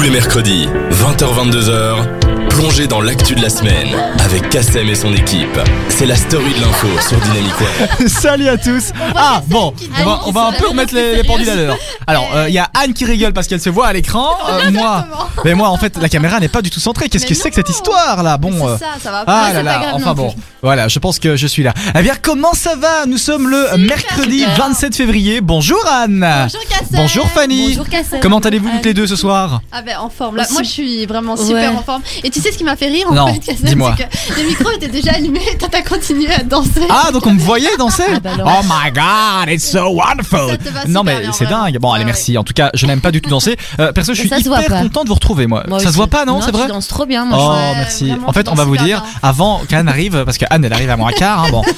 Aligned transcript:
Tous 0.00 0.04
les 0.04 0.12
mercredis, 0.12 0.66
20h-22h, 0.92 2.39
plongez 2.60 2.86
dans 2.86 3.00
l'actu 3.00 3.34
de 3.34 3.40
la 3.40 3.48
semaine 3.48 3.88
avec 4.22 4.50
Kassem 4.50 4.86
et 4.86 4.94
son 4.94 5.14
équipe. 5.14 5.58
C'est 5.88 6.04
la 6.04 6.14
story 6.14 6.52
de 6.52 6.60
l'info 6.60 6.88
sur 7.08 7.18
Dynamic 7.18 7.54
One. 7.58 8.08
Salut 8.08 8.48
à 8.48 8.58
tous. 8.58 8.90
Ah 9.16 9.40
bon, 9.46 9.72
on 9.98 10.04
va, 10.04 10.20
on 10.26 10.30
va 10.30 10.46
un 10.48 10.52
peu 10.52 10.68
remettre 10.68 10.94
les, 10.94 11.16
les 11.16 11.24
pendules 11.24 11.48
à 11.48 11.54
l'heure. 11.56 11.78
Alors 12.06 12.28
euh, 12.34 12.48
il 12.50 12.54
y 12.54 12.58
a 12.58 12.68
Anne 12.78 12.92
qui 12.92 13.06
rigole 13.06 13.32
parce 13.32 13.46
qu'elle 13.46 13.62
se 13.62 13.70
voit 13.70 13.86
à 13.86 13.94
l'écran. 13.94 14.28
Euh, 14.50 14.70
moi, 14.72 15.06
mais 15.42 15.54
moi 15.54 15.70
en 15.70 15.78
fait 15.78 15.96
la 15.96 16.10
caméra 16.10 16.38
n'est 16.38 16.48
pas 16.48 16.60
du 16.60 16.68
tout 16.68 16.80
centrée. 16.80 17.08
Qu'est-ce 17.08 17.24
que 17.24 17.32
c'est 17.34 17.48
que 17.48 17.54
cette 17.56 17.70
histoire 17.70 18.22
là? 18.22 18.36
Bon. 18.36 18.52
euh, 18.68 18.76
ça, 18.76 18.86
ça 19.02 19.10
va 19.10 19.24
Ah 19.26 19.50
là 19.54 19.62
là, 19.62 19.82
enfin 19.94 20.12
bon, 20.12 20.34
voilà, 20.60 20.86
je 20.88 20.98
pense 20.98 21.18
que 21.18 21.36
je 21.36 21.46
suis 21.46 21.62
là. 21.62 21.72
Eh 21.98 22.02
bien, 22.02 22.14
comment 22.20 22.52
ça 22.52 22.76
va? 22.76 23.06
Nous 23.06 23.16
sommes 23.18 23.48
le 23.48 23.78
mercredi 23.78 24.40
super. 24.40 24.56
27 24.68 24.94
février. 24.96 25.40
Bonjour 25.40 25.82
Anne. 25.90 26.20
Bonjour 26.20 26.68
Cassem. 26.68 26.86
Bonjour 26.92 27.26
Fanny. 27.30 27.68
Bonjour 27.70 27.88
Cassem. 27.88 28.20
Comment 28.20 28.40
allez-vous 28.40 28.68
toutes 28.68 28.84
les 28.84 28.94
deux 28.94 29.06
ce 29.06 29.16
soir? 29.16 29.62
Ah 29.72 29.80
ben 29.80 29.96
en 29.98 30.10
forme. 30.10 30.36
Là, 30.36 30.46
moi 30.52 30.62
je 30.62 30.68
suis 30.68 31.06
vraiment 31.06 31.36
super 31.38 31.54
Ouais. 31.72 31.78
en 31.78 31.82
forme. 31.82 32.02
Et 32.22 32.28
tu 32.30 32.40
sais 32.40 32.49
ce 32.52 32.58
qui 32.58 32.64
m'a 32.64 32.76
fait 32.76 32.88
rire 32.88 33.06
en 33.10 33.14
Non, 33.14 33.26
fait, 33.28 33.40
c'est 33.44 33.74
que 33.74 34.40
le 34.40 34.46
micro 34.48 34.70
était 34.72 34.88
déjà 34.88 35.12
allumé 35.12 35.40
et 35.52 35.56
t'as 35.58 35.82
continué 35.82 36.32
à 36.32 36.42
danser. 36.42 36.86
Ah, 36.88 37.10
donc 37.12 37.26
on 37.26 37.32
me 37.34 37.40
voyait 37.40 37.76
danser 37.78 38.02
Ah 38.14 38.20
bah. 38.20 38.30
Oh 38.44 38.62
my 38.64 38.90
god, 38.92 39.48
it's 39.54 39.70
so 39.70 39.88
wonderful 39.90 40.50
Ça 40.50 40.56
te 40.56 40.68
va 40.68 40.84
Non 40.86 41.02
mais 41.02 41.20
bien, 41.20 41.32
c'est 41.32 41.44
vraiment. 41.44 41.64
dingue. 41.64 41.78
Bon, 41.78 41.92
allez, 41.92 42.00
Ouais, 42.00 42.06
merci. 42.06 42.38
En 42.38 42.44
tout 42.44 42.52
cas, 42.54 42.70
je 42.74 42.86
n'aime 42.86 43.00
pas 43.00 43.10
du 43.10 43.20
tout 43.20 43.28
danser. 43.30 43.56
Euh, 43.78 43.92
perso, 43.92 44.14
je 44.14 44.20
suis 44.20 44.30
Mais 44.30 44.40
hyper 44.40 44.82
content 44.82 45.02
de 45.04 45.08
vous 45.08 45.14
retrouver, 45.14 45.46
moi. 45.46 45.64
Moi 45.68 45.80
ça 45.80 45.90
se 45.90 45.96
voit 45.96 46.06
pas, 46.06 46.24
non, 46.24 46.40
C'est 46.40 46.50
vrai 46.50 46.66
danses 46.68 46.88
trop 46.88 47.04
bien, 47.06 47.24
moi. 47.24 47.38
Oh, 47.40 47.72
merci. 47.76 48.08
vraiment, 48.08 48.28
En 48.28 48.32
fait, 48.32 48.48
on 48.48 48.54
va 48.54 48.64
vous 48.64 48.76
dire, 48.76 49.02
bien. 49.02 49.04
avant 49.22 49.60
qu'Anne 49.68 49.88
arrive, 49.88 50.24
parce 50.24 50.38
qu'Anne, 50.38 50.64
elle 50.64 50.72
arrive 50.72 50.90
à 50.90 50.96
moins 50.96 51.12
quart, 51.12 51.44
hein, 51.44 51.48
bon. 51.50 51.62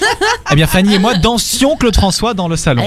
Eh 0.50 0.54
bien, 0.54 0.66
Fanny 0.66 0.94
et 0.94 0.98
moi 0.98 1.14
dansions 1.14 1.76
Claude 1.76 1.96
François 1.96 2.34
dans 2.34 2.46
le 2.46 2.56
salon. 2.56 2.84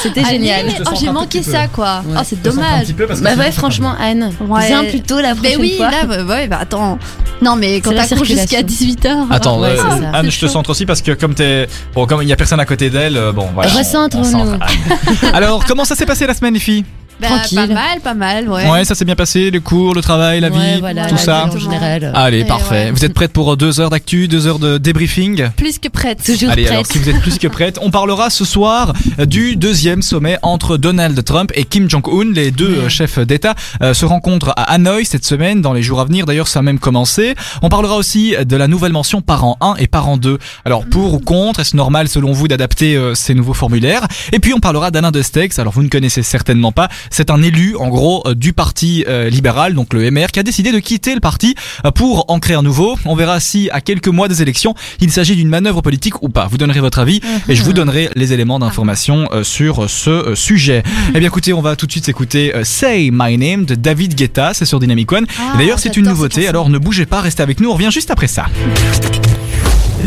C'était 0.00 0.24
génial. 0.24 0.70
Je 0.70 0.82
oh, 0.86 0.90
j'ai 0.98 1.10
manqué 1.10 1.42
ça 1.42 1.66
quoi. 1.66 2.02
Oh 2.08 2.20
c'est 2.24 2.40
dommage. 2.40 2.88
Bah 3.20 3.30
ouais, 3.36 3.50
franchement, 3.50 3.94
Anne, 4.00 4.30
viens 4.68 4.84
plutôt 4.84 5.20
la 5.20 5.34
Mais 5.34 5.40
prochaine 5.54 5.60
oui, 5.60 5.76
fois. 5.76 5.90
là, 5.90 6.04
bah, 6.06 6.22
ouais, 6.24 6.46
bah 6.46 6.58
attends. 6.60 6.98
Non, 7.42 7.56
mais 7.56 7.80
quand 7.80 7.90
t'as 7.94 8.06
cours 8.06 8.24
jusqu'à 8.24 8.46
circulation. 8.46 8.96
18h. 8.96 9.26
Attends, 9.30 9.60
Ouais, 9.60 9.70
euh. 9.78 10.10
Anne, 10.12 10.30
je 10.30 10.40
te 10.40 10.46
centre 10.46 10.70
aussi 10.70 10.84
parce 10.86 11.00
que 11.02 11.12
comme 11.12 11.34
t'es, 11.34 11.66
bon, 11.94 12.06
comme 12.06 12.22
il 12.22 12.28
y 12.28 12.32
a 12.32 12.36
personne 12.36 12.60
à 12.60 12.66
côté 12.66 12.90
d'elle, 12.90 13.16
euh, 13.16 13.32
bon, 13.32 13.48
voilà. 13.54 13.70
Recentre-nous. 13.70 14.58
Alors, 15.32 15.64
comment 15.64 15.84
ça 15.84 15.94
s'est 15.94 16.06
passé 16.06 16.26
la 16.26 16.34
semaine, 16.34 16.54
les 16.54 16.60
filles? 16.60 16.84
Bah, 17.20 17.28
Tranquille. 17.28 17.58
Pas 17.58 17.66
mal, 17.66 18.00
pas 18.02 18.14
mal, 18.14 18.48
ouais. 18.48 18.68
Ouais, 18.70 18.84
ça 18.84 18.94
s'est 18.94 19.04
bien 19.04 19.14
passé, 19.16 19.50
les 19.50 19.60
cours, 19.60 19.94
le 19.94 20.00
travail, 20.02 20.40
la 20.40 20.48
Ouais, 20.50 20.74
vie, 20.74 20.80
voilà, 20.80 21.06
tout 21.06 21.14
la 21.16 21.20
ça. 21.20 21.44
vie 21.50 21.56
en 21.56 21.58
général. 21.58 22.12
Allez, 22.14 22.40
Et 22.40 22.44
parfait. 22.44 22.86
ouais. 22.86 22.90
Vous 22.90 23.04
êtes 23.04 23.12
prêtes 23.14 23.32
pour 23.32 23.56
deux 23.56 23.80
heures 23.80 23.90
d'actu, 23.90 24.26
deux 24.28 24.46
heures 24.46 24.58
de 24.58 24.78
débriefing? 24.78 25.48
Plus 25.56 25.78
que 25.78 25.88
prête. 25.88 26.22
Toujours 26.24 26.50
Allez, 26.50 26.66
alors 26.66 26.82
prête. 26.82 26.92
si 26.92 26.98
vous 26.98 27.08
êtes 27.10 27.20
plus 27.20 27.38
que 27.38 27.48
prête, 27.48 27.78
on 27.82 27.90
parlera 27.90 28.30
ce 28.30 28.44
soir 28.44 28.92
euh, 29.18 29.26
du 29.26 29.56
deuxième 29.56 30.02
sommet 30.02 30.38
entre 30.42 30.76
Donald 30.76 31.22
Trump 31.24 31.50
et 31.54 31.64
Kim 31.64 31.88
Jong-un. 31.90 32.32
Les 32.32 32.50
deux 32.50 32.78
euh, 32.84 32.88
chefs 32.88 33.18
d'État 33.18 33.54
euh, 33.82 33.94
se 33.94 34.04
rencontrent 34.06 34.52
à 34.56 34.72
Hanoï 34.72 35.04
cette 35.04 35.24
semaine, 35.24 35.60
dans 35.60 35.72
les 35.72 35.82
jours 35.82 36.00
à 36.00 36.04
venir. 36.04 36.26
D'ailleurs, 36.26 36.48
ça 36.48 36.60
a 36.60 36.62
même 36.62 36.78
commencé. 36.78 37.34
On 37.62 37.68
parlera 37.68 37.96
aussi 37.96 38.34
de 38.44 38.56
la 38.56 38.66
nouvelle 38.68 38.92
mention 38.92 39.20
parent 39.20 39.56
1 39.60 39.74
et 39.78 39.86
parent 39.86 40.16
2. 40.16 40.38
Alors, 40.64 40.84
pour 40.86 41.14
ou 41.14 41.18
contre, 41.18 41.60
est-ce 41.60 41.76
normal 41.76 42.08
selon 42.08 42.32
vous 42.32 42.48
d'adapter 42.48 42.96
euh, 42.96 43.14
ces 43.14 43.34
nouveaux 43.34 43.54
formulaires? 43.54 44.06
Et 44.32 44.38
puis, 44.38 44.54
on 44.54 44.60
parlera 44.60 44.90
d'Alain 44.90 45.10
Destex. 45.10 45.58
Alors, 45.58 45.72
vous 45.72 45.82
ne 45.82 45.88
connaissez 45.88 46.22
certainement 46.22 46.72
pas. 46.72 46.88
C'est 47.10 47.30
un 47.30 47.42
élu, 47.42 47.76
en 47.76 47.88
gros, 47.88 48.22
euh, 48.26 48.34
du 48.34 48.52
parti 48.52 49.04
euh, 49.08 49.28
libéral, 49.28 49.74
donc 49.74 49.92
le 49.92 50.10
MR, 50.10 50.28
qui 50.28 50.40
a 50.40 50.42
décidé 50.42 50.72
de 50.72 50.78
quitter 50.78 51.14
le 51.14 51.20
parti 51.20 51.54
euh, 51.84 51.90
pour 51.90 52.24
en 52.28 52.38
créer 52.38 52.56
un 52.56 52.62
nouveau. 52.62 52.96
On 53.04 53.14
verra 53.14 53.40
si, 53.40 53.68
à 53.70 53.80
quelques 53.80 54.08
mois 54.08 54.28
des 54.28 54.42
élections, 54.42 54.74
il 55.00 55.10
s'agit 55.10 55.36
d'une 55.36 55.48
manœuvre 55.48 55.82
politique 55.82 56.22
ou 56.22 56.28
pas. 56.28 56.46
Vous 56.46 56.58
donnerez 56.58 56.80
votre 56.80 56.98
avis 57.00 57.20
et 57.48 57.54
je 57.54 57.62
vous 57.62 57.72
donnerai 57.72 58.10
les 58.14 58.32
éléments 58.32 58.58
d'information 58.58 59.28
euh, 59.32 59.42
sur 59.42 59.90
ce 59.90 60.10
euh, 60.10 60.34
sujet. 60.34 60.82
Eh 61.14 61.18
bien, 61.18 61.28
écoutez, 61.28 61.52
on 61.52 61.60
va 61.60 61.76
tout 61.76 61.86
de 61.86 61.92
suite 61.92 62.08
écouter 62.08 62.54
euh, 62.54 62.64
Say 62.64 63.10
My 63.12 63.36
Name 63.36 63.64
de 63.64 63.74
David 63.74 64.14
Guetta. 64.14 64.54
C'est 64.54 64.64
sur 64.64 64.78
Dynamic 64.78 65.10
One. 65.10 65.26
Ah, 65.38 65.56
D'ailleurs, 65.58 65.78
c'est 65.78 65.96
une 65.96 66.06
nouveauté. 66.06 66.48
Alors, 66.48 66.70
ne 66.70 66.78
bougez 66.78 67.06
pas, 67.06 67.20
restez 67.20 67.42
avec 67.42 67.60
nous. 67.60 67.70
On 67.70 67.74
revient 67.74 67.90
juste 67.90 68.10
après 68.10 68.28
ça. 68.28 68.46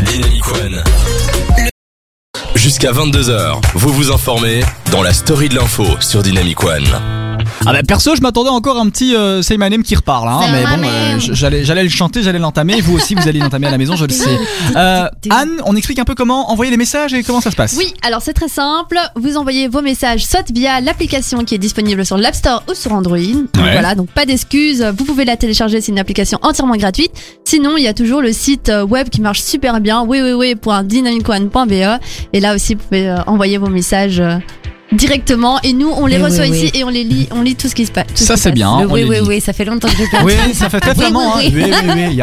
Dynamic 0.06 0.46
One. 0.48 1.33
Jusqu'à 2.54 2.92
22h, 2.92 3.60
vous 3.74 3.92
vous 3.92 4.10
informez 4.12 4.60
dans 4.92 5.02
la 5.02 5.12
story 5.12 5.48
de 5.48 5.56
l'info 5.56 5.84
sur 6.00 6.22
Dynamic 6.22 6.62
One. 6.62 7.23
Ah 7.66 7.72
bah 7.72 7.82
perso, 7.82 8.14
je 8.14 8.20
m'attendais 8.20 8.50
encore 8.50 8.78
un 8.78 8.88
petit 8.88 9.14
euh, 9.14 9.42
Say 9.42 9.56
My 9.58 9.70
Name 9.70 9.82
qui 9.82 9.94
reparle, 9.94 10.28
hein, 10.28 10.40
Say 10.42 10.52
mais 10.52 10.64
bon, 10.64 10.82
euh, 10.86 11.18
j'allais, 11.18 11.64
j'allais 11.64 11.82
le 11.82 11.88
chanter, 11.88 12.22
j'allais 12.22 12.38
l'entamer. 12.38 12.80
Vous 12.80 12.94
aussi, 12.94 13.14
vous 13.14 13.26
allez 13.26 13.38
l'entamer 13.38 13.68
à 13.68 13.70
la 13.70 13.78
maison, 13.78 13.96
je 13.96 14.04
le 14.04 14.12
sais. 14.12 14.38
Euh, 14.76 15.08
Anne, 15.30 15.60
on 15.66 15.76
explique 15.76 15.98
un 15.98 16.04
peu 16.04 16.14
comment 16.14 16.50
envoyer 16.50 16.70
les 16.70 16.76
messages 16.76 17.14
et 17.14 17.22
comment 17.22 17.40
ça 17.40 17.50
se 17.50 17.56
passe. 17.56 17.76
Oui, 17.78 17.94
alors 18.02 18.22
c'est 18.22 18.32
très 18.32 18.48
simple. 18.48 18.98
Vous 19.14 19.36
envoyez 19.36 19.68
vos 19.68 19.82
messages 19.82 20.26
soit 20.26 20.50
via 20.50 20.80
l'application 20.80 21.44
qui 21.44 21.54
est 21.54 21.58
disponible 21.58 22.04
sur 22.04 22.16
l'App 22.16 22.34
Store 22.34 22.62
ou 22.68 22.74
sur 22.74 22.92
Android. 22.92 23.18
Donc 23.18 23.50
Voilà, 23.54 23.94
donc 23.94 24.10
pas 24.10 24.26
d'excuses. 24.26 24.82
Vous 24.96 25.04
pouvez 25.04 25.24
la 25.24 25.36
télécharger, 25.36 25.80
c'est 25.80 25.92
une 25.92 25.98
application 25.98 26.38
entièrement 26.42 26.76
gratuite. 26.76 27.12
Sinon, 27.44 27.76
il 27.76 27.84
y 27.84 27.88
a 27.88 27.94
toujours 27.94 28.20
le 28.20 28.32
site 28.32 28.68
euh, 28.68 28.84
web 28.84 29.08
qui 29.08 29.20
marche 29.20 29.42
super 29.42 29.80
bien, 29.80 30.02
www.dynamicone.be. 30.02 32.00
Et 32.32 32.40
là 32.40 32.54
aussi, 32.54 32.74
vous 32.74 32.82
pouvez 32.82 33.08
euh, 33.08 33.22
envoyer 33.26 33.58
vos 33.58 33.68
messages 33.68 34.20
euh, 34.20 34.38
directement. 34.94 35.60
Et 35.62 35.72
nous, 35.72 35.90
on 35.90 36.06
les 36.06 36.16
Oui, 36.16 36.22
reçoit 36.24 36.44
oui, 36.46 36.50
ici 36.56 36.70
oui. 36.74 36.80
et 36.80 36.84
on 36.84 36.88
les 36.88 37.04
lit, 37.04 37.28
on 37.32 37.42
lit 37.42 37.54
tout 37.56 37.68
ce 37.68 37.74
qui 37.74 37.86
se 37.86 37.92
passe. 37.92 38.06
Ça 38.14 38.36
c'est 38.36 38.52
bien. 38.52 38.86
Oui, 38.88 39.04
oui, 39.04 39.18
oui, 39.26 39.40
ça 39.40 39.52
fait 39.52 39.64
longtemps 39.64 39.88
que 39.88 39.96
je 39.96 40.10
pas 40.10 40.22
Oui, 40.24 40.34
ça 40.54 40.68
fait 40.70 40.80
très 40.80 40.96
oui, 40.96 41.04
hein. 41.06 41.32
oui. 41.38 41.52
Oui, 41.54 41.72
oui. 41.94 42.16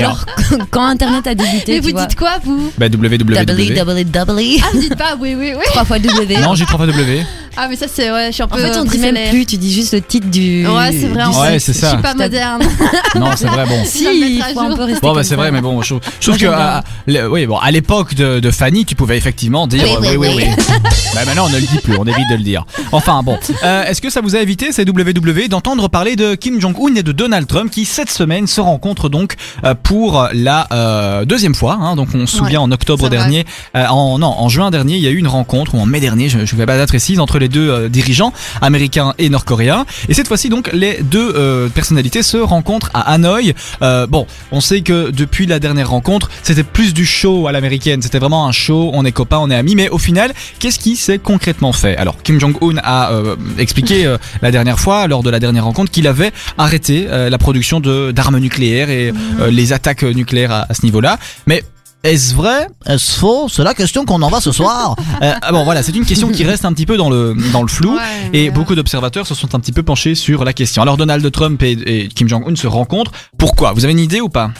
Genre, 0.00 0.24
quand 0.70 0.84
Internet 0.84 1.26
a 1.26 1.34
débuté, 1.34 1.72
Mais 1.74 1.80
vous 1.80 1.90
vois. 1.90 2.06
dites 2.06 2.16
quoi, 2.18 2.32
vous? 2.44 2.72
Bah, 2.78 2.86
www. 2.86 3.08
www. 3.08 3.36
Ah, 4.62 4.66
vous 4.72 4.80
dites 4.80 4.96
pas 4.96 5.16
oui, 5.20 5.34
oui, 5.38 5.52
oui. 5.56 5.62
Trois 5.66 5.84
fois 5.84 5.98
W. 5.98 6.36
Non, 6.38 6.54
j'ai 6.54 6.64
trois 6.64 6.78
fois 6.78 6.86
W. 6.86 7.24
Ah, 7.56 7.66
mais 7.68 7.76
ça, 7.76 7.86
c'est, 7.92 8.10
ouais, 8.10 8.28
je 8.28 8.32
suis 8.32 8.42
un 8.42 8.46
En 8.46 8.48
peu. 8.48 8.58
fait, 8.58 8.76
on 8.78 8.82
dit 8.84 8.88
bruxellaise. 8.98 9.12
même 9.12 9.30
plus, 9.30 9.44
tu 9.46 9.56
dis 9.56 9.72
juste 9.72 9.92
le 9.92 10.00
titre 10.00 10.28
du. 10.28 10.66
Ouais, 10.66 10.92
c'est 10.92 11.08
vrai, 11.08 11.24
en 11.24 11.40
Ouais, 11.40 11.58
c'est 11.58 11.72
Je 11.72 11.78
ça. 11.78 11.90
suis 11.90 11.98
pas 12.02 12.14
moderne. 12.14 12.62
Non, 13.16 13.30
c'est 13.36 13.46
vrai, 13.48 13.66
bon. 13.66 13.80
Si, 13.84 14.04
il 14.38 14.42
faut 14.54 14.60
un 14.60 14.76
peu 14.76 14.84
rester. 14.84 15.00
Bon, 15.00 15.12
bah 15.14 15.24
c'est 15.24 15.34
vrai, 15.36 15.50
mais 15.50 15.60
bon, 15.60 15.82
je, 15.82 15.94
je 16.20 16.26
trouve 16.26 16.38
que 16.40 16.46
le- 17.06 17.28
oui, 17.30 17.46
bon, 17.46 17.56
à 17.58 17.70
l'époque 17.70 18.14
de, 18.14 18.40
de 18.40 18.50
Fanny, 18.50 18.84
tu 18.84 18.94
pouvais 18.94 19.16
effectivement 19.18 19.66
dire 19.66 19.82
Oui, 20.00 20.06
euh, 20.08 20.16
oui, 20.16 20.28
oui, 20.36 20.44
bah 21.14 21.24
maintenant, 21.26 21.46
on 21.46 21.48
ne 21.50 21.56
le 21.56 21.60
dit 21.66 21.78
plus, 21.82 21.96
on 21.98 22.04
évite 22.06 22.28
de 22.30 22.36
le 22.36 22.42
dire. 22.42 22.64
Enfin, 22.92 23.22
bon, 23.22 23.38
Euh, 23.64 23.84
est-ce 23.84 24.00
que 24.00 24.10
ça 24.10 24.20
vous 24.20 24.36
a 24.36 24.40
évité, 24.40 24.72
ces 24.72 24.84
WW, 24.84 25.48
d'entendre 25.48 25.88
parler 25.88 26.16
de 26.16 26.34
Kim 26.36 26.60
Jong-un 26.60 26.94
et 26.94 27.02
de 27.02 27.12
Donald 27.12 27.46
Trump 27.46 27.70
qui, 27.70 27.84
cette 27.84 28.10
semaine, 28.10 28.46
se 28.46 28.60
rencontrent 28.60 29.08
donc 29.08 29.34
euh, 29.64 29.74
pour 29.74 30.28
la 30.32 30.66
euh, 30.72 31.24
deuxième 31.24 31.54
fois. 31.54 31.78
Hein, 31.80 31.96
donc, 31.96 32.08
on 32.14 32.26
se 32.26 32.36
souvient 32.36 32.60
en 32.60 32.70
octobre 32.70 33.08
dernier, 33.08 33.44
euh, 33.76 33.86
en 33.86 34.18
non, 34.18 34.28
en 34.38 34.48
juin 34.48 34.70
dernier, 34.70 34.94
il 34.96 35.02
y 35.02 35.06
a 35.08 35.10
eu 35.10 35.16
une 35.18 35.26
rencontre, 35.28 35.74
ou 35.74 35.80
en 35.80 35.86
mai 35.86 36.00
dernier, 36.00 36.28
je 36.28 36.38
ne 36.38 36.46
fais 36.46 36.56
pas 36.66 36.72
la 36.72 36.78
date 36.78 36.88
précise, 36.90 37.18
entre 37.20 37.39
les 37.40 37.48
deux 37.48 37.68
euh, 37.68 37.88
dirigeants 37.88 38.32
américains 38.60 39.14
et 39.18 39.28
nord-coréens. 39.28 39.84
Et 40.08 40.14
cette 40.14 40.28
fois-ci, 40.28 40.48
donc, 40.48 40.70
les 40.72 41.02
deux 41.02 41.32
euh, 41.34 41.68
personnalités 41.68 42.22
se 42.22 42.36
rencontrent 42.36 42.90
à 42.94 43.12
Hanoï. 43.12 43.54
Euh, 43.82 44.06
bon, 44.06 44.26
on 44.52 44.60
sait 44.60 44.82
que 44.82 45.10
depuis 45.10 45.46
la 45.46 45.58
dernière 45.58 45.90
rencontre, 45.90 46.30
c'était 46.42 46.62
plus 46.62 46.94
du 46.94 47.04
show 47.04 47.46
à 47.48 47.52
l'américaine. 47.52 48.02
C'était 48.02 48.18
vraiment 48.18 48.46
un 48.46 48.52
show, 48.52 48.90
on 48.94 49.04
est 49.04 49.12
copains, 49.12 49.38
on 49.38 49.50
est 49.50 49.56
amis. 49.56 49.74
Mais 49.74 49.88
au 49.88 49.98
final, 49.98 50.32
qu'est-ce 50.58 50.78
qui 50.78 50.96
s'est 50.96 51.18
concrètement 51.18 51.72
fait? 51.72 51.96
Alors, 51.96 52.22
Kim 52.22 52.38
Jong-un 52.38 52.78
a 52.82 53.10
expliqué 53.58 54.14
la 54.42 54.50
dernière 54.50 54.78
fois, 54.78 55.06
lors 55.06 55.22
de 55.22 55.30
la 55.30 55.40
dernière 55.40 55.64
rencontre, 55.64 55.90
qu'il 55.90 56.06
avait 56.06 56.32
arrêté 56.58 57.06
la 57.10 57.38
production 57.38 57.80
d'armes 57.80 58.38
nucléaires 58.38 58.90
et 58.90 59.12
euh, 59.40 59.50
les 59.50 59.72
attaques 59.72 60.02
nucléaires 60.02 60.52
à, 60.52 60.66
à 60.68 60.74
ce 60.74 60.84
niveau-là. 60.84 61.18
Mais 61.46 61.62
est-ce 62.02 62.34
vrai? 62.34 62.66
Est-ce 62.86 63.18
faux? 63.18 63.48
C'est 63.48 63.62
la 63.62 63.74
question 63.74 64.04
qu'on 64.04 64.22
envoie 64.22 64.40
ce 64.40 64.52
soir. 64.52 64.96
Euh, 65.22 65.34
ah 65.42 65.52
bon, 65.52 65.64
voilà, 65.64 65.82
c'est 65.82 65.94
une 65.94 66.06
question 66.06 66.30
qui 66.30 66.44
reste 66.44 66.64
un 66.64 66.72
petit 66.72 66.86
peu 66.86 66.96
dans 66.96 67.10
le 67.10 67.36
dans 67.52 67.60
le 67.60 67.68
flou. 67.68 67.94
Ouais, 67.94 68.00
Et 68.32 68.44
mais, 68.44 68.50
beaucoup 68.50 68.74
d'observateurs 68.74 69.26
se 69.26 69.34
sont 69.34 69.54
un 69.54 69.60
petit 69.60 69.72
peu 69.72 69.82
penchés 69.82 70.14
sur 70.14 70.44
la 70.44 70.54
question. 70.54 70.80
Alors 70.80 70.96
Donald 70.96 71.30
Trump 71.30 71.62
et, 71.62 71.72
et 71.72 72.08
Kim 72.08 72.26
Jong-un 72.26 72.56
se 72.56 72.66
rencontrent. 72.66 73.12
Pourquoi? 73.36 73.72
Vous 73.74 73.84
avez 73.84 73.92
une 73.92 73.98
idée 73.98 74.22
ou 74.22 74.30
pas? 74.30 74.50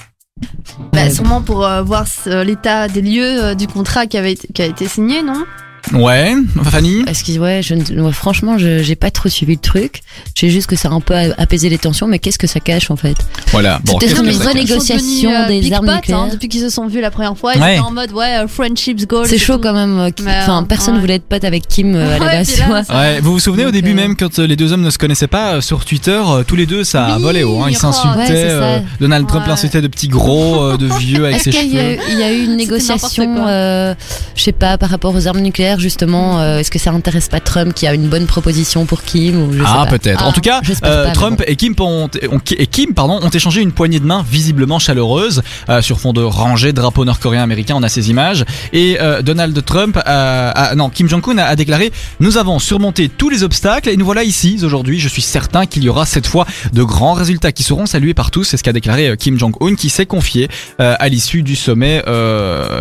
Bah, 0.92 1.10
sûrement 1.10 1.40
pour 1.40 1.64
euh, 1.64 1.82
voir 1.82 2.06
ce- 2.06 2.42
l'état 2.42 2.88
des 2.88 3.00
lieux 3.00 3.42
euh, 3.44 3.54
du 3.54 3.66
contrat 3.68 4.06
qui, 4.06 4.18
avait 4.18 4.32
été, 4.32 4.48
qui 4.52 4.60
a 4.60 4.66
été 4.66 4.86
signé, 4.86 5.22
non? 5.22 5.44
Ouais, 5.92 6.34
Fanny 6.64 7.02
Parce 7.04 7.22
que 7.22 7.32
ouais, 7.38 7.62
je, 7.62 7.74
ouais, 7.74 8.12
franchement, 8.12 8.58
je 8.58 8.82
j'ai 8.82 8.94
pas 8.94 9.10
trop 9.10 9.28
suivi 9.28 9.54
le 9.54 9.60
truc. 9.60 10.02
J'ai 10.36 10.48
juste 10.50 10.66
que 10.68 10.76
ça 10.76 10.88
a 10.88 10.92
un 10.92 11.00
peu 11.00 11.14
apaisé 11.36 11.68
les 11.68 11.78
tensions, 11.78 12.06
mais 12.06 12.18
qu'est-ce 12.18 12.38
que 12.38 12.46
ça 12.46 12.60
cache 12.60 12.90
en 12.90 12.96
fait? 12.96 13.16
Voilà. 13.50 13.80
Bon, 13.84 13.94
C'était 13.94 14.06
qu'est-ce 14.14 14.20
une 14.22 14.28
que 14.28 14.34
vraie 14.36 14.44
ça 14.44 14.52
cache? 14.52 14.62
négociation 14.68 14.96
Ils 14.96 15.22
sont 15.22 15.28
devenus, 15.30 15.44
euh, 15.44 15.48
des 15.48 15.60
big 15.60 15.72
armes 15.74 15.86
potes, 15.86 15.94
nucléaires. 15.96 16.18
hein, 16.20 16.28
depuis 16.32 16.48
qu'ils 16.48 16.60
se 16.60 16.68
sont 16.68 16.86
vus 16.86 17.00
la 17.00 17.10
première 17.10 17.36
fois, 17.36 17.54
ils 17.56 17.60
Ouais. 17.62 17.72
étaient 17.76 17.80
en 17.80 17.90
mode 17.90 18.12
ouais, 18.12 18.36
euh, 18.44 18.46
friendships 18.48 19.06
goals. 19.08 19.26
C'est 19.26 19.36
et 19.36 19.38
chaud 19.38 19.54
tout. 19.56 19.62
quand 19.62 19.72
même. 19.72 19.98
euh, 19.98 20.10
qui- 20.10 20.22
Mais, 20.22 20.36
Enfin, 20.42 20.62
euh, 20.62 20.66
personne 20.66 20.94
ouais. 20.94 21.00
voulait 21.00 21.14
être 21.16 21.24
pote 21.24 21.44
avec 21.44 21.66
Kim 21.66 21.94
euh, 21.96 22.16
à 22.16 22.18
la 22.18 22.24
Ouais, 22.26 22.32
base. 22.38 22.48
puis 22.50 22.58
là, 22.60 22.64
tu 22.64 22.70
vois. 22.70 22.84
ça- 22.84 22.98
Ouais, 23.00 23.20
vous 23.20 23.32
vous 23.32 23.40
souvenez 23.40 23.62
au 23.64 23.66
Donc, 23.66 23.74
début 23.74 23.90
euh, 23.90 23.94
même 23.94 24.16
quand 24.16 24.38
euh, 24.38 24.46
les 24.46 24.56
deux 24.56 24.72
hommes 24.72 24.82
ne 24.82 24.90
se 24.90 24.98
connaissaient 24.98 25.26
pas 25.26 25.54
euh, 25.54 25.60
sur 25.60 25.84
Twitter, 25.84 26.20
euh, 26.24 26.44
tous 26.46 26.56
les 26.56 26.66
deux 26.66 26.84
ça 26.84 27.06
a 27.06 27.16
Oui, 27.16 27.22
volé 27.22 27.42
haut, 27.42 27.62
hein, 27.62 27.66
ils 27.70 27.76
oh, 27.76 27.80
s'insultaient. 27.80 28.18
ouais, 28.18 28.26
c'est 28.26 28.48
ça. 28.50 28.62
euh, 28.62 28.78
Donald 29.00 29.26
Trump 29.26 29.44
Ouais. 29.44 29.50
l'insultait 29.50 29.80
de 29.80 29.88
petits 29.88 30.08
gros, 30.08 30.62
euh, 30.62 30.76
de 30.76 30.86
vieux 30.98 31.24
avec 31.24 31.36
Est-ce 31.36 31.44
ses 31.44 31.50
qu'il 31.50 31.74
y, 31.74 31.78
a 31.78 31.82
cheveux. 31.82 31.94
eu- 31.94 31.98
il 32.12 32.18
y 32.18 32.22
a 32.22 32.30
eu 32.32 32.34
une 32.44 32.56
n'importe 32.56 32.58
négociation, 32.58 33.34
quoi. 33.34 33.48
euh, 33.48 33.94
je 34.36 34.42
sais 34.42 34.52
pas, 34.52 34.76
par 34.78 34.90
rapport 34.90 35.14
aux 35.14 35.26
armes 35.26 35.40
nucléaires 35.40 35.69
justement 35.78 36.40
euh, 36.40 36.58
Est-ce 36.58 36.70
que 36.70 36.78
ça 36.78 36.90
intéresse 36.90 37.28
pas 37.28 37.40
Trump 37.40 37.74
qui 37.74 37.86
a 37.86 37.94
une 37.94 38.08
bonne 38.08 38.26
proposition 38.26 38.86
pour 38.86 39.02
Kim 39.02 39.36
ou 39.42 39.52
je 39.52 39.58
sais 39.58 39.64
Ah 39.66 39.84
pas. 39.84 39.98
peut-être. 39.98 40.20
Ah, 40.24 40.28
en 40.28 40.32
tout 40.32 40.40
cas, 40.40 40.60
j'espère 40.62 40.90
euh, 40.90 41.04
pas, 41.06 41.12
Trump 41.12 41.38
bon. 41.38 41.44
et 41.46 41.56
Kim, 41.56 41.74
ont, 41.78 42.08
ont- 42.30 42.40
et 42.56 42.66
Kim 42.66 42.94
pardon, 42.94 43.20
ont 43.22 43.28
échangé 43.30 43.60
une 43.60 43.72
poignée 43.72 44.00
de 44.00 44.06
main 44.06 44.24
visiblement 44.28 44.78
chaleureuse 44.78 45.42
euh, 45.68 45.82
sur 45.82 46.00
fond 46.00 46.12
de 46.12 46.22
rangées 46.22 46.72
de 46.72 46.80
drapeaux 46.80 47.04
nord-coréens 47.04 47.42
américains. 47.42 47.74
On 47.76 47.82
a 47.82 47.88
ces 47.88 48.10
images. 48.10 48.44
Et 48.72 48.98
Donald 49.22 49.64
Trump, 49.64 49.98
a, 50.04 50.74
non, 50.76 50.88
Kim 50.90 51.08
Jong-un 51.08 51.38
a, 51.38 51.44
a 51.44 51.56
déclaré 51.56 51.92
Nous 52.20 52.36
avons 52.38 52.58
surmonté 52.58 53.08
tous 53.08 53.28
les 53.28 53.42
obstacles 53.42 53.88
et 53.88 53.96
nous 53.96 54.04
voilà 54.04 54.24
ici 54.24 54.58
aujourd'hui. 54.62 54.98
Je 54.98 55.08
suis 55.08 55.22
certain 55.22 55.66
qu'il 55.66 55.84
y 55.84 55.88
aura 55.88 56.06
cette 56.06 56.26
fois 56.26 56.46
de 56.72 56.82
grands 56.82 57.12
résultats 57.12 57.52
qui 57.52 57.62
seront 57.62 57.86
salués 57.86 58.14
par 58.14 58.30
tous. 58.30 58.44
C'est 58.44 58.56
ce 58.56 58.62
qu'a 58.62 58.72
déclaré 58.72 59.14
Kim 59.18 59.38
Jong-un, 59.38 59.74
qui 59.74 59.90
s'est 59.90 60.06
confié 60.06 60.48
à 60.78 61.08
l'issue 61.08 61.42
du 61.42 61.56
sommet 61.56 62.02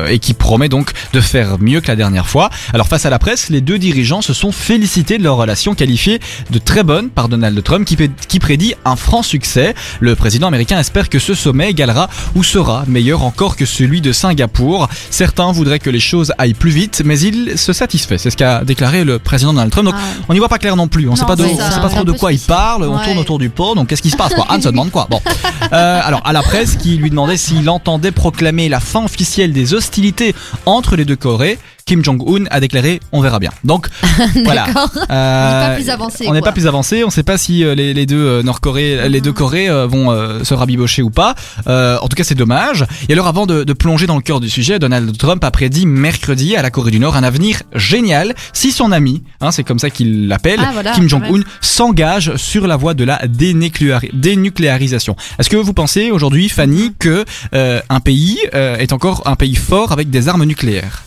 et 0.09 0.19
qui 0.19 0.33
promet 0.33 0.69
donc 0.69 0.91
de 1.13 1.21
faire 1.21 1.59
mieux 1.59 1.81
que 1.81 1.87
la 1.87 1.95
dernière 1.95 2.27
fois. 2.27 2.49
Alors 2.79 2.87
face 2.87 3.05
à 3.05 3.09
la 3.09 3.19
presse, 3.19 3.49
les 3.49 3.59
deux 3.59 3.77
dirigeants 3.77 4.21
se 4.21 4.31
sont 4.33 4.53
félicités 4.53 5.17
de 5.17 5.23
leur 5.23 5.35
relation 5.35 5.75
qualifiée 5.75 6.21
de 6.49 6.59
très 6.59 6.81
bonne 6.81 7.09
par 7.09 7.27
Donald 7.27 7.61
Trump 7.61 7.85
qui, 7.85 8.39
prédit 8.39 8.73
un 8.85 8.95
franc 8.95 9.21
succès. 9.21 9.75
Le 9.99 10.15
président 10.15 10.47
américain 10.47 10.79
espère 10.79 11.09
que 11.09 11.19
ce 11.19 11.33
sommet 11.33 11.71
égalera 11.71 12.09
ou 12.35 12.43
sera 12.45 12.85
meilleur 12.87 13.23
encore 13.23 13.57
que 13.57 13.65
celui 13.65 13.99
de 13.99 14.13
Singapour. 14.13 14.87
Certains 15.09 15.51
voudraient 15.51 15.79
que 15.79 15.89
les 15.89 15.99
choses 15.99 16.31
aillent 16.37 16.53
plus 16.53 16.71
vite, 16.71 17.01
mais 17.03 17.19
il 17.19 17.57
se 17.57 17.73
satisfait. 17.73 18.17
C'est 18.17 18.29
ce 18.29 18.37
qu'a 18.37 18.63
déclaré 18.63 19.03
le 19.03 19.19
président 19.19 19.51
Donald 19.51 19.73
Trump. 19.73 19.87
Donc 19.87 19.95
Ah. 19.97 20.23
on 20.29 20.33
n'y 20.33 20.39
voit 20.39 20.47
pas 20.47 20.57
clair 20.57 20.77
non 20.77 20.87
plus. 20.87 21.05
On 21.07 21.09
Non, 21.09 21.15
sait 21.17 21.25
pas, 21.25 21.35
de, 21.35 21.43
c'est 21.43 21.51
on 21.51 21.57
ça, 21.57 21.71
sait 21.71 21.81
pas 21.81 21.89
c'est 21.89 21.95
trop 21.95 22.05
de 22.05 22.13
quoi 22.13 22.31
il 22.31 22.39
parle. 22.39 22.85
On 22.85 22.95
Ouais. 22.97 23.03
tourne 23.03 23.17
autour 23.17 23.39
du 23.39 23.49
pot. 23.49 23.75
Donc 23.75 23.89
qu'est-ce 23.89 24.01
qui 24.01 24.09
se 24.09 24.15
passe 24.15 24.33
quoi? 24.33 24.45
Anne 24.47 24.61
se 24.61 24.69
demande 24.69 24.89
quoi? 24.89 25.05
Bon. 25.09 25.19
Euh, 25.71 26.01
alors 26.03 26.21
à 26.25 26.33
la 26.33 26.41
presse 26.41 26.77
qui 26.77 26.97
lui 26.97 27.11
demandait 27.11 27.37
s'il 27.37 27.69
entendait 27.69 28.11
proclamer 28.11 28.69
la 28.69 28.79
fin 28.79 29.03
officielle 29.03 29.51
des 29.53 29.75
hostilités 29.75 30.33
entre 30.65 30.95
les 30.95 31.05
deux 31.05 31.15
Corées, 31.17 31.59
Kim 31.89 32.03
Jong-un 32.03 32.45
a 32.51 32.59
déclaré 32.59 32.99
on 33.11 33.19
verra 33.19 33.39
bien. 33.39 33.49
Donc 33.63 33.87
voilà. 34.45 34.67
On 34.67 34.99
n'est 34.99 35.05
Euh, 35.09 35.69
pas 35.69 35.75
plus 35.75 35.89
avancé. 35.89 36.25
on 36.27 36.33
n'est 36.33 36.41
pas 36.41 36.51
plus 36.51 36.67
avancé, 36.67 37.03
on 37.03 37.07
ne 37.07 37.11
sait 37.11 37.23
pas 37.23 37.39
si 37.39 37.63
euh, 37.63 37.73
les, 37.73 37.95
les 37.95 38.05
deux 38.05 38.23
euh, 38.23 38.43
Nord-Corée, 38.43 39.09
les 39.09 39.21
deux 39.21 39.33
Corées 39.33 39.67
euh, 39.69 39.87
vont 39.87 40.11
euh, 40.11 40.43
se 40.43 40.53
rabibocher 40.53 41.01
ou 41.01 41.09
pas. 41.09 41.33
Euh, 41.67 41.97
en 41.99 42.07
tout 42.07 42.15
cas, 42.15 42.23
c'est 42.23 42.35
dommage. 42.35 42.85
Et 43.09 43.13
alors, 43.13 43.25
avant 43.25 43.47
de, 43.47 43.63
de 43.63 43.73
plonger 43.73 44.05
dans 44.05 44.17
le 44.17 44.21
cœur 44.21 44.39
du 44.39 44.51
sujet, 44.51 44.77
Donald 44.77 45.17
Trump 45.17 45.43
a 45.43 45.49
prédit 45.49 45.87
mercredi 45.87 46.55
à 46.55 46.61
la 46.61 46.69
Corée 46.69 46.91
du 46.91 46.99
Nord 46.99 47.15
un 47.15 47.23
avenir 47.23 47.63
génial 47.73 48.35
si 48.53 48.71
son 48.71 48.91
ami, 48.91 49.23
hein, 49.41 49.51
c'est 49.51 49.63
comme 49.63 49.79
ça 49.79 49.89
qu'il 49.89 50.27
l'appelle, 50.27 50.59
Ah, 50.63 50.69
voilà, 50.73 50.91
Kim 50.91 51.09
Jong-un, 51.09 51.41
s'engage 51.59 52.35
sur 52.35 52.67
la 52.67 52.75
voie 52.75 52.93
de 52.93 53.03
la 53.03 53.17
dénucléari- 53.25 54.11
dénucléarisation. 54.13 55.15
Est-ce 55.39 55.49
que 55.49 55.57
vous 55.57 55.73
pensez 55.73 56.11
aujourd'hui, 56.11 56.49
Fanny, 56.49 56.93
que 56.99 57.25
euh, 57.55 57.79
un 57.89 57.99
pays 57.99 58.37
euh, 58.53 58.77
est 58.77 58.93
encore 58.93 59.23
un 59.25 59.35
pays 59.35 59.55
fort 59.55 59.91
avec 59.91 60.11
des 60.11 60.27
armes 60.27 60.43
nucléaires? 60.45 61.03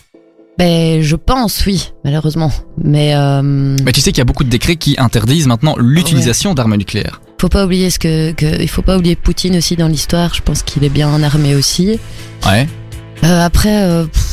Ben 0.58 1.02
je 1.02 1.16
pense 1.16 1.64
oui, 1.66 1.92
malheureusement. 2.04 2.50
Mais 2.82 3.14
euh, 3.14 3.42
Mais 3.42 3.92
tu 3.92 4.00
sais 4.00 4.10
qu'il 4.12 4.18
y 4.18 4.22
a 4.22 4.24
beaucoup 4.26 4.44
de 4.44 4.50
décrets 4.50 4.76
qui 4.76 4.96
interdisent 4.98 5.46
maintenant 5.46 5.74
l'utilisation 5.78 6.54
d'armes 6.54 6.76
nucléaires. 6.76 7.20
faut 7.40 7.48
pas 7.48 7.64
oublier 7.64 7.90
ce 7.90 7.98
que, 7.98 8.32
que 8.32 8.60
il 8.60 8.68
faut 8.68 8.82
pas 8.82 8.96
oublier 8.98 9.16
Poutine 9.16 9.56
aussi 9.56 9.76
dans 9.76 9.88
l'histoire. 9.88 10.34
Je 10.34 10.42
pense 10.42 10.62
qu'il 10.62 10.84
est 10.84 10.90
bien 10.90 11.22
armé 11.22 11.54
aussi. 11.54 11.98
Ouais. 12.46 12.68
Euh, 13.24 13.44
après, 13.44 13.82
euh, 13.82 14.04
pff, 14.04 14.31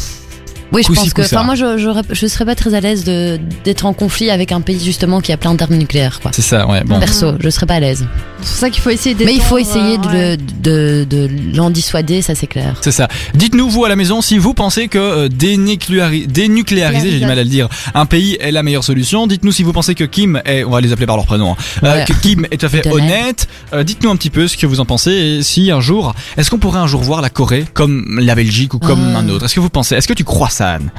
oui, 0.71 0.83
je 0.87 0.93
pense 0.93 1.13
que. 1.13 1.21
Enfin, 1.21 1.43
moi, 1.43 1.55
je, 1.55 1.77
j'aurais- 1.77 2.01
je 2.11 2.27
serais 2.27 2.45
pas 2.45 2.55
très 2.55 2.73
à 2.73 2.79
l'aise 2.79 3.03
d'être 3.03 3.85
en 3.85 3.93
conflit 3.93 4.29
avec 4.29 4.51
un 4.51 4.61
pays 4.61 4.83
justement 4.83 5.21
qui 5.21 5.31
a 5.31 5.37
plein 5.37 5.53
d'armes 5.53 5.75
nucléaires, 5.75 6.19
quoi. 6.19 6.31
C'est 6.33 6.41
ça, 6.41 6.67
ouais. 6.67 6.83
Bon. 6.83 6.99
Perso, 6.99 7.33
je 7.39 7.49
serais 7.49 7.65
pas 7.65 7.75
à 7.75 7.79
l'aise. 7.79 8.05
C'est 8.41 8.47
pour 8.47 8.57
ça 8.57 8.69
qu'il 8.69 8.81
faut 8.81 8.89
essayer 8.89 9.15
Mais 9.25 9.33
il 9.33 9.41
faut 9.41 9.57
essayer 9.57 9.97
de, 9.97 10.07
euh, 10.07 10.31
ouais. 10.31 10.37
de, 10.61 11.05
de 11.09 11.29
l'en 11.57 11.69
dissuader, 11.69 12.21
ça 12.21 12.35
c'est 12.35 12.47
clair. 12.47 12.75
C'est 12.81 12.91
ça. 12.91 13.07
Dites-nous, 13.35 13.69
vous, 13.69 13.83
à 13.85 13.89
la 13.89 13.95
maison, 13.97 14.21
si 14.21 14.37
vous 14.37 14.53
pensez 14.53 14.87
que 14.87 14.97
euh, 14.97 15.27
dénucléari- 15.27 16.27
dénucléariser, 16.27 17.11
j'ai 17.11 17.19
du 17.19 17.25
mal 17.25 17.39
à 17.39 17.43
le 17.43 17.49
dire, 17.49 17.67
un 17.93 18.05
pays 18.05 18.37
est 18.39 18.51
la 18.51 18.63
meilleure 18.63 18.83
solution. 18.83 19.27
Dites-nous 19.27 19.51
si 19.51 19.63
vous 19.63 19.73
pensez 19.73 19.95
que 19.95 20.03
Kim 20.05 20.41
est, 20.45 20.63
on 20.63 20.69
va 20.71 20.81
les 20.81 20.91
appeler 20.93 21.05
par 21.07 21.15
leur 21.17 21.25
prénom, 21.25 21.51
hein, 21.53 21.55
euh, 21.83 21.93
Ouais. 21.99 22.05
que 22.05 22.13
Kim 22.13 22.45
est 22.51 22.57
tout 22.57 22.65
à 22.65 22.69
fait 22.69 22.87
honnête. 22.89 23.47
Euh, 23.73 23.83
Dites-nous 23.83 24.09
un 24.09 24.15
petit 24.15 24.29
peu 24.29 24.47
ce 24.47 24.55
que 24.57 24.65
vous 24.67 24.79
en 24.79 24.85
pensez 24.85 25.11
et 25.11 25.43
si 25.43 25.71
un 25.71 25.81
jour, 25.81 26.13
est-ce 26.37 26.49
qu'on 26.49 26.59
pourrait 26.59 26.79
un 26.79 26.87
jour 26.87 27.01
voir 27.01 27.21
la 27.21 27.29
Corée 27.29 27.65
comme 27.73 28.19
la 28.21 28.35
Belgique 28.35 28.73
ou 28.73 28.79
comme 28.79 29.13
Ah. 29.15 29.19
un 29.19 29.29
autre? 29.29 29.45
Est-ce 29.45 29.55
que 29.55 29.59
vous 29.59 29.69
pensez 29.69 29.95
Est-ce 29.95 30.07
que 30.07 30.13
tu 30.13 30.23
crois 30.23 30.49
ça, 30.49 30.58
Anne 30.61 30.91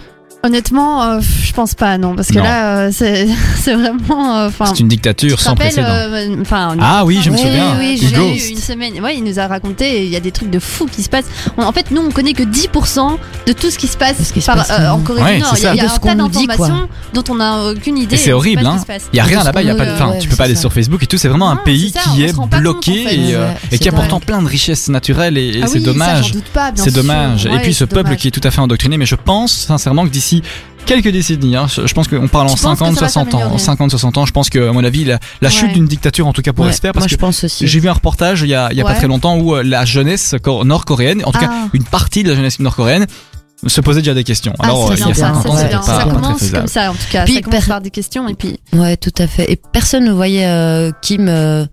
Honnêtement, 0.43 1.03
euh, 1.03 1.21
je 1.21 1.53
pense 1.53 1.75
pas, 1.75 1.99
non, 1.99 2.17
parce 2.17 2.29
que 2.29 2.39
Non. 2.39 2.45
là, 2.45 2.79
euh, 2.79 2.91
c'est 2.93 3.29
c'est 3.61 3.75
vraiment. 3.75 4.39
euh, 4.39 4.49
Enfin, 4.49 4.65
C'est 4.67 4.81
une 4.81 4.89
dictature 4.89 5.39
sans 5.39 5.55
précédent. 5.55 5.87
euh, 5.87 6.35
Enfin, 6.41 6.75
Ah 6.81 7.05
oui, 7.05 7.21
je 7.23 7.29
me 7.31 7.37
souviens. 7.37 7.77
Oui, 7.79 8.01
j'ai 8.01 8.17
Ghost. 8.17 8.49
eu 8.49 8.53
une 8.53 8.57
semaine. 8.59 8.99
Ouais, 9.03 9.17
il 9.19 9.23
nous 9.25 9.39
a 9.39 9.47
raconté. 9.47 10.03
Il 10.07 10.11
y 10.11 10.17
a 10.17 10.21
des 10.21 10.33
trucs 10.33 10.49
de 10.51 10.59
fou 10.59 10.87
qui 10.91 11.03
se 11.03 11.11
passent. 11.11 11.27
On- 11.59 11.63
en 11.65 11.73
fait, 11.73 11.91
nous, 11.91 12.01
on 12.01 12.11
connaît 12.11 12.33
que 12.33 12.43
10% 12.43 13.19
de 13.47 13.53
tout 13.53 13.71
ce 13.71 13.77
qui 13.77 13.87
se 13.87 13.99
passe, 13.99 14.19
De 14.19 14.25
ce 14.25 14.33
qui 14.33 14.41
se 14.41 14.47
par- 14.47 14.57
passe, 14.57 14.71
euh, 14.71 14.89
en. 14.89 15.01
Corée 15.01 15.23
Ouais, 15.23 15.35
du 15.37 15.41
Nord. 15.43 15.51
c'est 15.55 15.61
Il 15.61 15.65
y 15.65 15.67
a, 15.67 15.75
il 15.75 15.77
y 15.77 15.81
a 15.81 15.83
De 15.83 15.89
un 15.89 15.95
ce 15.95 16.01
tas 16.01 16.09
qu'on 16.09 16.15
nous 16.15 16.29
dit, 16.29 16.47
quoi. 16.47 16.57
d'informations 16.57 16.89
dont 17.13 17.25
on 17.29 17.35
n'a 17.35 17.65
aucune 17.73 17.99
idée. 17.99 18.15
Et 18.15 18.19
c'est 18.19 18.33
horrible, 18.33 18.65
hein. 18.65 18.77
Il 19.13 19.17
y 19.17 19.21
a 19.21 19.25
rien 19.25 19.45
là-bas, 19.45 19.61
il 19.61 19.67
y 19.67 19.71
a 19.71 19.75
qu'on 19.75 19.79
pas 19.79 19.85
de 19.87 19.91
nous- 19.91 19.97
fin. 19.99 20.09
ouais, 20.09 20.19
tu 20.21 20.29
peux 20.29 20.37
pas 20.37 20.45
c'est 20.45 20.45
aller 20.45 20.55
ça. 20.55 20.61
sur 20.63 20.73
Facebook 20.73 21.03
et 21.03 21.07
tout. 21.07 21.19
C'est 21.19 21.29
vraiment 21.29 21.51
un 21.51 21.57
Non, 21.57 21.61
pays 21.67 21.91
c'est 21.93 21.99
ça, 22.03 22.11
qui 22.15 22.23
est 22.25 22.29
se 22.29 22.37
rend 22.37 22.49
pas 22.49 22.57
compte, 22.57 22.63
bloqué 22.63 23.05
en 23.05 23.09
fait. 23.11 23.15
et, 23.17 23.35
euh, 23.35 23.47
Ouais, 23.49 23.57
et 23.73 23.79
qui 23.79 23.89
apporte 23.91 24.09
dingue. 24.09 24.23
plein 24.25 24.41
de 24.41 24.49
richesses 24.49 24.89
naturelles 24.89 25.37
et, 25.37 25.59
et 25.59 25.61
Ah 25.65 25.67
c'est 25.67 25.81
dommage. 25.81 26.33
C'est 26.77 26.95
dommage. 26.95 27.45
et 27.45 27.59
puis 27.59 27.75
ce 27.75 27.85
peuple 27.85 28.17
qui 28.17 28.29
est 28.29 28.31
tout 28.31 28.41
à 28.43 28.51
fait 28.51 28.61
endoctriné, 28.61 28.97
mais 28.97 29.07
je 29.07 29.17
pense 29.17 29.53
sincèrement 29.53 30.05
que 30.05 30.11
d'ici 30.11 30.30
quelques 30.87 31.09
décennies, 31.11 31.57
hein, 31.57 31.67
je 31.69 31.93
pense 31.93 32.09
qu'on 32.09 32.27
parle 32.29 32.49
en 32.49 32.55
Tu 32.55 32.63
penses 32.63 32.73
que 32.79 32.85
50, 32.85 32.95
ça 32.95 33.01
va 33.03 33.09
60 33.09 33.29
ans, 33.29 33.39
s'améliorer 33.39 33.59
50, 33.59 33.91
60 33.91 34.19
ans, 34.19 34.27
je 34.27 34.33
pense 34.33 34.51
que, 34.51 34.69
à 34.69 34.73
mon 34.73 34.83
avis, 34.85 35.05
la, 35.05 35.19
la 35.41 35.49
Ouais. 35.49 35.55
chute 35.55 35.73
d'une 35.73 35.87
dictature 35.87 36.27
en 36.27 36.33
tout 36.33 36.43
cas 36.43 36.53
pourrait 36.53 36.73
se 36.73 36.81
faire 36.81 36.93
parce 36.93 37.05
moi 37.05 37.09
que 37.09 37.13
je 37.13 37.17
pense 37.17 37.45
aussi. 37.45 37.67
j'ai 37.67 37.81
vu 37.81 37.89
un 37.89 37.93
reportage 37.93 38.43
il 38.43 38.49
y 38.49 38.55
a, 38.55 38.69
il 38.73 38.79
y 38.79 38.81
a 38.81 38.85
pas 38.85 38.95
très 38.95 39.07
longtemps 39.09 39.37
où 39.39 39.55
euh, 39.55 39.63
la 39.63 39.85
jeunesse 39.85 40.35
cor- 40.43 40.65
nord-coréenne, 40.65 41.23
en 41.25 41.33
tout 41.33 41.39
cas 41.41 41.51
Ah. 41.51 41.69
une 41.73 41.85
partie 41.85 42.23
de 42.23 42.31
la 42.31 42.35
jeunesse 42.37 42.59
nord-coréenne, 42.61 43.07
se 43.67 43.81
posait 43.83 44.01
déjà 44.01 44.15
des 44.15 44.25
questions. 44.25 44.55
Ah, 44.59 44.65
Alors, 44.65 44.87
c'est 44.89 44.93
euh, 44.93 44.97
il 44.97 45.01
y 45.01 45.03
a 45.03 45.07
bien, 45.07 45.15
50 45.15 45.43
ça, 45.43 45.49
ans, 45.51 45.53
c'est 45.57 45.63
c'était 45.65 45.75
pas, 45.77 45.83
Ça 45.83 45.93
pas 45.93 45.99
très 46.07 46.11
commence 46.11 46.39
faisable. 46.39 46.59
comme 46.61 46.67
ça, 46.67 46.91
en 46.91 46.95
tout 46.95 46.99
cas. 47.11 47.25
Puis, 47.27 47.35
ça 47.35 47.41
commence 47.43 47.67
par 47.67 47.81
des 47.83 47.91
questions 47.91 48.27
et 48.29 48.35
puis. 48.35 48.59
Ouais, 48.73 48.97
tout 48.97 49.13
à 49.19 49.27
fait. 49.27 49.53
Et 49.53 49.61
personne 49.73 50.05
ne 50.05 50.13
voyait 50.13 50.47
euh, 50.47 50.91
Kim 51.03 51.29
euh, 51.29 51.67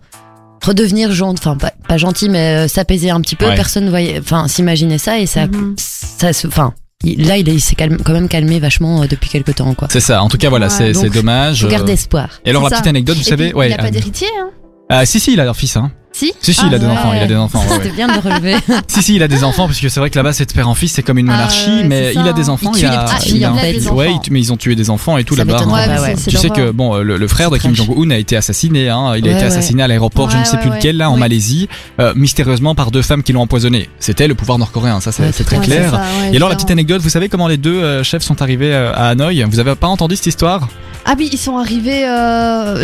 redevenir 0.66 1.12
gentil, 1.14 1.40
enfin 1.42 1.56
pas, 1.56 1.72
pas 1.88 1.98
gentil, 1.98 2.28
mais 2.28 2.66
euh, 2.66 2.68
s'apaiser 2.68 3.10
un 3.10 3.22
petit 3.22 3.38
peu. 3.38 3.46
Ouais. 3.48 3.56
Personne 3.56 3.86
ne 3.86 3.90
voyait, 3.90 4.20
enfin 4.20 4.50
s'imaginait 4.50 4.98
ça 4.98 5.18
et 5.20 5.26
ça, 5.28 5.48
Mhm. 5.48 5.76
ça 5.78 6.34
se, 6.34 6.48
enfin 6.48 6.74
il- 7.04 7.28
là 7.28 7.38
il, 7.38 7.48
est- 7.50 7.54
il 7.54 7.60
s'est 7.62 7.76
calme- 7.76 7.98
quand 8.04 8.14
même 8.14 8.28
calmé 8.28 8.60
vachement 8.60 9.04
euh, 9.04 9.08
depuis 9.08 9.30
quelques 9.30 9.56
temps 9.56 9.74
quoi. 9.74 9.88
C'est 9.92 10.00
ça. 10.00 10.22
En 10.24 10.30
tout 10.30 10.38
cas, 10.38 10.50
voilà, 10.50 10.68
Ouais, 10.68 10.94
c'est 10.94 11.10
dommage. 11.10 11.62
Faut 11.64 11.68
garder 11.70 11.92
Euh, 11.92 11.96
espoir. 11.96 12.30
Et 12.46 12.50
alors, 12.50 12.64
la 12.64 12.70
petite 12.70 12.88
anecdote, 12.88 13.16
vous 13.18 13.22
Et 13.22 13.26
savez, 13.26 13.50
puis, 13.50 13.58
ouais. 13.58 13.70
il 13.70 13.74
a 13.74 13.78
pas 13.78 13.92
d'héritier, 13.92 14.28
hein 14.40 14.50
Ah, 14.90 15.06
si, 15.06 15.20
si, 15.20 15.34
il 15.34 15.40
a 15.40 15.50
un 15.50 15.54
fils, 15.54 15.76
hein. 15.78 15.92
Si 16.18 16.34
Si, 16.42 16.54
si, 16.54 16.66
il 16.68 16.74
a 16.74 16.80
des 16.80 16.86
Ah, 16.88 16.94
enfants, 16.94 17.14
il 17.14 17.22
a 17.22 17.28
des 17.28 17.36
enfants. 17.36 17.60
ouais, 17.62 17.68
ouais. 17.70 17.74
C'était 17.84 17.96
bien 17.96 18.08
de 18.08 18.14
le 18.14 18.20
relever. 18.20 18.56
Si, 18.88 19.04
si, 19.04 19.16
il 19.16 19.22
a 19.24 19.28
des 19.28 19.44
enfants, 19.44 19.68
parce 19.68 19.80
que 19.80 19.88
c'est 19.90 20.00
vrai 20.00 20.10
que 20.10 20.16
là-bas, 20.18 20.34
c'est 20.34 20.48
de 20.48 20.54
père 20.54 20.68
en 20.68 20.74
fils, 20.74 20.94
c'est 20.94 21.04
comme 21.04 21.20
une 21.20 21.30
Ah, 21.30 21.34
monarchie, 21.34 21.70
ouais, 21.70 21.84
mais 21.84 22.14
il 22.16 22.28
a 22.28 22.34
des 22.34 22.50
enfants. 22.50 22.72
Il 22.74 22.80
il 22.80 22.86
a, 22.88 23.06
il 23.18 23.22
filles, 23.22 23.46
a- 23.46 23.52
en 23.54 23.56
fait. 23.58 23.74
les 23.74 23.88
Ouais, 23.90 24.08
enfants. 24.08 24.22
il- 24.26 24.34
mais 24.34 24.40
ils 24.40 24.52
ont 24.52 24.58
tué 24.58 24.76
des 24.76 24.90
enfants 24.90 25.18
et 25.18 25.24
tout 25.24 25.36
là-bas. 25.36 25.60
hein. 25.64 25.68
Ouais, 25.72 26.00
ouais. 26.02 26.16
Tu 26.28 26.36
sais 26.38 26.50
que 26.50 26.72
bon, 26.72 26.96
le, 26.98 27.18
le 27.18 27.28
frère 27.28 27.52
de 27.52 27.58
Kim. 27.58 27.76
Jong-un 27.76 28.10
a 28.12 28.18
été 28.18 28.36
assassiné. 28.36 28.90
Hein. 28.90 29.14
Il 29.18 29.26
a 29.26 29.28
Ouais, 29.28 29.34
été 29.36 29.42
ouais. 29.42 29.44
assassiné 29.44 29.84
à 29.84 29.88
l'aéroport, 29.88 30.30
je 30.32 30.38
ne 30.38 30.42
Ouais, 30.42 30.46
sais 30.46 30.56
ouais, 30.56 30.62
plus 30.62 30.70
ouais. 30.72 30.78
lequel, 30.78 30.98
là, 30.98 31.12
en. 31.12 31.18
Malaisie, 31.18 31.68
euh, 32.00 32.14
mystérieusement 32.16 32.74
par 32.74 32.90
deux 32.90 33.02
femmes 33.02 33.22
qui 33.22 33.34
l'ont 33.34 33.42
empoisonné. 33.42 33.90
C'était 34.00 34.28
le 34.28 34.34
pouvoir 34.36 34.58
nord-coréen, 34.58 35.00
ça 35.02 35.12
c'est 35.12 35.24
Ouais, 35.24 35.32
très 35.32 35.58
Ouais, 35.58 35.66
clair. 35.66 35.94
ouais, 35.94 36.34
Et 36.34 36.38
alors 36.38 36.48
la 36.50 36.56
petite 36.56 36.72
anecdote, 36.72 37.02
vous 37.02 37.10
savez 37.10 37.28
comment 37.30 37.48
les 37.48 37.58
deux 37.58 37.76
euh, 37.84 38.04
chefs 38.04 38.24
sont 38.24 38.42
arrivés 38.42 38.74
euh, 38.74 38.94
à 38.94 39.10
Hanoï? 39.10 39.44
Vous 39.50 39.60
avez 39.60 39.76
pas 39.76 39.88
entendu 39.88 40.16
cette 40.16 40.28
histoire? 40.28 40.68
Ah 41.10 41.16
oui, 41.18 41.30
ils 41.32 41.38
sont 41.38 41.58
arrivés, 41.58 42.02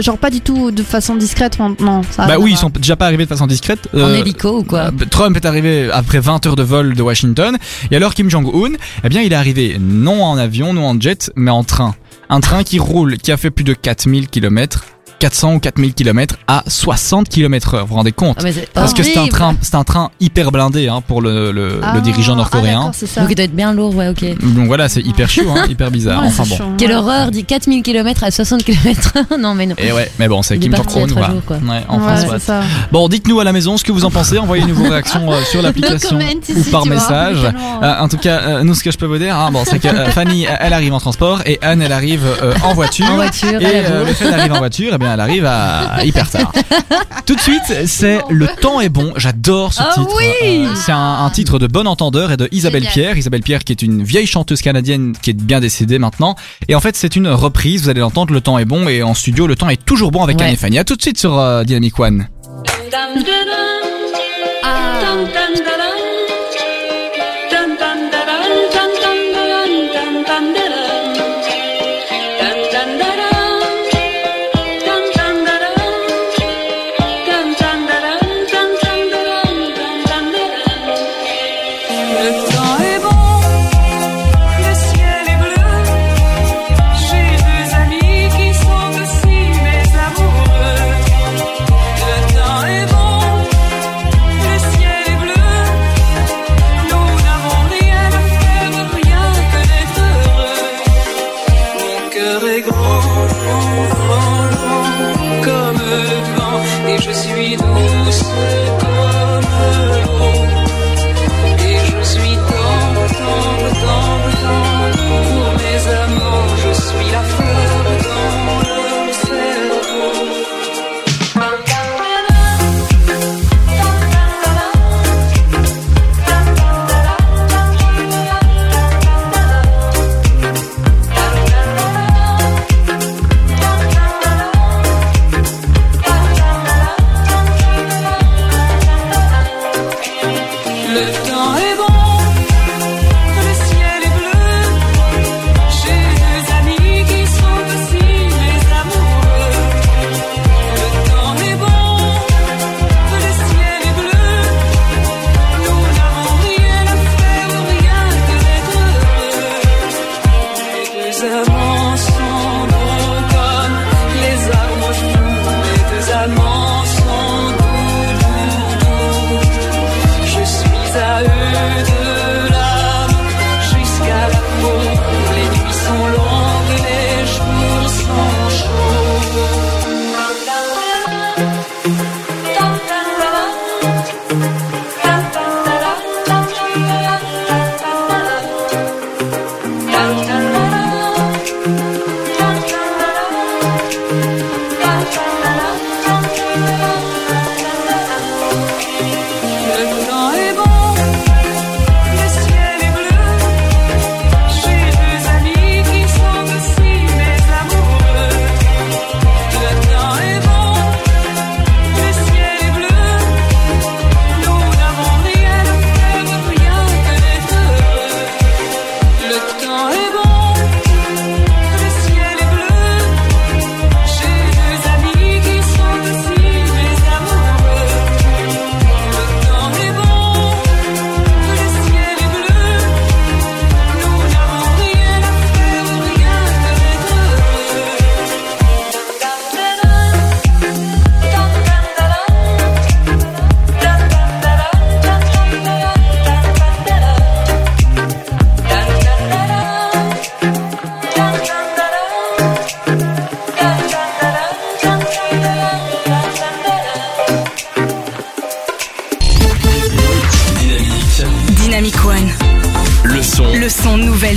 genre 0.01 0.17
pas 0.17 0.29
du 0.29 0.39
tout 0.41 0.71
de 0.71 0.81
façon 0.81 1.15
discrète, 1.15 1.57
non, 1.59 2.01
a 2.17 2.27
Bah 2.27 2.35
oui, 2.39 2.51
ils 2.51 2.57
sont 2.57 2.69
déjà 2.69 2.95
pas 2.95 3.05
arrivés 3.05 3.22
de 3.25 3.29
façon 3.29 3.47
discrète. 3.47 3.87
en 3.93 3.97
Euh, 3.97 4.15
hélico 4.15 4.59
ou 4.59 4.63
quoi 4.63 4.85
Euh, 4.87 5.05
Trump 5.09 5.35
est 5.35 5.45
arrivé 5.45 5.89
après 5.91 6.19
20 6.19 6.45
heures 6.45 6.55
de 6.55 6.63
vol 6.63 6.93
de 6.95 7.01
Washington. 7.01 7.57
Et 7.91 7.95
alors 7.95 8.13
Kim 8.13 8.29
Jong-un, 8.29 8.73
eh 9.03 9.09
bien, 9.09 9.21
il 9.21 9.31
est 9.31 9.35
arrivé 9.35 9.77
non 9.79 10.23
en 10.23 10.37
avion, 10.37 10.73
non 10.73 10.87
en 10.87 10.99
jet, 10.99 11.31
mais 11.35 11.51
en 11.51 11.63
train. 11.63 11.95
Un 12.29 12.39
train 12.39 12.63
qui 12.63 12.79
roule, 12.79 13.17
qui 13.17 13.31
a 13.31 13.37
fait 13.37 13.51
plus 13.51 13.63
de 13.63 13.73
4000 13.73 14.27
km, 14.29 14.85
400 15.23 15.53
ou 15.53 15.59
4000 15.59 15.93
km 15.93 16.35
à 16.49 16.63
60 16.67 17.29
km 17.29 17.75
heure. 17.75 17.81
Vous 17.83 17.91
vous 17.91 17.95
rendez 17.95 18.11
compte? 18.11 18.43
Ah, 18.43 18.49
Parce 18.73 18.93
que 18.93 19.03
c'est 19.03 19.17
un 19.17 19.27
train, 19.27 19.55
c'est 19.61 19.75
un 19.75 19.85
train 19.85 20.11
hyper 20.19 20.51
blindé 20.51 20.89
hein, 20.89 20.99
pour 21.07 21.21
le, 21.21 21.53
le, 21.53 21.79
Ah, 21.81 21.93
le 21.95 22.01
dirigeant 22.01 22.33
ah, 22.33 22.37
nord-coréen. 22.39 22.91
ça. 22.91 23.21
Donc 23.21 23.29
il 23.31 23.35
doit 23.35 23.45
être 23.45 23.55
bien 23.55 23.71
lourd, 23.71 23.95
ouais, 23.95 24.09
ok. 24.09 24.37
Donc 24.53 24.67
voilà, 24.67 24.89
c'est 24.89 24.99
hyper 24.99 25.29
chaud, 25.29 25.49
hein, 25.55 25.65
hyper 25.69 25.91
bizarre. 25.91 26.23
Ouais, 26.23 26.27
enfin 26.27 26.43
bon. 26.43 26.57
chaud, 26.57 26.63
Quelle 26.77 26.89
ouais. 26.89 26.95
horreur, 26.97 27.31
dit 27.31 27.45
4000 27.45 27.83
km 27.83 28.25
à 28.25 28.31
60 28.31 28.65
km. 28.65 29.13
non, 29.39 29.55
mais 29.55 29.65
non. 29.65 29.75
Et 29.77 29.93
ouais, 29.93 30.11
mais 30.19 30.27
bon, 30.27 30.41
c'est 30.41 30.57
Kim 30.57 30.75
Jong-un. 30.75 31.07
Ouais, 31.07 31.61
Ouais, 31.61 32.27
c'est 32.29 32.39
ça. 32.39 32.59
Bon, 32.91 33.07
dites-nous 33.07 33.39
à 33.39 33.45
la 33.45 33.53
maison 33.53 33.77
ce 33.77 33.85
que 33.85 33.93
vous 33.93 34.03
en 34.03 34.11
pensez. 34.11 34.37
Envoyez-nous 34.39 34.75
vos 34.75 34.89
réactions 34.89 35.31
euh, 35.31 35.41
sur 35.49 35.61
l'application 35.61 36.17
ou 36.17 36.51
ici, 36.51 36.69
par 36.69 36.83
vois, 36.83 36.95
message. 36.95 37.37
euh, 37.81 37.95
en 37.97 38.09
tout 38.09 38.17
cas, 38.17 38.41
euh, 38.41 38.63
nous, 38.63 38.73
ce 38.75 38.83
que 38.83 38.91
je 38.91 38.97
peux 38.97 39.05
vous 39.05 39.19
dire, 39.19 39.37
hein, 39.37 39.51
bon, 39.51 39.63
c'est 39.63 39.79
que 39.79 39.87
Fanny, 40.11 40.47
elle 40.59 40.73
arrive 40.73 40.93
en 40.93 40.99
transport 40.99 41.43
et 41.45 41.59
Anne, 41.61 41.81
elle 41.81 41.93
arrive 41.93 42.25
en 42.61 42.73
voiture. 42.73 43.09
En 43.09 43.15
voiture, 43.15 43.61
Et 43.61 43.83
le 44.05 44.13
fait 44.13 44.29
d'arriver 44.29 44.53
en 44.53 44.59
voiture, 44.59 44.91
eh 44.93 44.97
bien, 44.97 45.12
elle 45.13 45.19
arrive 45.19 45.45
à 45.45 46.03
hyper 46.03 46.29
tard. 46.29 46.51
Tout 47.25 47.35
de 47.35 47.39
suite, 47.41 47.61
c'est 47.85 48.19
Le 48.29 48.47
temps 48.61 48.81
est 48.81 48.89
bon. 48.89 49.13
J'adore 49.15 49.73
ce 49.73 49.81
Ah 49.83 49.91
titre. 49.93 50.09
oui 50.17 50.65
Euh, 50.65 50.73
c'est 50.75 50.91
un, 50.91 50.97
un 51.25 51.29
titre 51.29 51.59
de 51.59 51.67
Bon 51.67 51.87
Entendeur 51.87 52.31
et 52.31 52.37
de 52.37 52.47
Isabelle 52.51 52.81
Génial. 52.83 52.93
Pierre. 52.93 53.17
Isabelle 53.17 53.41
Pierre, 53.41 53.63
qui 53.63 53.71
est 53.71 53.81
une 53.81 54.03
vieille 54.03 54.27
chanteuse 54.27 54.61
canadienne 54.61 55.13
qui 55.21 55.29
est 55.31 55.33
bien 55.33 55.59
décédée 55.59 55.99
maintenant. 55.99 56.35
Et 56.67 56.75
en 56.75 56.79
fait, 56.81 56.95
c'est 56.95 57.15
une 57.15 57.27
reprise. 57.27 57.83
Vous 57.83 57.89
allez 57.89 58.01
l'entendre. 58.01 58.33
Le 58.33 58.41
temps 58.41 58.57
est 58.57 58.65
bon 58.65 58.87
et 58.87 59.03
en 59.03 59.13
studio, 59.13 59.47
le 59.47 59.55
temps 59.55 59.69
est 59.69 59.83
toujours 59.83 60.11
bon 60.11 60.23
avec 60.23 60.37
Ouais. 60.37 60.45
Anne 60.45 60.53
et 60.53 60.57
Fanny. 60.57 60.77
À 60.79 60.83
tout 60.83 60.95
de 60.95 61.01
suite 61.01 61.17
sur 61.19 61.37
euh, 61.39 61.63
Dynamic 61.63 61.97
One. 61.99 62.27
Comme 105.43 105.77
le 105.77 106.03
vent, 106.35 106.61
et 106.87 106.97
je 107.01 107.11
suis 107.11 107.57
douce. 107.57 108.82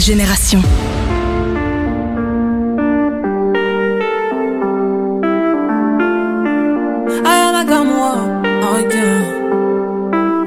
Génération. 0.06 0.62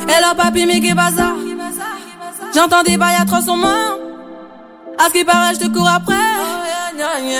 Hello 0.07 0.33
papi, 0.37 0.65
mais 0.65 0.79
qu'est 0.79 0.95
ça? 0.95 1.35
J'entends 2.55 2.83
des 2.83 2.95
bails 2.95 3.17
atroces 3.21 3.49
en 3.49 3.57
main. 3.57 3.97
À 4.97 5.07
ce 5.07 5.11
qui 5.11 5.25
paraît, 5.25 5.53
je 5.55 5.59
te 5.59 5.67
cours 5.67 5.89
après. 5.89 6.13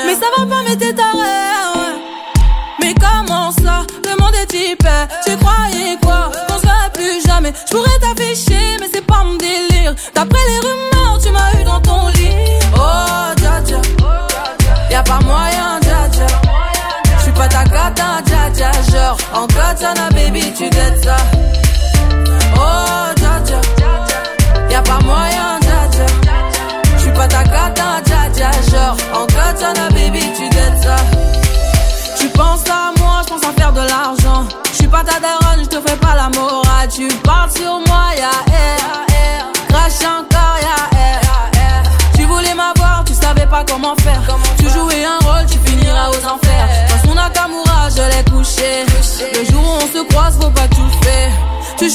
Mais 0.06 0.16
ça 0.16 0.26
va 0.38 0.46
pas, 0.46 0.62
mais 0.68 0.76
t'es 0.76 0.94
taré. 0.94 1.08
Mais 2.82 2.94
comment 2.96 3.52
ça? 3.52 3.86
Le 4.04 4.22
monde 4.22 4.36
est 4.44 4.46
type. 4.46 4.86
Tu 5.26 5.38
croyais 5.38 5.98
quoi? 6.04 6.32
Qu'on 6.50 6.58
serait 6.58 6.92
plus 6.94 7.26
jamais. 7.26 7.54
Je 7.66 7.72
pourrais 7.74 7.98
t'afficher, 8.02 8.78
mais 8.82 8.90
c'est 8.94 9.06
pas 9.06 9.24
mon 9.24 9.38
délire. 9.38 9.96
D'après 10.14 10.44
les 10.50 10.60
rumeurs, 10.68 10.99
tu 11.22 11.32
m'as 11.32 11.60
eu 11.60 11.64
dans 11.64 11.82
ton 11.82 12.08
lit. 12.10 12.36
Oh, 12.76 13.34
dja 13.38 13.62
dja. 13.66 13.82
Y'a 14.92 15.04
pas 15.04 15.20
moyen, 15.22 15.80
dja 15.82 16.08
dja. 16.12 16.28
J'suis 17.20 17.32
pas 17.32 17.48
ta 17.48 17.64
cata, 17.64 18.22
dja 18.26 18.50
dja. 18.54 18.72
Genre, 18.92 19.18
en 19.34 19.48
katana, 19.48 20.10
baby, 20.12 20.54
tu 20.58 20.70
dettes 20.70 21.04
ça. 21.04 21.18
Oh, 22.56 23.19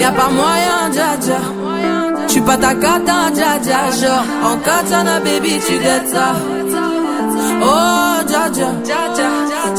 Y'a 0.00 0.10
pas 0.10 0.28
moyen, 0.28 0.90
dja 0.92 1.16
dja. 1.20 1.40
Pas 2.46 2.56
ta 2.56 2.74
cata, 2.74 3.30
dja 3.34 3.58
dja. 3.62 3.90
Genre, 4.00 4.24
en 4.44 4.56
katana, 4.58 5.20
baby, 5.20 5.60
tu 5.66 5.78
dettes 5.78 6.08
ça. 6.12 6.34
Oh, 7.62 8.22
dja 8.26 8.48
dja. 8.50 8.70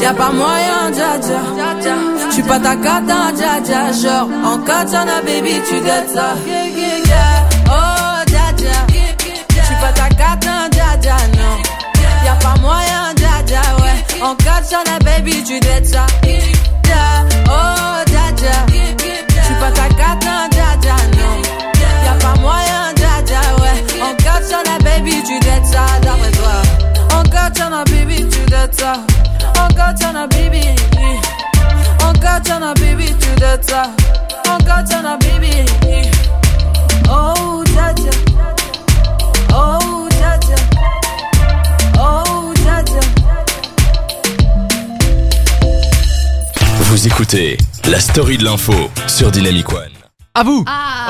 Y'a 0.00 0.14
pas 0.14 0.32
moyen, 0.32 0.90
dja 0.92 1.18
dja. 1.20 2.44
Pas 2.48 2.58
ta 2.58 2.76
cata, 2.76 3.32
dja 3.36 3.60
dja. 3.60 3.92
Genre, 3.92 4.28
en 4.44 4.58
katana, 4.58 5.20
baby, 5.26 5.60
tu 5.68 5.80
dettes 5.80 6.10
ça. 6.14 6.34
Oh, 7.66 8.24
dja 8.26 8.52
dja. 8.56 8.76
J'suis 9.50 9.76
pas 9.80 9.92
ta 9.92 10.08
cata, 10.08 10.68
dja 10.70 10.96
dja, 11.02 11.16
non. 11.36 11.56
Y'a 12.24 12.34
pas 12.36 12.60
moyen, 12.62 13.14
dja 13.16 13.42
dja, 13.46 13.62
ouais. 13.82 14.22
En 14.22 14.34
katana, 14.36 14.98
baby, 15.04 15.42
tu 15.44 15.60
dettes 15.60 15.86
ça. 15.86 16.06
tu 25.24 25.38
dettes 25.40 25.66
ça 25.66 25.86
d'après 26.02 26.30
toi. 26.32 26.62
Encore 27.18 27.50
t'en 27.52 27.72
baby. 30.28 30.60
Baby. 35.20 36.10
Oh, 37.10 37.62
Oh, 39.52 40.08
Oh, 41.98 42.52
Vous 46.80 47.06
écoutez 47.06 47.58
la 47.88 48.00
story 48.00 48.38
de 48.38 48.44
l'info 48.44 48.74
sur 49.06 49.30
Dynamic 49.30 49.72
One. 49.72 50.03
À 50.36 50.42
vous 50.42 50.64
Ah, 50.66 51.06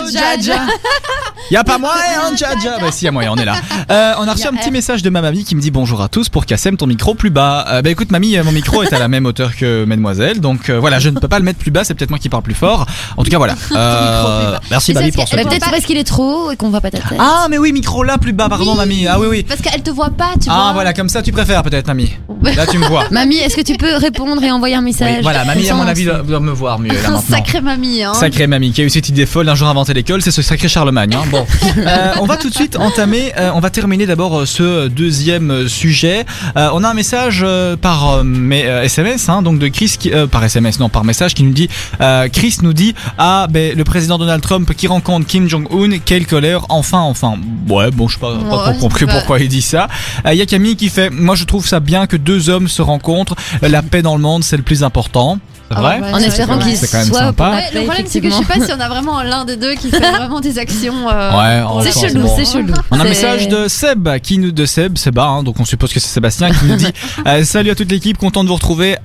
Oh, 0.00 0.06
Jaja 0.10 0.62
Y 1.50 1.56
a 1.56 1.64
pas 1.64 1.76
moyen, 1.76 2.34
Jaja 2.34 2.78
Bah 2.80 2.86
si, 2.90 3.04
y 3.04 3.08
a 3.08 3.12
moyen, 3.12 3.30
on 3.32 3.36
est 3.36 3.44
là. 3.44 3.56
Euh, 3.90 4.14
on 4.18 4.26
a 4.26 4.32
reçu 4.32 4.44
Y 4.44 4.46
a 4.46 4.48
un 4.48 4.54
petit 4.54 4.70
message 4.70 5.02
de 5.02 5.10
ma 5.10 5.20
mamie 5.20 5.44
qui 5.44 5.54
me 5.54 5.60
dit 5.60 5.70
bonjour 5.70 6.00
à 6.00 6.08
tous 6.08 6.30
pour 6.30 6.46
Kassem, 6.46 6.78
ton 6.78 6.86
micro 6.86 7.14
plus 7.14 7.28
bas. 7.28 7.66
Euh, 7.68 7.82
bah 7.82 7.90
écoute, 7.90 8.10
mamie, 8.10 8.34
euh, 8.38 8.44
mon 8.44 8.52
micro 8.52 8.82
est 8.82 8.94
à 8.94 8.98
la 8.98 9.08
même 9.08 9.26
hauteur 9.26 9.54
que 9.56 9.84
mademoiselle, 9.84 10.40
donc 10.40 10.70
euh, 10.70 10.80
voilà, 10.80 11.00
je 11.00 11.10
ne 11.10 11.18
peux 11.20 11.28
pas 11.28 11.38
le 11.38 11.44
mettre 11.44 11.58
plus 11.58 11.70
bas, 11.70 11.84
c'est 11.84 11.92
peut-être 11.92 12.08
moi 12.08 12.18
qui 12.18 12.30
parle 12.30 12.42
plus 12.44 12.54
fort. 12.54 12.86
En 13.18 13.24
tout 13.24 13.30
cas, 13.30 13.36
voilà. 13.36 13.54
Euh, 13.72 14.56
merci 14.70 14.92
Mais 14.94 15.00
mamie 15.00 15.10
c'est 15.12 15.16
pour 15.16 15.24
ce 15.24 15.30
ce 15.32 15.36
qu'elle- 15.36 15.44
Bah, 15.44 15.50
voit 15.50 15.58
peut-être 15.58 15.70
parce 15.70 15.84
qu'il 15.84 15.96
est 15.98 16.04
trop 16.04 16.46
haut 16.46 16.50
et 16.52 16.56
qu'on 16.56 16.70
voit 16.70 16.80
pas 16.80 16.90
ta 16.90 16.98
tête? 16.98 17.18
Ah, 17.18 17.48
mais 17.50 17.58
oui, 17.58 17.72
micro 17.72 18.02
là 18.04 18.16
plus 18.16 18.32
bas, 18.32 18.48
pardon 18.48 18.72
Oui. 18.72 18.76
mamie. 18.78 19.06
Ah 19.06 19.18
oui, 19.20 19.26
oui. 19.28 19.42
Parce 19.46 19.60
qu'elle 19.60 19.82
te 19.82 19.90
voit 19.90 20.10
pas, 20.10 20.30
tu 20.40 20.48
vois. 20.48 20.68
Ah 20.68 20.70
voilà, 20.72 20.92
comme 20.94 21.08
ça 21.10 21.20
tu 21.22 21.32
préfères 21.32 21.62
peut-être 21.62 21.86
mamie. 21.88 22.12
Là 22.42 22.66
tu 22.66 22.78
me 22.78 22.86
vois. 22.86 23.04
Mamie, 23.10 23.36
est-ce 23.38 23.56
que 23.56 23.60
tu 23.60 23.76
peux 23.76 23.94
répondre 23.96 24.42
et 24.42 24.50
envoyer 24.50 24.74
un 24.74 24.80
message? 24.80 25.16
Oui, 25.16 25.22
voilà, 25.22 25.44
mamie 25.44 25.68
à 25.68 25.74
mon 25.74 25.82
on 25.82 25.86
avis 25.86 26.04
doit, 26.04 26.18
doit 26.22 26.40
me 26.40 26.50
voir 26.52 26.78
mieux 26.78 26.88
là 26.88 26.94
Un 27.06 27.10
maintenant. 27.12 27.36
sacré 27.36 27.60
mamie, 27.60 28.02
hein. 28.02 28.14
Sacré 28.14 28.46
mamie 28.46 28.61
qui 28.70 28.80
a 28.82 28.84
eu 28.84 28.90
cette 28.90 29.08
idée 29.08 29.26
folle 29.26 29.46
d'un 29.46 29.54
jour 29.54 29.66
inventé 29.68 29.92
l'école, 29.94 30.22
c'est 30.22 30.30
ce 30.30 30.42
sacré 30.42 30.68
Charlemagne. 30.68 31.14
Hein. 31.14 31.24
Bon, 31.30 31.44
Euh, 31.78 32.12
on 32.20 32.26
va 32.26 32.36
tout 32.36 32.48
de 32.50 32.54
suite 32.54 32.76
entamer. 32.76 33.32
euh, 33.38 33.50
on 33.54 33.60
va 33.60 33.70
terminer 33.70 34.06
d'abord 34.06 34.40
euh, 34.40 34.46
ce 34.46 34.88
deuxième 34.88 35.50
euh, 35.50 35.68
sujet. 35.68 36.24
Euh, 36.56 36.68
on 36.74 36.84
a 36.84 36.88
un 36.90 36.94
message 36.94 37.40
euh, 37.42 37.76
par 37.76 38.22
SMS, 38.84 39.28
hein, 39.28 39.42
donc 39.42 39.58
de 39.58 39.68
Chris, 39.68 39.94
qui, 39.98 40.12
euh, 40.12 40.26
par 40.26 40.44
SMS, 40.44 40.78
non 40.78 40.88
par 40.88 41.04
message, 41.04 41.34
qui 41.34 41.42
nous 41.42 41.52
dit. 41.52 41.68
euh, 42.00 42.28
Chris 42.32 42.58
nous 42.62 42.72
dit 42.72 42.94
ah 43.18 43.46
ben 43.50 43.76
le 43.76 43.84
président 43.84 44.18
Donald 44.18 44.42
Trump 44.42 44.72
qui 44.76 44.86
rencontre 44.86 45.26
Kim 45.26 45.48
Jong 45.48 45.66
Un, 45.72 45.98
quelle 45.98 46.26
colère, 46.26 46.66
enfin, 46.68 47.00
enfin. 47.00 47.34
Ouais, 47.68 47.90
bon, 47.90 48.06
je 48.08 48.14
sais 48.14 48.20
pas, 48.20 48.34
pas 48.36 48.56
Ouais, 48.66 48.72
trop 48.72 48.80
compris 48.80 49.06
bah. 49.06 49.14
pourquoi 49.14 49.40
il 49.40 49.48
dit 49.48 49.62
ça. 49.62 49.88
Euh, 50.26 50.32
Il 50.34 50.38
y 50.38 50.42
a 50.42 50.46
Camille 50.46 50.76
qui 50.76 50.88
fait, 50.88 51.10
moi 51.10 51.34
je 51.34 51.44
trouve 51.44 51.66
ça 51.66 51.80
bien 51.80 52.06
que 52.06 52.16
deux 52.16 52.50
hommes 52.50 52.68
se 52.68 52.82
rencontrent. 52.82 53.34
La 53.62 53.82
paix 53.82 54.02
dans 54.02 54.14
le 54.16 54.22
monde, 54.22 54.44
c'est 54.44 54.56
le 54.56 54.62
plus 54.62 54.82
important. 54.84 55.38
C'est 55.72 55.78
Ah 55.78 55.80
vrai. 55.80 56.00
ouais, 56.00 56.12
En 56.12 56.18
espérant 56.18 56.58
qu'il 56.58 56.76
C'est 56.76 56.90
quand 56.90 56.98
même 56.98 57.06
soit 57.08 57.18
sympa. 57.18 57.50
Ouais, 57.50 57.64
le 57.74 57.84
problème, 57.86 58.06
c'est 58.06 58.20
que 58.20 58.28
je 58.28 58.34
sais 58.34 58.40
effectivement. 58.42 58.66
pas 58.66 58.74
si 58.74 58.78
on 58.78 58.80
a 58.84 58.88
vraiment 58.88 59.22
l'un 59.22 59.44
des 59.44 59.56
deux 59.56 59.74
qui 59.74 59.90
fait 59.90 59.98
vraiment 60.16 60.40
des 60.40 60.58
actions. 60.58 61.08
euh, 61.10 61.76
Ouais, 61.80 61.82
c'est 61.90 62.08
chelou, 62.08 62.26
c'est 62.36 62.44
chelou. 62.44 62.74
On 62.90 62.98
a 62.98 63.02
un 63.02 63.04
message 63.04 63.48
de 63.48 63.68
Seb 63.68 64.08
qui 64.22 64.38
nous 64.38 64.52
de 64.52 64.66
Seb, 64.66 64.98
Seba, 64.98 65.24
hein, 65.24 65.42
donc 65.42 65.58
on 65.60 65.64
suppose 65.64 65.92
que 65.92 66.00
c'est 66.00 66.08
Sébastien 66.08 66.50
qui 66.50 66.64
nous 66.66 66.76
dit 66.76 66.86
euh, 67.26 67.44
salut 67.44 67.70
à 67.70 67.74
toute 67.74 67.90
l'équipe, 67.90 68.18
content 68.18 68.42
de 68.44 68.48
vous 68.48 68.54
retrouver. 68.54 68.96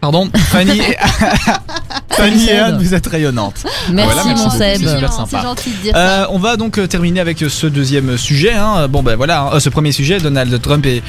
Pardon, 0.00 0.28
Fanny, 0.50 0.78
et... 0.80 0.96
Fanny 2.10 2.48
et. 2.50 2.58
Anne, 2.58 2.76
vous 2.78 2.92
êtes 2.94 3.06
rayonnantes. 3.06 3.64
Merci 3.90 4.12
Voilà, 4.12 4.28
merci 4.28 4.44
mon 4.44 4.50
Seb. 4.50 4.76
c'est 4.82 4.88
super 4.94 5.12
sympa. 5.12 5.40
Gentil 5.42 5.70
de 5.70 5.76
dire 5.82 5.94
ça. 5.94 5.98
Euh, 5.98 6.26
on 6.30 6.38
va 6.38 6.56
donc 6.56 6.78
terminer 6.88 7.20
avec 7.20 7.38
ce 7.48 7.66
deuxième 7.66 8.18
sujet. 8.18 8.52
Hein. 8.52 8.86
Bon 8.88 9.02
ben 9.02 9.16
voilà, 9.16 9.50
hein, 9.52 9.60
ce 9.60 9.70
premier 9.70 9.92
sujet, 9.92 10.18
Donald 10.18 10.60
Trump 10.60 10.84
et 10.84 11.02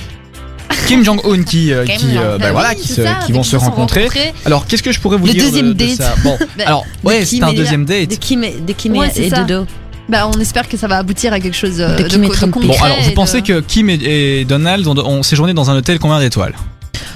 Kim 0.87 1.03
Jong 1.03 1.19
Un 1.25 1.43
qui, 1.43 1.73
euh, 1.73 1.85
Kim 1.85 1.95
qui, 1.97 2.17
euh, 2.17 2.33
Jong-un. 2.33 2.37
Bah 2.39 2.51
voilà, 2.51 2.75
qui, 2.75 2.87
c'est 2.87 2.93
se- 2.95 3.03
ça, 3.03 3.19
qui 3.25 3.31
vont 3.31 3.43
se 3.43 3.55
rencontrer. 3.55 4.07
Alors 4.45 4.65
qu'est-ce 4.67 4.83
que 4.83 4.91
je 4.91 4.99
pourrais 4.99 5.17
vous 5.17 5.25
Le 5.27 5.33
dire 5.33 5.43
de- 5.43 5.49
deuxième 5.49 5.73
de, 5.73 5.85
date. 5.85 5.95
ça 5.97 6.15
Bon, 6.23 6.37
Bah, 6.57 6.63
alors 6.65 6.83
de 7.03 7.07
ouais, 7.07 7.23
Kim 7.23 7.39
c'est 7.39 7.43
un 7.45 7.49
et- 7.49 7.55
deuxième 7.55 7.85
date. 7.85 8.09
De 8.09 8.15
Kim 8.15 8.43
et, 8.43 8.51
de 8.65 8.73
Kim 8.73 8.95
Ouais, 8.97 9.07
et, 9.07 9.11
c'est 9.13 9.23
et 9.25 9.29
ça. 9.29 9.43
Dodo. 9.43 9.65
Bah, 10.07 10.29
on 10.33 10.39
espère 10.39 10.69
que 10.69 10.77
ça 10.77 10.87
va 10.87 10.97
aboutir 10.97 11.33
à 11.33 11.39
quelque 11.39 11.57
chose 11.57 11.79
euh, 11.81 11.95
De 11.97 12.03
de, 12.07 12.27
co- 12.27 12.47
concret. 12.51 12.67
Bon, 12.67 12.83
alors 12.83 12.97
vous 13.01 13.09
et 13.09 13.13
pensez 13.13 13.41
de- 13.41 13.47
que 13.47 13.59
Kim 13.61 13.89
et, 13.89 13.93
et 13.95 14.45
Donald 14.45 14.87
ont, 14.87 14.95
ont 14.97 15.23
séjourné 15.23 15.53
dans 15.53 15.69
un 15.71 15.75
hôtel 15.77 15.97
combien 15.99 16.19
d'étoiles 16.19 16.53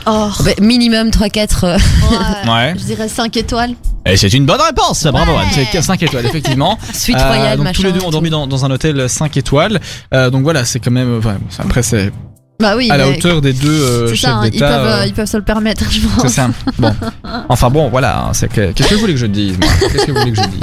Oh, 0.07 0.29
Bah, 0.43 0.51
minimum 0.59 1.09
3-4. 1.09 1.65
euh, 1.65 1.77
ouais. 1.77 2.49
Ouais. 2.51 2.73
Je 2.77 2.83
dirais 2.85 3.07
5 3.07 3.35
étoiles. 3.37 3.75
Et 4.05 4.17
c'est 4.17 4.33
une 4.33 4.45
bonne 4.45 4.61
réponse, 4.61 5.03
bravo. 5.03 5.33
Anne, 5.37 5.47
c'est 5.71 5.81
5 5.81 6.01
étoiles 6.01 6.25
effectivement. 6.25 6.79
Suite 6.93 7.17
Euh, 7.19 7.27
royale, 7.27 7.57
donc 7.57 7.65
machin. 7.65 7.75
tous 7.75 7.83
les 7.83 7.91
deux 7.91 8.01
ont 8.03 8.09
dormi 8.09 8.29
dans, 8.31 8.47
dans 8.47 8.65
un 8.65 8.71
hôtel 8.71 9.07
5 9.07 9.37
étoiles. 9.37 9.79
Euh, 10.15 10.31
donc 10.31 10.41
voilà, 10.43 10.65
c'est 10.65 10.79
quand 10.79 10.89
même. 10.89 11.17
enfin, 11.19 11.37
après, 11.59 11.83
c'est 11.83 12.11
Bah 12.61 12.75
oui. 12.75 12.89
à 12.91 12.97
la 12.97 13.07
hauteur 13.07 13.39
des 13.39 13.53
deux 13.53 13.69
euh, 13.69 14.07
chefs 14.09 14.19
ça, 14.19 14.35
hein, 14.35 14.41
ils, 14.45 14.51
d'État. 14.51 14.67
peuvent, 14.67 14.85
euh, 14.87 15.05
ils 15.05 15.13
peuvent 15.13 15.25
se 15.29 15.37
le 15.37 15.43
permettre, 15.43 15.89
je 15.89 16.01
pense. 16.01 16.23
c'est 16.23 16.27
ça. 16.27 16.49
Bon. 16.77 16.93
Enfin 17.47 17.69
bon, 17.69 17.89
voilà. 17.89 18.25
hein, 18.25 18.31
que- 18.53 18.71
Qu'est-ce 18.73 18.89
que 18.89 18.95
vous 18.95 18.99
voulez 18.99 19.13
que 19.13 19.19
je 19.19 19.25
dise 19.27 19.57
moi? 19.57 19.69
Qu'est-ce 19.79 20.05
que 20.05 20.11
vous 20.11 20.19
voulez 20.19 20.31
que 20.33 20.41
je 20.41 20.47
dise? 20.47 20.59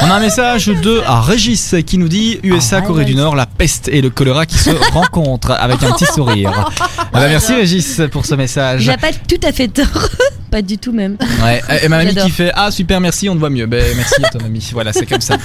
On 0.00 0.10
a 0.10 0.14
un 0.14 0.20
message 0.20 0.66
de 0.68 1.02
à 1.06 1.20
Régis 1.20 1.74
qui 1.86 1.98
nous 1.98 2.08
dit 2.08 2.40
USA, 2.44 2.78
Ah, 2.78 2.82
Corée 2.82 3.04
du. 3.04 3.14
Nord, 3.14 3.36
la 3.36 3.44
peste 3.46 3.88
et 3.88 4.00
le 4.00 4.08
choléra 4.10 4.46
qui 4.46 4.56
se 4.58 4.70
rencontrent 4.92 5.50
avec 5.52 5.82
un 5.82 5.92
petit 5.92 6.06
sourire. 6.06 6.50
Ah 6.80 6.94
bah, 7.12 7.28
merci 7.28 7.54
Régis 7.54 8.00
pour 8.10 8.24
ce 8.24 8.34
Il 8.34 8.38
message. 8.38 8.88
a 8.88 8.96
pas 8.96 9.12
tout 9.12 9.40
à 9.46 9.52
fait 9.52 9.68
tort. 9.68 9.86
pas 10.50 10.62
du 10.62 10.78
tout 10.78 10.92
même. 10.92 11.16
Ouais, 11.42 11.60
et 11.82 11.88
ma 11.88 11.98
mamie 11.98 12.14
qui 12.14 12.30
fait 12.30 12.52
Ah 12.54 12.70
super, 12.70 13.00
merci, 13.00 13.28
on 13.28 13.34
te 13.34 13.40
voit 13.40 13.50
mieux. 13.50 13.66
Ben 13.66 13.84
merci 13.96 14.14
à 14.24 14.28
ton 14.30 14.40
mamie. 14.40 14.66
Voilà, 14.72 14.92
c'est 14.92 15.06
comme 15.06 15.20
ça. 15.20 15.36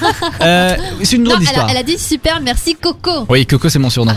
Euh, 0.42 0.76
c'est 1.04 1.16
une 1.18 1.24
drôle 1.24 1.38
elle, 1.38 1.42
a, 1.42 1.46
d'histoire. 1.46 1.70
elle 1.72 1.78
a 1.78 1.84
dit 1.84 1.98
super, 1.98 2.40
merci 2.42 2.76
Coco. 2.82 3.26
Oui, 3.28 3.46
Coco, 3.46 3.68
c'est 3.70 3.80
mon 3.80 3.90
surnom. 3.90 4.14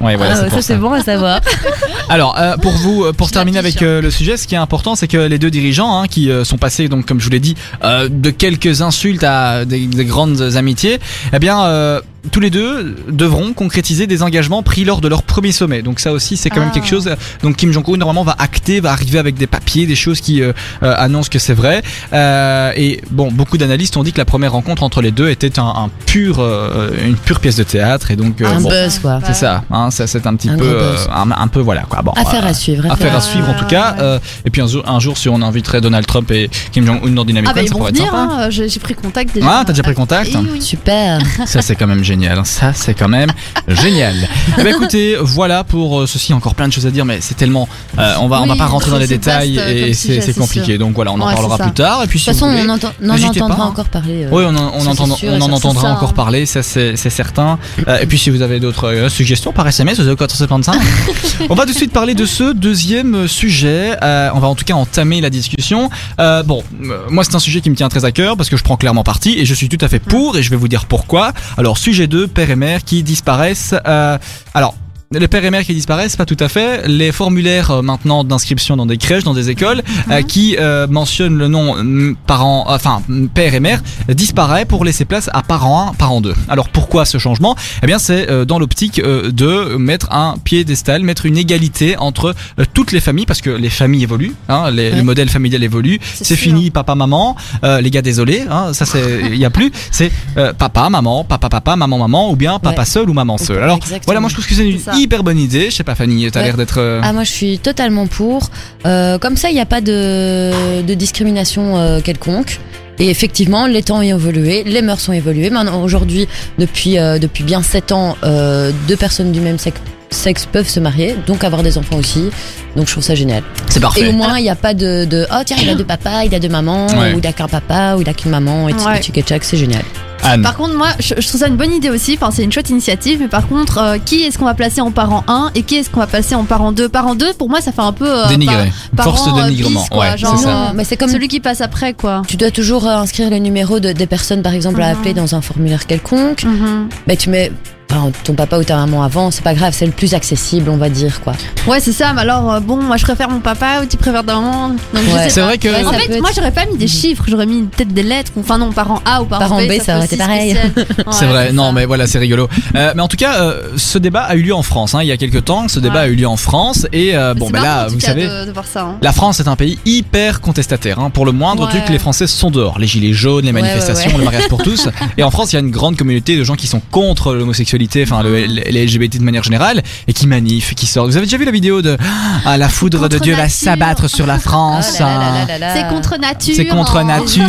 Ouais, 0.00 0.16
voilà, 0.16 0.46
Ah, 0.52 0.60
c'est 0.62 0.76
bon 0.76 0.92
à 0.92 1.02
savoir. 1.06 1.40
Alors, 2.08 2.36
euh, 2.38 2.56
pour 2.56 2.72
vous, 2.72 3.04
euh, 3.04 3.12
pour 3.12 3.28
Je 3.28 3.32
terminer 3.32 3.58
avec 3.58 3.82
euh, 3.82 4.02
le 4.02 4.10
sujet, 4.10 4.36
ce 4.36 4.46
qui 4.46 4.54
est 4.54 4.58
important, 4.58 4.94
c'est 4.94 5.08
que 5.08 5.16
les 5.16 5.38
deux 5.38 5.50
dirigeants, 5.50 6.00
hein, 6.00 6.06
qui 6.08 6.30
euh, 6.30 6.44
sont 6.44 6.58
passés, 6.58 6.88
donc 6.88 7.06
comme 7.06 7.20
je 7.20 7.24
vous 7.24 7.30
l'ai 7.30 7.40
dit, 7.40 7.56
euh, 7.84 8.08
de 8.10 8.30
quelques 8.30 8.82
insultes 8.82 9.24
à 9.24 9.64
des, 9.64 9.86
des 9.86 10.04
grandes 10.04 10.40
amitiés, 10.56 10.98
eh 11.32 11.38
bien, 11.38 11.64
euh, 11.64 12.00
tous 12.32 12.40
les 12.40 12.50
deux 12.50 12.96
devront 13.08 13.52
concrétiser 13.52 14.06
des 14.06 14.22
engagements 14.22 14.62
pris 14.62 14.84
lors 14.84 15.00
de 15.00 15.08
leur 15.08 15.22
premier 15.22 15.52
sommet. 15.52 15.82
Donc 15.82 16.00
ça 16.00 16.12
aussi, 16.12 16.36
c'est 16.36 16.50
quand 16.50 16.60
même 16.60 16.70
Ah. 16.70 16.74
quelque 16.74 16.88
chose. 16.88 17.10
Donc 17.42 17.56
Kim 17.56 17.72
Jong-un 17.72 17.96
normalement 17.96 18.24
va 18.24 18.34
acter, 18.38 18.80
va 18.80 18.92
arriver 18.92 19.18
avec 19.18 19.36
des 19.36 19.46
papiers, 19.46 19.86
des 19.86 19.94
choses 19.96 20.20
qui 20.20 20.42
euh, 20.42 20.52
euh, 20.82 20.94
annoncent 20.96 21.28
que 21.30 21.38
c'est 21.38 21.54
vrai. 21.54 21.82
Euh, 22.12 22.72
et 22.76 23.00
bon, 23.10 23.30
beaucoup 23.30 23.58
d'analystes 23.58 23.96
ont 23.96 24.02
dit 24.02 24.12
que 24.12 24.18
la 24.18 24.24
première 24.24 24.52
rencontre 24.52 24.82
entre 24.82 25.00
les 25.02 25.10
deux 25.10 25.28
était 25.28 25.58
un, 25.58 25.64
un 25.64 25.90
pur, 26.06 26.36
euh, 26.40 26.90
une 27.04 27.16
pure 27.16 27.40
pièce 27.40 27.56
de 27.56 27.62
théâtre. 27.64 28.10
Et 28.10 28.16
donc, 28.16 28.40
euh, 28.40 28.46
Un 28.46 28.60
bon, 28.60 28.68
buzz 28.68 28.98
quoi. 29.00 29.20
c'est 29.24 29.34
ça. 29.34 29.64
Hein, 29.70 29.90
ça 29.90 30.06
c'est 30.06 30.26
un 30.26 30.34
petit 30.36 30.50
Un 30.50 30.56
peu, 30.56 30.64
euh, 30.66 30.96
un, 31.14 31.30
un 31.30 31.48
peu 31.48 31.60
voilà 31.60 31.82
quoi. 31.82 32.02
Bon, 32.02 32.12
Affaire 32.12 32.44
euh, 32.44 32.50
à 32.50 32.54
suivre. 32.54 32.90
Affaire 32.90 33.14
à 33.14 33.18
Euh, 33.18 33.20
suivre 33.20 33.48
en 33.50 33.54
tout 33.54 33.66
cas. 33.66 33.96
Euh, 34.00 34.18
et 34.44 34.50
puis 34.50 34.60
un 34.62 34.66
jour, 34.66 34.82
un 34.88 35.00
jour, 35.00 35.16
si 35.18 35.28
on 35.28 35.40
inviterait 35.42 35.80
Donald 35.80 36.06
Trump 36.06 36.30
et 36.30 36.50
Kim 36.72 36.84
Jong-un 36.86 37.10
dans 37.10 37.24
Dynamic 37.24 37.50
Ah 37.50 37.54
bah 37.54 37.66
ça 37.66 37.74
pourrait 37.74 37.90
être 37.90 37.96
sympa. 37.98 38.16
hein, 38.16 38.50
j'ai 38.50 38.68
pris 38.80 38.94
contact 38.94 39.34
déjà. 39.34 39.46
Ah, 39.48 39.62
t'as 39.66 39.72
déjà 39.72 39.82
pris 39.82 39.94
contact 39.94 40.30
oui. 40.52 40.60
Super. 40.62 41.20
Ça 41.46 41.62
c'est 41.62 41.74
quand 41.76 41.86
même 41.86 42.02
génial. 42.04 42.15
Ça 42.44 42.72
c'est 42.74 42.94
quand 42.94 43.08
même 43.08 43.30
génial. 43.68 44.14
Eh 44.58 44.62
ben, 44.62 44.74
écoutez, 44.74 45.16
voilà 45.20 45.64
pour 45.64 46.00
euh, 46.00 46.06
ceci 46.06 46.32
encore 46.32 46.54
plein 46.54 46.68
de 46.68 46.72
choses 46.72 46.86
à 46.86 46.90
dire, 46.90 47.04
mais 47.04 47.18
c'est 47.20 47.36
tellement, 47.36 47.68
euh, 47.98 48.14
on 48.20 48.28
va 48.28 48.40
on 48.42 48.46
va 48.46 48.52
Oui, 48.52 48.58
pas 48.58 48.66
rentrer 48.66 48.90
dans 48.90 48.98
les 48.98 49.06
c'est 49.06 49.18
détails 49.18 49.56
vaste, 49.56 49.68
euh, 49.68 49.72
et 49.72 49.80
comme 49.80 49.88
c'est 49.88 49.94
sujet, 49.94 50.20
c'est 50.20 50.32
c'est 50.32 50.38
compliqué. 50.40 50.64
sûr. 50.72 50.78
Donc 50.78 50.94
voilà, 50.94 51.12
on 51.12 51.20
en 51.20 51.26
Ouais, 51.26 51.32
parlera 51.34 51.56
c'est 51.56 51.62
ça. 51.62 51.68
plus 51.68 51.74
tard. 51.74 52.02
Et 52.02 52.06
puis 52.06 52.18
De 52.18 52.22
si 52.24 52.30
toute 52.30 52.34
façon, 52.34 52.46
vous 52.50 52.56
voulez- 52.56 52.68
on, 52.70 52.74
entend, 52.74 52.88
on 53.02 53.08
en 53.08 53.12
n'hésitez 53.14 53.42
entendra 53.42 53.56
pas, 53.56 53.62
hein. 53.62 53.66
encore 53.66 53.88
parler. 53.88 54.24
euh, 54.24 54.28
oui, 54.32 54.44
on 54.46 54.56
en, 54.56 54.72
on 54.74 54.80
ça, 54.80 54.90
entend- 54.90 55.06
c'est 55.06 55.20
sûr 55.20 55.28
on 55.32 55.38
et 55.38 55.42
en 55.42 55.46
ça, 55.46 55.52
entendra 55.54 55.82
ça, 55.82 55.88
encore 55.94 56.10
hein. 56.10 56.14
parler, 56.14 56.46
ça 56.46 56.62
c'est 56.62 56.96
c'est 56.96 57.10
certain. 57.10 57.58
Euh, 57.88 57.98
et 58.00 58.06
puis 58.06 58.18
si 58.18 58.30
vous 58.30 58.42
avez 58.42 58.60
d'autres 58.60 58.88
euh, 58.88 59.08
suggestions 59.08 59.52
par 59.52 59.66
SMS, 59.66 59.98
0475. 60.00 60.76
on 61.50 61.54
va 61.54 61.64
tout 61.66 61.72
de 61.72 61.76
suite 61.76 61.92
parler 61.92 62.14
de 62.14 62.24
ce 62.26 62.52
deuxième 62.52 63.26
sujet. 63.28 63.96
Euh, 64.02 64.30
on 64.34 64.38
va 64.38 64.48
en 64.48 64.54
tout 64.54 64.64
cas 64.64 64.74
entamer 64.74 65.20
la 65.20 65.30
discussion. 65.30 65.90
Euh, 66.20 66.42
bon, 66.42 66.62
euh, 66.84 66.98
moi 67.10 67.24
c'est 67.24 67.34
un 67.34 67.38
sujet 67.40 67.60
qui 67.60 67.70
me 67.70 67.74
tient 67.76 67.88
très 67.88 68.04
à 68.04 68.12
cœur 68.12 68.36
parce 68.36 68.48
que 68.48 68.56
je 68.56 68.62
prends 68.62 68.76
clairement 68.76 69.02
parti 69.04 69.38
et 69.38 69.44
je 69.44 69.54
suis 69.54 69.68
tout 69.68 69.82
à 69.84 69.88
fait 69.88 69.98
pour 69.98 70.36
et 70.36 70.42
je 70.42 70.50
vais 70.50 70.56
vous 70.56 70.68
dire 70.68 70.86
pourquoi. 70.86 71.32
Alors 71.58 71.78
sujet 71.78 72.05
2, 72.06 72.28
père 72.28 72.50
et 72.50 72.56
mère 72.56 72.84
qui 72.84 73.02
disparaissent. 73.02 73.74
Euh, 73.86 74.18
alors 74.54 74.74
les 75.12 75.28
pères 75.28 75.44
et 75.44 75.50
mères 75.50 75.62
qui 75.64 75.72
disparaissent, 75.72 76.16
pas 76.16 76.24
tout 76.26 76.36
à 76.40 76.48
fait. 76.48 76.86
Les 76.88 77.12
formulaires 77.12 77.70
euh, 77.70 77.82
maintenant 77.82 78.24
d'inscription 78.24 78.76
dans 78.76 78.86
des 78.86 78.96
crèches, 78.96 79.22
dans 79.22 79.34
des 79.34 79.50
écoles, 79.50 79.82
euh, 80.10 80.22
qui 80.22 80.56
euh, 80.58 80.88
mentionnent 80.88 81.38
le 81.38 81.46
nom 81.46 81.76
mm, 81.76 82.16
parent, 82.26 82.64
enfin 82.66 83.02
mm, 83.08 83.28
père 83.28 83.54
et 83.54 83.60
mère, 83.60 83.82
euh, 84.10 84.14
disparaît 84.14 84.64
pour 84.64 84.84
laisser 84.84 85.04
place 85.04 85.30
à 85.32 85.42
parent 85.42 85.90
1, 85.90 85.94
parent 85.94 86.20
2. 86.20 86.34
Alors 86.48 86.68
pourquoi 86.70 87.04
ce 87.04 87.18
changement? 87.18 87.54
Eh 87.84 87.86
bien 87.86 88.00
c'est 88.00 88.28
euh, 88.30 88.44
dans 88.44 88.58
l'optique 88.58 88.98
euh, 88.98 89.30
de 89.30 89.76
mettre 89.76 90.12
un 90.12 90.34
piédestal, 90.42 91.02
mettre 91.02 91.24
une 91.26 91.38
égalité 91.38 91.96
entre 91.96 92.34
euh, 92.58 92.64
toutes 92.74 92.90
les 92.90 93.00
familles, 93.00 93.26
parce 93.26 93.40
que 93.40 93.50
les 93.50 93.70
familles 93.70 94.02
évoluent, 94.02 94.34
hein, 94.48 94.70
les, 94.72 94.86
Ouais. 94.90 94.96
le 94.96 95.02
modèle 95.02 95.28
familial 95.28 95.62
évolue. 95.64 95.98
C'est 96.02 96.36
fini, 96.36 96.70
papa, 96.70 96.94
maman. 96.94 97.34
Euh, 97.64 97.80
les 97.80 97.90
gars, 97.90 98.02
désolé, 98.02 98.44
hein, 98.50 98.72
ça 98.72 98.86
c'est, 98.86 99.20
il 99.32 99.36
y 99.36 99.44
a 99.44 99.50
plus. 99.50 99.70
C'est 99.90 100.10
euh, 100.36 100.52
papa, 100.52 100.88
maman, 100.90 101.24
papa, 101.24 101.48
papa, 101.48 101.74
maman, 101.76 101.98
maman, 101.98 102.30
ou 102.30 102.36
bien 102.36 102.58
papa 102.58 102.80
Ouais. 102.80 102.84
seul 102.86 103.08
ou 103.10 103.12
maman 103.14 103.36
seul. 103.38 103.62
Alors 103.62 103.78
voilà, 104.04 104.20
moi 104.20 104.28
je 104.28 104.34
trouve 104.34 104.46
que 104.46 104.54
c'est 104.54 104.68
une. 104.68 104.80
Hyper 104.98 105.22
bonne 105.22 105.38
idée. 105.38 105.70
Je 105.70 105.76
sais 105.76 105.84
pas, 105.84 105.94
Fanny, 105.94 106.30
t'as 106.30 106.40
Ouais. 106.40 106.46
l'air 106.46 106.56
d'être. 106.56 106.78
euh, 106.80 107.00
Ah 107.02 107.12
moi 107.12 107.24
je 107.24 107.30
suis 107.30 107.58
totalement 107.58 108.06
pour. 108.06 108.50
Euh, 108.86 109.18
comme 109.18 109.36
ça 109.36 109.48
il 109.50 109.54
n'y 109.54 109.60
a 109.60 109.66
pas 109.66 109.80
de, 109.80 110.82
de 110.82 110.94
discrimination 110.94 111.76
euh, 111.78 112.00
quelconque. 112.00 112.60
Et 112.98 113.10
effectivement, 113.10 113.66
les 113.66 113.82
temps 113.82 113.98
ont 113.98 114.02
évolué, 114.02 114.64
les 114.64 114.80
mœurs 114.80 115.06
ont 115.10 115.12
évolué. 115.12 115.50
Maintenant, 115.50 115.82
aujourd'hui, 115.82 116.26
depuis 116.58 116.98
euh, 116.98 117.18
depuis 117.18 117.44
bien 117.44 117.60
sept 117.62 117.92
ans, 117.92 118.16
euh, 118.24 118.72
deux 118.88 118.96
personnes 118.96 119.32
du 119.32 119.40
même 119.40 119.58
sexe, 119.58 119.78
sexe 120.08 120.46
peuvent 120.50 120.68
se 120.68 120.80
marier, 120.80 121.14
donc 121.26 121.44
avoir 121.44 121.62
des 121.62 121.76
enfants 121.76 121.96
aussi. 121.98 122.30
Donc 122.74 122.86
je 122.86 122.92
trouve 122.92 123.04
ça 123.04 123.14
génial. 123.14 123.42
C'est 123.68 123.80
Et 123.80 123.82
parfait. 123.82 124.08
au 124.08 124.12
moins, 124.12 124.38
il 124.38 124.44
n'y 124.44 124.48
a 124.48 124.54
pas 124.56 124.72
de, 124.72 125.04
de 125.04 125.26
oh 125.30 125.42
tiens, 125.44 125.58
il 125.60 125.68
a 125.68 125.74
deux 125.74 125.84
papas, 125.84 126.24
il 126.24 126.34
a 126.34 126.38
deux 126.38 126.48
mamans, 126.48 126.86
Ouais. 126.86 127.12
ou 127.14 127.18
il 127.18 127.26
a 127.26 127.34
qu'un 127.34 127.48
papa, 127.48 127.96
ou 127.98 128.00
il 128.00 128.08
a 128.08 128.14
qu'une 128.14 128.30
maman, 128.30 128.66
et 128.70 128.72
Ouais. 128.72 129.00
et 129.14 129.24
c'est 129.42 129.56
génial. 129.58 129.82
Anne. 130.22 130.42
Par 130.42 130.56
contre, 130.56 130.74
moi, 130.76 130.88
je, 130.98 131.14
je 131.18 131.28
trouve 131.28 131.40
ça 131.40 131.46
une 131.48 131.56
bonne 131.56 131.72
idée 131.72 131.90
aussi. 131.90 132.14
Enfin, 132.20 132.30
c'est 132.32 132.42
une 132.42 132.50
chouette 132.52 132.70
initiative. 132.70 133.18
Mais 133.20 133.28
par 133.28 133.46
contre, 133.48 133.78
euh, 133.78 133.98
qui 133.98 134.22
est-ce 134.22 134.38
qu'on 134.38 134.44
va 134.44 134.54
placer 134.54 134.80
en 134.80 134.90
parent 134.90 135.24
1 135.28 135.50
et 135.54 135.62
qui 135.62 135.76
est-ce 135.76 135.88
qu'on 135.90 136.00
va 136.00 136.06
placer 136.06 136.34
en 136.34 136.44
parent 136.44 136.72
2 136.72 136.88
Parent 136.88 137.14
2, 137.14 137.34
pour 137.34 137.48
moi, 137.48 137.60
ça 137.60 137.72
fait 137.72 137.82
un 137.82 137.92
peu. 137.92 138.06
euh, 138.08 138.26
Dénigré. 138.28 138.72
par- 138.96 139.04
Force 139.06 139.24
de 139.26 139.30
parent, 139.30 139.40
euh, 139.42 139.44
dénigrement. 139.48 139.82
bis, 139.82 139.88
quoi, 139.88 140.00
ouais, 140.10 140.18
genre, 140.18 140.36
c'est 140.38 140.44
ça. 140.44 140.50
euh, 140.50 140.70
mais 140.74 140.84
c'est 140.84 140.96
comme 140.96 141.10
Celui 141.10 141.28
qui 141.28 141.40
passe 141.40 141.60
après, 141.60 141.92
quoi. 141.94 142.22
tu 142.26 142.36
dois 142.36 142.50
toujours 142.50 142.86
euh, 142.86 142.96
inscrire 142.96 143.30
le 143.30 143.38
numéro 143.38 143.78
de, 143.80 143.92
des 143.92 144.06
personnes, 144.06 144.42
par 144.42 144.54
exemple, 144.54 144.82
à 144.82 144.86
Mhm. 144.92 144.98
appeler 144.98 145.14
dans 145.14 145.34
un 145.34 145.40
formulaire 145.40 145.86
quelconque. 145.86 146.44
Mhm. 146.44 146.88
Bah, 147.06 147.16
tu 147.16 147.30
mets 147.30 147.52
enfin, 147.90 148.10
ton 148.24 148.34
papa 148.34 148.58
ou 148.58 148.64
ta 148.64 148.76
maman 148.76 149.02
avant, 149.02 149.30
c'est 149.30 149.42
pas 149.44 149.54
grave, 149.54 149.72
c'est 149.76 149.86
le 149.86 149.92
plus 149.92 150.14
accessible, 150.14 150.70
on 150.70 150.76
va 150.76 150.88
dire 150.88 151.20
quoi. 151.20 151.32
Ouais, 151.66 151.80
c'est 151.80 151.92
ça. 151.92 152.12
Mais 152.14 152.22
alors, 152.22 152.52
euh, 152.52 152.60
bon, 152.60 152.76
moi 152.76 152.96
je 152.96 153.04
préfère 153.04 153.28
mon 153.30 153.40
papa 153.40 153.80
ou 153.82 153.86
tu 153.86 153.96
préfères 153.96 154.24
ta 154.24 154.34
maman? 154.34 154.68
Donc, 154.68 154.78
je 154.94 154.98
Ouais. 154.98 155.22
sais 155.24 155.30
C'est 155.30 155.40
pas. 155.40 155.46
vrai 155.46 155.58
que- 155.58 155.68
Ouais, 155.68 155.84
En 155.84 155.90
ça 155.92 155.98
fait, 155.98 156.08
peut 156.08 156.20
moi 156.20 156.30
j'aurais 156.34 156.52
pas 156.52 156.64
mis 156.66 156.76
des 156.78 156.86
chiffres, 156.88 157.24
j'aurais 157.28 157.46
mis 157.46 157.62
peut-être 157.62 157.92
des 157.92 158.02
lettres. 158.02 158.32
Enfin, 158.38 158.58
non, 158.58 158.70
parent 158.72 159.00
A 159.04 159.22
ou 159.22 159.26
parent, 159.26 159.40
Parent 159.48 159.62
B, 159.66 159.72
ça 159.78 159.84
fait 159.84 159.94
aurait 159.94 160.04
été 160.06 160.14
aussi 160.14 160.16
pareil. 160.16 160.50
spécial. 160.56 160.86
C'est 161.10 161.24
Ouais, 161.26 161.32
vrai, 161.32 161.52
non 161.52 161.66
ça. 161.66 161.72
mais 161.72 161.84
voilà, 161.86 162.06
c'est 162.06 162.18
rigolo. 162.18 162.48
Euh, 162.74 162.92
mais 162.94 163.02
en 163.02 163.08
tout 163.08 163.16
cas, 163.16 163.40
euh, 163.42 163.62
ce 163.76 163.98
débat 163.98 164.22
a 164.22 164.34
eu 164.36 164.42
lieu 164.42 164.54
en 164.54 164.62
France. 164.62 164.94
Hein, 164.94 165.02
il 165.02 165.08
y 165.08 165.12
a 165.12 165.16
quelques 165.16 165.44
temps, 165.44 165.68
ce 165.68 165.80
débat 165.80 165.94
Ouais. 166.00 166.00
a 166.00 166.08
eu 166.08 166.14
lieu 166.16 166.26
en 166.28 166.36
France 166.36 166.86
et 166.92 167.16
euh, 167.16 167.34
Mais 167.34 167.40
bon, 167.40 167.46
c'est 167.46 167.52
ben 167.52 167.60
marrant, 167.62 167.74
là, 167.76 167.82
en 167.84 167.86
tout 167.88 167.92
vous 167.94 167.98
cas, 168.00 168.06
savez. 168.08 168.26
de, 168.28 168.44
de 168.46 168.52
voir 168.52 168.66
ça. 168.66 168.82
hein. 168.82 168.96
La 169.02 169.12
France 169.12 169.40
est 169.40 169.48
un 169.48 169.56
pays 169.56 169.78
hyper 169.84 170.40
contestataire. 170.40 170.98
Hein. 170.98 171.10
Pour 171.10 171.24
le 171.26 171.32
moindre 171.32 171.64
Ouais. 171.64 171.70
truc, 171.70 171.88
les 171.88 171.98
Français 171.98 172.26
sont 172.26 172.50
dehors. 172.50 172.78
Les 172.78 172.86
gilets 172.86 173.12
jaunes, 173.12 173.44
les 173.44 173.52
Ouais, 173.52 173.60
manifestations, 173.62 174.08
ouais, 174.10 174.12
ouais. 174.14 174.18
le 174.18 174.24
mariage 174.24 174.48
pour 174.48 174.62
tous. 174.62 174.88
Et 175.18 175.22
en 175.22 175.30
France, 175.30 175.52
il 175.52 175.56
y 175.56 175.58
a 175.58 175.60
une 175.60 175.70
grande 175.70 175.96
communauté 175.96 176.36
de 176.36 176.44
gens 176.44 176.54
qui 176.56 176.66
sont 176.66 176.80
contre 176.90 177.34
l'homosexualité, 177.76 178.02
enfin 178.02 178.22
le- 178.22 178.70
les 178.70 178.86
LGBT 178.86 179.18
de 179.18 179.24
manière 179.24 179.42
générale, 179.42 179.82
et 180.08 180.12
qui 180.12 180.26
manifent, 180.26 180.74
qui 180.74 180.86
sortent. 180.86 181.10
Vous 181.10 181.16
avez 181.16 181.26
déjà 181.26 181.36
vu 181.38 181.44
la 181.44 181.50
vidéo 181.50 181.82
de 181.82 181.96
Ah, 182.44 182.56
la 182.56 182.68
foudre 182.68 183.08
de 183.08 183.18
Dieu 183.18 183.34
va 183.34 183.48
s'abattre 183.48 184.08
sur 184.08 184.26
la 184.26 184.38
France 184.46 184.98
là 185.00 185.58
là. 185.58 185.74
C'est 185.74 185.88
contre 185.88 186.18
nature. 186.18 186.54
C'est 186.56 186.66
contre 186.66 186.96
en- 186.96 187.04
nature. 187.04 187.46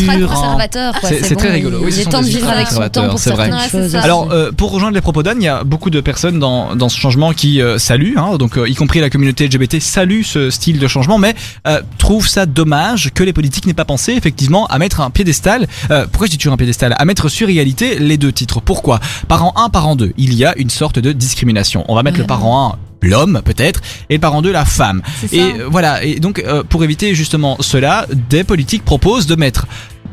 C'est- 1.03 1.33
bon, 1.33 1.39
très 1.39 1.51
rigolo. 1.51 1.79
Oui, 1.83 1.91
Il 1.93 2.01
est 2.01 2.05
temps 2.05 2.21
de 2.21 2.25
vivre 2.27 2.49
avec 2.49 2.67
son 2.67 2.87
temps 2.89 3.09
pour 3.09 3.19
certaines 3.19 3.57
choses. 3.71 3.95
Alors, 3.95 4.31
euh, 4.31 4.51
pour 4.51 4.71
rejoindre 4.71 4.95
les 4.95 5.01
propos 5.01 5.23
d'Anne, 5.23 5.37
il 5.41 5.45
y 5.45 5.49
a 5.49 5.63
beaucoup 5.63 5.89
de 5.89 6.01
personnes 6.01 6.39
dans, 6.39 6.75
dans 6.75 6.89
ce 6.89 6.97
changement 6.99 7.33
qui 7.33 7.61
euh, 7.61 7.77
saluent, 7.77 8.17
hein, 8.17 8.37
donc 8.37 8.57
euh, 8.57 8.67
y 8.69 8.75
compris 8.75 8.99
la 8.99 9.09
communauté 9.09 9.45
LGBT 9.47 9.79
salue 9.79 10.21
ce 10.23 10.49
style 10.49 10.79
de 10.79 10.87
changement, 10.87 11.17
mais 11.17 11.35
euh, 11.67 11.81
trouve 11.97 12.27
ça 12.27 12.45
dommage 12.45 13.11
que 13.13 13.23
les 13.23 13.33
politiques 13.33 13.65
n'aient 13.65 13.73
pas 13.73 13.85
pensé 13.85 14.13
effectivement 14.13 14.65
à 14.67 14.77
mettre 14.79 15.01
un 15.01 15.09
piédestal. 15.09 15.67
euh, 15.91 16.05
pourquoi 16.11 16.27
je 16.27 16.31
dis 16.31 16.37
toujours 16.37 16.53
un 16.53 16.57
piédestal? 16.57 16.95
À 16.97 17.05
mettre 17.05 17.29
sur 17.29 17.49
égalité 17.49 17.99
les 17.99 18.17
deux 18.17 18.31
titres. 18.31 18.61
Pourquoi? 18.61 18.99
Parent 19.27 19.53
1, 19.55 19.69
parent 19.69 19.95
2, 19.95 20.13
il 20.17 20.33
y 20.33 20.45
a 20.45 20.57
une 20.57 20.69
sorte 20.69 20.99
de 20.99 21.11
discrimination. 21.11 21.85
On 21.87 21.95
va 21.95 22.03
mettre 22.03 22.17
le 22.19 22.25
parent 22.25 22.73
1 22.73 23.07
l'homme 23.07 23.41
peut-être 23.45 23.81
et 24.09 24.15
le 24.15 24.19
parent 24.19 24.41
2 24.41 24.51
la 24.51 24.65
femme. 24.65 25.01
C'est 25.21 25.27
ça. 25.27 25.35
Et 25.35 25.39
euh, 25.59 25.67
voilà, 25.69 26.03
et 26.03 26.19
donc 26.19 26.39
euh, 26.39 26.63
pour 26.63 26.83
éviter 26.83 27.13
justement 27.15 27.57
cela, 27.59 28.05
des 28.29 28.43
politiques 28.43 28.83
proposent 28.83 29.27
de 29.27 29.35
mettre 29.35 29.67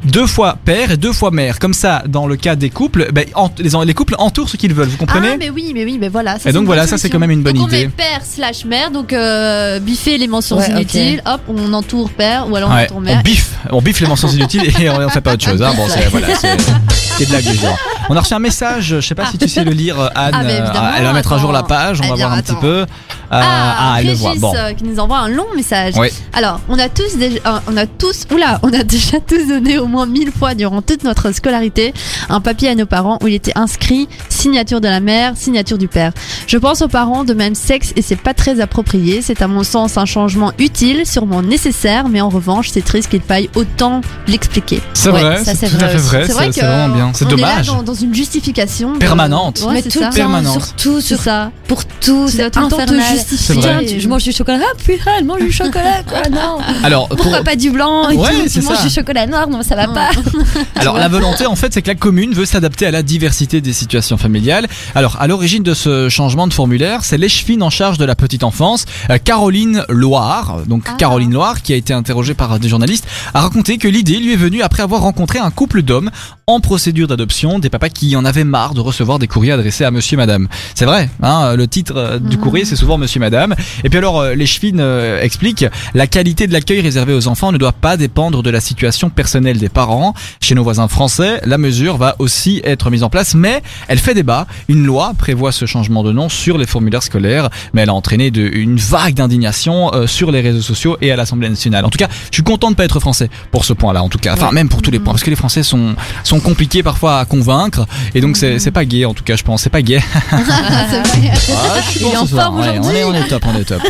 deux 0.04 0.26
fois 0.26 0.58
père 0.64 0.90
et 0.90 0.96
deux 0.96 1.12
fois 1.12 1.30
mère. 1.30 1.58
Comme 1.58 1.72
ça, 1.74 2.02
dans 2.06 2.26
le 2.26 2.36
cas 2.36 2.56
des 2.56 2.70
couples, 2.70 3.10
ben, 3.12 3.24
les, 3.58 3.70
les 3.86 3.94
couples 3.94 4.14
entourent 4.18 4.48
ce 4.48 4.56
qu'ils 4.56 4.74
veulent, 4.74 4.88
vous 4.88 4.96
comprenez 4.98 5.30
Ah 5.32 5.36
mais 5.38 5.50
oui, 5.50 5.72
mais 5.74 5.84
oui, 5.84 5.96
mais 5.98 6.08
voilà. 6.08 6.38
ça, 6.38 6.50
Et 6.50 6.52
donc 6.52 6.66
voilà, 6.66 6.86
ça, 6.86 6.98
c'est 6.98 7.08
quand 7.08 7.18
même 7.18 7.30
une 7.30 7.42
bonne 7.42 7.56
donc, 7.56 7.68
idée. 7.68 7.84
On 7.84 7.86
met 7.86 7.88
père 7.88 8.20
slash 8.22 8.64
mère, 8.64 8.90
donc 8.90 9.12
euh, 9.12 9.80
biffer 9.80 10.18
les 10.18 10.28
mentions 10.28 10.58
Ouais, 10.58 10.70
inutiles. 10.70 11.22
Hop, 11.26 11.40
on 11.48 11.72
entoure 11.72 12.10
père 12.10 12.50
ou 12.50 12.56
alors 12.56 12.70
on 12.70 12.74
Ouais, 12.74 12.84
entoure 12.84 12.96
on 12.98 13.00
mère. 13.00 13.22
biffe, 13.22 13.52
on 13.70 13.80
biffe 13.80 14.00
les 14.00 14.06
mentions 14.06 14.28
inutiles 14.28 14.70
et 14.78 14.90
on, 14.90 14.96
on 14.96 15.08
fait 15.08 15.20
pas 15.20 15.32
autre 15.34 15.44
chose. 15.44 15.62
Hein. 15.62 15.72
Bon, 15.76 15.86
c'est 15.88 16.08
voilà, 16.10 16.26
de 16.28 17.32
la. 17.32 17.76
On 18.10 18.16
a 18.16 18.20
reçu 18.20 18.34
un 18.34 18.38
message, 18.38 18.84
je 18.84 19.00
sais 19.00 19.14
pas 19.14 19.26
si 19.26 19.38
tu 19.38 19.48
sais 19.48 19.64
le 19.64 19.72
lire, 19.72 19.98
euh, 19.98 20.08
Anne. 20.14 20.32
Ah, 20.34 20.42
mais 20.44 20.60
euh, 20.60 20.90
elle 20.98 21.04
va 21.04 21.12
mettre 21.12 21.32
à 21.32 21.38
jour 21.38 21.52
la 21.52 21.62
page, 21.62 22.00
on 22.00 22.04
Eh 22.04 22.08
va 22.10 22.14
bien, 22.14 22.26
voir 22.26 22.36
un 22.36 22.40
attends. 22.40 22.54
petit 22.54 22.60
peu. 22.60 22.76
Euh, 22.80 22.86
Ah, 23.30 23.96
elle 23.98 24.06
le 24.08 24.12
voit. 24.14 24.34
Bon. 24.36 24.52
euh, 24.54 24.72
qui 24.74 24.84
nous 24.84 24.98
envoie 25.00 25.18
un 25.18 25.28
long 25.28 25.46
message. 25.56 25.94
Oui. 25.96 26.08
Alors, 26.34 26.60
on 26.68 26.78
a 26.78 26.88
tous 26.88 27.16
déjà, 27.16 27.40
on 27.66 27.76
a 27.76 27.86
tous, 27.86 28.26
oula, 28.32 28.60
on 28.62 28.72
a 28.72 28.82
déjà 28.84 29.18
tous 29.20 29.48
donné 29.48 29.78
au 29.78 29.86
moins 29.86 30.06
mille 30.06 30.30
fois 30.30 30.54
durant 30.54 30.82
toute 30.82 31.02
notre 31.04 31.32
scolarité 31.32 31.94
un 32.28 32.40
papier 32.40 32.68
à 32.68 32.74
nos 32.74 32.86
parents 32.86 33.18
où 33.22 33.28
il 33.28 33.34
était 33.34 33.52
inscrit 33.56 34.08
signature 34.28 34.80
de 34.80 34.88
la 34.88 35.00
mère, 35.00 35.32
signature 35.36 35.78
du 35.78 35.88
père. 35.88 36.12
Je 36.46 36.58
pense 36.58 36.82
aux 36.82 36.88
parents 36.88 37.24
de 37.24 37.32
même 37.34 37.54
sexe 37.54 37.92
et 37.96 38.02
c'est 38.02 38.16
pas 38.16 38.34
très 38.34 38.60
approprié. 38.60 39.22
C'est 39.22 39.40
à 39.42 39.48
mon 39.48 39.62
sens 39.64 39.96
un 39.96 40.04
changement 40.06 40.52
utile, 40.58 41.06
sûrement 41.06 41.42
nécessaire, 41.42 42.08
mais 42.08 42.20
en 42.20 42.28
revanche, 42.28 42.68
c'est 42.70 42.84
triste 42.84 43.08
qu'il 43.10 43.22
faille 43.22 43.48
autant 43.54 44.02
l'expliquer. 44.26 44.80
C'est 44.92 45.10
Ouais, 45.10 45.20
vrai, 45.22 45.44
ça, 45.44 45.54
c'est 45.54 45.66
à 45.66 45.68
vrai 45.70 45.88
fait 45.88 45.96
vrai, 45.98 46.24
c'est 46.26 46.52
c'est 46.52 46.60
vraiment 46.66 46.94
bien. 46.94 47.10
C'est 47.14 47.24
on 47.26 47.28
dommage. 47.28 47.68
est 47.68 47.70
là 47.70 47.76
dans, 47.78 47.82
dans 47.82 47.93
une 47.94 48.14
justification 48.14 48.92
de- 48.94 48.98
Permanente. 48.98 49.61
Ouais, 49.66 49.74
mais 49.74 49.83
c'est 49.83 49.88
tout 49.90 49.98
ça. 49.98 50.07
le 50.07 50.11
temps, 50.11 50.16
Permanente. 50.16 50.62
surtout 50.62 51.00
C'est 51.00 51.07
sur, 51.14 51.20
ça. 51.20 51.50
pour 51.68 51.85
tout, 51.85 52.28
c'est 52.28 52.50
tout 52.50 52.61
le 52.61 52.68
temps 52.68 52.76
te 52.87 53.00
justifier. 53.14 53.61
Tiens, 53.61 53.80
tu- 53.87 54.00
je 54.00 54.09
mange 54.09 54.22
du 54.24 54.33
chocolat, 54.33 54.59
ah 54.62 54.76
putain, 54.85 55.11
elle 55.18 55.24
mange 55.24 55.40
du 55.40 55.52
chocolat, 55.52 56.02
quoi, 56.07 56.22
non. 56.30 56.59
Alors, 56.83 57.09
pour, 57.09 57.16
Pourquoi 57.18 57.42
pas 57.42 57.57
du 57.57 57.70
blanc 57.70 58.11
et 58.11 58.16
Ouais, 58.16 58.28
tout, 58.44 58.50
Tu 58.52 58.61
manges 58.62 58.83
du 58.83 58.90
chocolat 58.90 59.26
noir, 59.26 59.48
non, 59.48 59.62
ça 59.62 59.76
va 59.76 59.88
pas. 59.88 60.11
Alors 60.76 60.96
la 60.98 61.09
volonté 61.09 61.46
en 61.46 61.57
fait 61.57 61.72
c'est 61.72 61.83
que 61.83 61.88
la 61.88 61.94
commune 61.94 62.33
veut 62.35 62.44
s'adapter 62.44 62.87
à 62.87 62.90
la 62.90 63.02
diversité 63.02 63.61
des 63.61 63.72
situations 63.72 64.16
familiales. 64.16 64.66
Alors 64.94 65.16
à 65.20 65.26
l'origine 65.26 65.62
de 65.62 65.74
ce 65.74 66.09
changement 66.09 66.46
de 66.46 66.52
formulaire, 66.52 67.04
c'est 67.04 67.16
l'échevine 67.18 67.62
en 67.62 67.70
charge 67.70 67.98
de 67.98 68.04
la 68.04 68.14
petite 68.14 68.44
enfance, 68.44 68.85
euh, 69.11 69.18
Caroline 69.22 69.85
Loire, 69.88 70.59
donc 70.66 70.85
Ah. 70.87 70.94
Caroline 70.98 71.33
Loire 71.33 71.62
qui 71.62 71.72
a 71.72 71.76
été 71.76 71.92
interrogée 71.92 72.35
par 72.35 72.59
des 72.59 72.68
journalistes, 72.68 73.07
a 73.33 73.40
raconté 73.40 73.78
que 73.78 73.88
l'idée 73.88 74.18
lui 74.18 74.33
est 74.33 74.37
venue 74.37 74.62
après 74.62 74.83
avoir 74.83 75.02
rencontré 75.02 75.38
un 75.38 75.50
couple 75.50 75.83
d'hommes 75.83 76.11
en 76.46 76.61
procédure 76.61 77.09
d'adoption, 77.09 77.59
des 77.59 77.70
papas 77.70 77.88
qui 77.88 78.14
en 78.16 78.24
avaient 78.26 78.44
marre 78.44 78.74
de 78.74 78.80
recevoir 78.80 79.18
des 79.18 79.26
courriers 79.26 79.52
adressés 79.52 79.85
à 79.85 79.90
monsieur 79.90 80.18
madame. 80.18 80.46
C'est 80.74 80.85
vrai, 80.85 81.09
hein, 81.22 81.57
le 81.57 81.66
titre 81.66 81.94
euh, 81.96 82.18
du 82.18 82.37
Mhm. 82.37 82.42
courrier 82.42 82.64
c'est 82.66 82.76
souvent 82.76 82.98
monsieur 82.98 83.18
madame. 83.18 83.54
Et 83.83 83.88
puis 83.88 83.96
alors 83.96 84.20
euh, 84.20 84.35
l'échevine 84.35 84.78
euh, 84.80 85.22
explique 85.22 85.64
la 85.94 86.07
qualité 86.07 86.46
de 86.46 86.52
l'accueil 86.52 86.83
réservé 86.83 87.14
aux 87.14 87.28
enfants 87.28 87.50
ne 87.50 87.57
doit 87.57 87.72
pas 87.72 87.96
dépendre 87.96 88.42
de 88.42 88.50
la 88.50 88.61
situation 88.61 89.09
personnelle 89.09 89.57
des 89.57 89.70
parents. 89.70 90.12
Chez 90.40 90.54
nos 90.54 90.62
voisins 90.62 90.87
français, 90.87 91.40
la 91.46 91.57
mesure 91.57 91.96
va 91.96 92.14
aussi 92.18 92.61
être 92.64 92.90
mise 92.90 93.04
en 93.04 93.09
place, 93.09 93.35
mais 93.35 93.62
elle 93.88 93.98
fait 93.98 94.12
débat. 94.14 94.46
Une 94.68 94.85
loi 94.85 95.14
prévoit 95.16 95.50
ce 95.50 95.64
changement 95.64 96.02
de 96.02 96.12
nom 96.12 96.28
sur 96.28 96.59
les 96.59 96.66
formulaires 96.66 97.02
scolaires, 97.02 97.48
mais 97.72 97.83
elle 97.83 97.90
a 97.90 97.94
entraîné 97.94 98.30
de, 98.30 98.42
une 98.42 98.76
vague 98.76 99.14
d'indignation 99.14 99.94
euh, 99.94 100.07
sur 100.07 100.30
les 100.30 100.42
réseaux 100.42 100.61
sociaux 100.61 100.98
et 101.00 101.11
à 101.11 101.16
l'Assemblée 101.16 101.48
nationale. 101.48 101.87
En 101.87 101.90
tout 101.90 101.98
cas, 101.98 102.09
je 102.30 102.37
suis 102.37 102.42
content 102.42 102.70
de 102.70 102.76
pas 102.76 102.85
être 102.85 103.00
français 103.00 103.30
pour 103.50 103.64
ce 103.64 103.72
point-là, 103.72 104.02
en 104.02 104.11
tout 104.11 104.18
cas. 104.18 104.35
Enfin, 104.35 104.52
même 104.52 104.68
pour 104.68 104.83
tous 104.83 104.90
les 104.90 104.98
points, 104.98 105.14
parce 105.14 105.24
que 105.24 105.30
les 105.30 105.37
Français 105.37 105.62
sont 105.62 105.94
sont 106.22 106.34
compliqués 106.40 106.83
parfois 106.83 107.18
à 107.20 107.25
convaincre, 107.25 107.87
et 108.14 108.20
donc 108.20 108.37
c'est 108.37 108.70
pas 108.70 108.85
gay, 108.85 109.05
en 109.05 109.14
tout 109.14 109.25
cas, 109.25 109.37
je 109.37 109.42
pense, 109.42 109.62
c'est 109.62 109.70
pas 109.70 109.83
gay. 109.83 110.01
C'est 110.31 110.37
vrai. 110.37 111.33
Ah, 111.53 111.81
je 111.92 111.99
Il 111.99 112.07
est 112.07 112.11
pense 112.11 112.16
en 112.23 112.27
ce 112.27 112.31
soir. 112.33 112.44
forme 112.47 112.61
Ouais, 112.61 112.79
on 112.83 112.90
est 112.90 113.05
on 113.05 113.14
est 113.14 113.29
top, 113.29 113.44
on 113.47 113.59
est 113.59 113.64
top. 113.64 113.83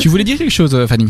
tu 0.00 0.08
voulais 0.08 0.24
dire 0.24 0.38
quelque 0.38 0.50
chose, 0.50 0.74
euh, 0.74 0.86
Fanny? 0.86 1.08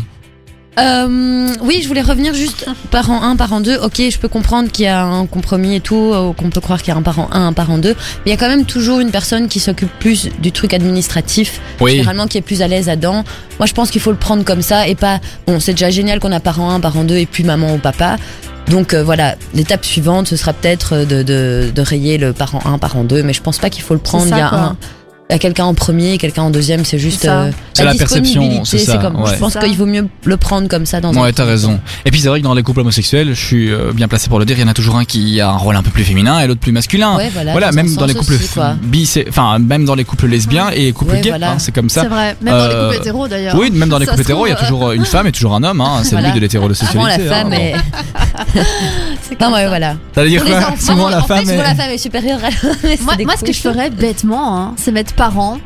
Euh, 0.79 1.49
oui, 1.61 1.81
je 1.83 1.87
voulais 1.87 2.01
revenir 2.01 2.33
juste 2.33 2.65
parent 2.89 3.21
1, 3.21 3.35
parent 3.35 3.61
2. 3.61 3.77
Ok, 3.83 4.01
je 4.09 4.17
peux 4.17 4.27
comprendre 4.27 4.71
qu'il 4.71 4.85
y 4.85 4.87
a 4.87 5.03
un 5.05 5.27
compromis 5.27 5.75
et 5.75 5.79
tout, 5.81 6.11
qu'on 6.35 6.49
peut 6.49 6.61
croire 6.61 6.81
qu'il 6.81 6.91
y 6.91 6.95
a 6.95 6.99
un 6.99 7.03
parent 7.03 7.29
1, 7.31 7.45
un 7.45 7.53
parent 7.53 7.77
2. 7.77 7.89
Mais 7.89 7.95
il 8.25 8.29
y 8.31 8.33
a 8.33 8.37
quand 8.37 8.47
même 8.47 8.65
toujours 8.65 8.99
une 8.99 9.11
personne 9.11 9.47
qui 9.49 9.59
s'occupe 9.59 9.91
plus 9.99 10.29
du 10.41 10.51
truc 10.51 10.73
administratif, 10.73 11.61
Oui. 11.79 11.91
généralement 11.97 12.25
qui 12.25 12.39
est 12.39 12.41
plus 12.41 12.63
à 12.63 12.67
l'aise 12.67 12.87
là-dedans. 12.87 13.23
Moi, 13.59 13.67
je 13.67 13.73
pense 13.73 13.91
qu'il 13.91 14.01
faut 14.01 14.09
le 14.09 14.17
prendre 14.17 14.43
comme 14.43 14.63
ça 14.63 14.87
et 14.87 14.95
pas. 14.95 15.19
Bon, 15.45 15.59
c'est 15.59 15.73
déjà 15.73 15.91
génial 15.91 16.19
qu'on 16.19 16.31
a 16.31 16.39
parent 16.39 16.71
1, 16.71 16.79
parent 16.79 17.03
2 17.03 17.17
et 17.17 17.27
puis 17.27 17.43
maman 17.43 17.75
ou 17.75 17.77
papa. 17.77 18.15
Donc 18.69 18.93
euh, 18.93 19.03
voilà, 19.03 19.35
l'étape 19.53 19.85
suivante, 19.85 20.27
ce 20.27 20.35
sera 20.35 20.53
peut-être 20.53 21.05
de, 21.05 21.21
de, 21.23 21.71
de 21.73 21.81
rayer 21.81 22.17
le 22.17 22.33
parent 22.33 22.61
1, 22.65 22.77
parent 22.77 23.03
2, 23.03 23.23
mais 23.23 23.33
je 23.33 23.41
pense 23.41 23.59
pas 23.59 23.69
qu'il 23.69 23.83
faut 23.83 23.93
le 23.93 23.99
prendre. 23.99 24.27
ça, 24.27 24.35
il 24.35 24.39
y 24.39 24.41
a 24.41 24.49
quoi. 24.49 24.59
un. 24.59 24.77
Il 25.29 25.33
y 25.33 25.35
a 25.37 25.39
quelqu'un 25.39 25.63
en 25.65 25.73
premier, 25.73 26.17
quelqu'un 26.17 26.43
en 26.43 26.49
deuxième, 26.51 26.83
c'est 26.85 26.99
juste 26.99 27.21
C'est 27.21 27.27
ça. 27.27 27.43
euh, 27.43 27.51
C'est 27.73 27.85
la 27.85 27.95
perception, 27.95 28.63
c'est 28.65 28.77
ça, 28.77 28.97
comme, 28.97 29.15
ouais. 29.15 29.31
Je 29.33 29.39
pense 29.39 29.53
C'est 29.53 29.61
ça. 29.61 29.65
qu'il 29.65 29.75
vaut 29.77 29.85
mieux 29.87 30.07
le 30.25 30.37
prendre 30.37 30.67
comme 30.67 30.85
ça 30.85 30.99
dans 31.01 31.11
un 31.17 31.21
Ouais, 31.21 31.31
t'as 31.31 31.45
raison. 31.45 31.79
Et 32.05 32.11
puis 32.11 32.19
c'est 32.19 32.27
vrai 32.27 32.39
que 32.39 32.43
dans 32.43 32.53
les 32.53 32.61
couples 32.61 32.81
homosexuels, 32.81 33.29
je 33.33 33.43
suis 33.45 33.71
euh, 33.71 33.93
bien 33.93 34.07
placé 34.09 34.27
pour 34.29 34.37
le 34.37 34.45
dire, 34.45 34.57
il 34.59 34.61
y 34.61 34.63
en 34.63 34.67
a 34.67 34.73
toujours 34.75 34.97
un 34.97 35.05
qui 35.05 35.39
a 35.41 35.49
un 35.49 35.57
rôle 35.57 35.75
un 35.75 35.81
peu 35.81 35.89
plus 35.89 36.03
féminin 36.03 36.39
et 36.41 36.45
l'autre 36.47 36.59
plus 36.59 36.73
masculin. 36.73 37.15
Ouais, 37.15 37.29
voilà, 37.33 37.51
voilà, 37.53 37.71
même 37.71 37.91
dans 37.95 38.05
les 38.05 38.13
couples 38.13 38.33
aussi, 38.33 38.59
bi, 38.83 39.09
enfin 39.29 39.57
même 39.59 39.85
dans 39.85 39.95
les 39.95 40.03
couples 40.03 40.27
lesbiens 40.27 40.69
et 40.71 40.91
couples 40.91 41.13
Ouais, 41.13 41.21
gays, 41.21 41.29
voilà. 41.29 41.51
hein, 41.53 41.57
c'est 41.57 41.73
comme 41.73 41.89
ça. 41.89 42.01
C'est 42.01 42.09
vrai. 42.09 42.35
Même 42.41 42.53
dans 42.53 42.67
les 42.67 42.73
Euh, 42.75 42.87
couples 42.89 43.01
hétéros 43.01 43.27
d'ailleurs. 43.27 43.55
Oui, 43.57 43.71
même 43.71 43.89
dans 43.89 43.97
les 43.99 44.05
couples 44.05 44.21
hétéros, 44.21 44.45
il 44.45 44.49
y 44.49 44.53
a 44.53 44.57
toujours 44.57 44.91
une 44.91 45.05
femme 45.05 45.25
et 45.25 45.31
toujours 45.31 45.55
un 45.55 45.63
homme. 45.63 45.79
Hein, 45.81 46.01
c'est 46.03 46.11
Voilà. 46.11 46.27
le 46.27 46.33
but 46.33 46.39
de 46.39 46.41
l'hétérosexualité. 46.43 47.23
La 47.25 47.37
hein, 47.37 47.41
femme 47.43 47.53
est. 47.53 47.73
C'est 49.21 49.39
Non, 49.39 49.53
ça. 49.53 49.67
voilà. 49.67 49.95
T'allais 50.13 50.29
dire 50.29 50.43
quoi 50.43 50.73
Souvent 50.79 51.09
la 51.09 51.21
femme 51.21 51.47
est. 51.49 51.97
supérieure 51.97 52.39
à 52.43 52.49
mais 52.83 52.97
Moi, 53.23 53.33
ce 53.39 53.43
que 53.45 53.53
je 53.53 53.59
ferais 53.59 53.89
bêtement, 53.89 54.57
hein, 54.57 54.73
c'est 54.77 54.91
mettre 54.91 55.13
parents. 55.27 55.57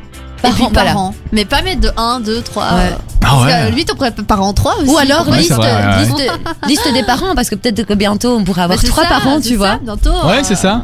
Parents, 0.42 0.54
et 0.54 0.56
puis 0.56 0.68
voilà. 0.72 0.92
parents. 0.92 1.16
Mais 1.32 1.46
pas 1.46 1.62
mettre 1.64 1.82
de 1.82 1.92
1, 1.98 2.20
2, 2.20 2.42
3. 2.42 2.64
Ouais. 2.64 2.70
Ah 2.70 2.96
parce 3.22 3.42
que, 3.42 3.48
ouais. 3.48 3.54
euh, 3.54 3.70
lui, 3.72 3.86
on 3.92 3.96
pourrait 3.96 4.10
parents 4.24 4.54
3 4.54 4.76
aussi. 4.82 4.90
Ou 4.92 4.98
alors 4.98 5.28
Ouais, 5.28 5.38
liste, 5.38 5.48
c'est 5.50 5.54
vrai, 5.56 5.74
ouais, 5.74 5.88
ouais. 5.88 6.06
liste, 6.06 6.32
liste 6.68 6.94
des 6.94 7.04
parents, 7.04 7.34
parce 7.36 7.50
que 7.50 7.56
peut-être 7.56 7.84
que 7.84 7.94
bientôt 7.96 8.38
on 8.38 8.44
pourra 8.44 8.64
avoir 8.66 8.78
Bah, 8.80 8.88
trois 8.88 9.04
ça, 9.04 9.10
parents, 9.10 9.38
c'est 9.38 9.48
tu 9.48 9.54
ça, 9.54 9.58
vois. 9.58 9.78
Bientôt. 9.78 10.12
Ouais, 10.28 10.40
euh, 10.40 10.44
c'est 10.44 10.56
ça. 10.56 10.84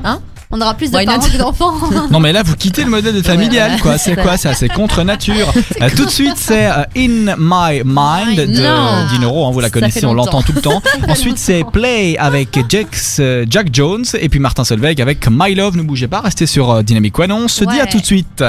On 0.56 0.62
aura 0.62 0.76
plus 0.76 0.92
de 0.92 0.96
Why 0.96 1.06
not 1.08 1.14
parents 1.14 1.28
que 1.30 1.38
d'enfants. 1.40 1.74
Non 2.12 2.20
mais 2.20 2.32
là 2.32 2.44
vous 2.44 2.56
quittez 2.56 2.84
le 2.84 2.92
modèle 2.92 3.24
familial 3.24 3.82
quoi, 3.82 3.98
c'est 3.98 4.16
quoi 4.16 4.38
ça 4.38 4.54
C'est 4.54 4.70
contre 4.70 5.04
nature. 5.04 5.52
Euh, 5.82 5.90
tout 5.96 6.06
de 6.06 6.10
suite 6.12 6.38
c'est 6.38 6.68
euh, 6.68 6.84
In 6.96 7.36
My 7.38 7.82
Mind 7.84 8.38
de 8.38 8.62
Non. 8.62 9.08
Dinoro, 9.10 9.48
hein, 9.48 9.52
vous 9.52 9.60
la 9.60 9.72
connaissez, 9.72 10.06
on 10.06 10.14
l'entend 10.14 10.44
tout 10.44 10.52
le 10.54 10.62
temps. 10.62 10.82
Ensuite 11.10 11.40
c'est 11.40 11.64
Play 11.72 12.16
avec 12.18 12.60
Jax, 12.70 13.18
euh, 13.20 13.46
Jack 13.50 13.70
Jones 13.74 14.06
et 14.20 14.30
puis 14.30 14.40
Martin 14.40 14.64
Solveig 14.64 15.02
avec 15.02 15.28
My 15.30 15.56
Love, 15.56 15.78
ne 15.78 15.82
bougez 15.82 16.08
pas, 16.08 16.22
restez 16.22 16.46
sur 16.46 16.70
euh, 16.70 16.84
Dynamic 16.84 17.18
One, 17.18 17.32
on 17.32 17.48
se 17.48 17.66
dit 17.66 17.80
à 17.80 17.88
tout 17.88 18.00
de 18.00 18.06
suite. 18.06 18.44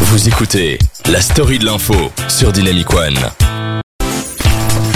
Vous 0.00 0.28
écoutez 0.28 0.78
la 1.06 1.20
story 1.20 1.58
de 1.60 1.66
l'info 1.66 1.94
sur 2.28 2.50
Dynamic 2.52 2.92
One. 2.92 3.14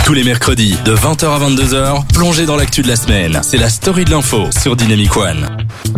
Tous 0.08 0.14
les 0.14 0.24
mercredis 0.24 0.74
de 0.86 0.94
20h 0.94 1.26
à 1.26 1.50
22h, 1.50 2.06
plongez 2.14 2.46
dans 2.46 2.56
l'actu 2.56 2.80
de 2.80 2.88
la 2.88 2.96
semaine. 2.96 3.40
C'est 3.42 3.58
la 3.58 3.68
story 3.68 4.06
de 4.06 4.10
l'info 4.10 4.46
sur 4.58 4.74
Dynamic 4.74 5.14
One. 5.14 5.46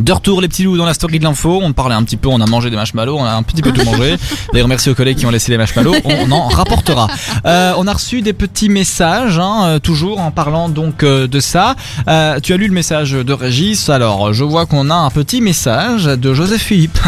De 0.01 0.13
retour 0.13 0.41
les 0.41 0.49
petits 0.49 0.65
loups 0.65 0.77
dans 0.77 0.85
la 0.85 0.95
story 0.95 1.21
de 1.21 1.25
l'info, 1.25 1.61
on 1.63 1.73
parlait 1.73 1.95
un 1.95 2.03
petit 2.03 2.17
peu, 2.17 2.29
on 2.29 2.41
a 2.41 2.47
mangé 2.47 2.71
des 2.71 2.77
marshmallows, 2.77 3.17
on 3.17 3.25
a 3.25 3.31
un 3.31 3.45
petit 3.45 3.63
peu 3.63 3.71
tout 3.71 3.85
mangé. 3.85 4.17
D'ailleurs 4.53 4.67
merci 4.67 4.91
aux 4.91 4.97
collègues 4.97 5.19
qui 5.19 5.27
ont 5.27 5.31
laissé 5.31 5.53
les 5.53 5.59
marshmallows, 5.59 5.95
on 6.05 6.33
en 6.33 6.49
rapportera. 6.49 7.07
Euh, 7.47 7.73
on 7.77 7.87
a 7.87 7.93
reçu 7.93 8.21
des 8.21 8.33
petits 8.33 8.69
messages, 8.69 9.39
hein, 9.39 9.63
euh, 9.67 9.79
toujours 9.79 10.19
en 10.19 10.33
parlant 10.33 10.69
donc 10.69 11.05
euh, 11.05 11.29
de 11.29 11.39
ça. 11.39 11.77
Euh, 12.09 12.41
tu 12.41 12.53
as 12.53 12.57
lu 12.57 12.67
le 12.67 12.75
message 12.75 13.13
de 13.13 13.33
Régis, 13.33 13.91
alors 13.91 14.33
je 14.33 14.43
vois 14.43 14.67
qu'on 14.67 14.91
a 14.91 14.97
un 14.97 15.11
petit 15.11 15.41
message 15.41 16.07
de 16.07 16.35
Joseph 16.35 16.63
Philippe 16.63 16.99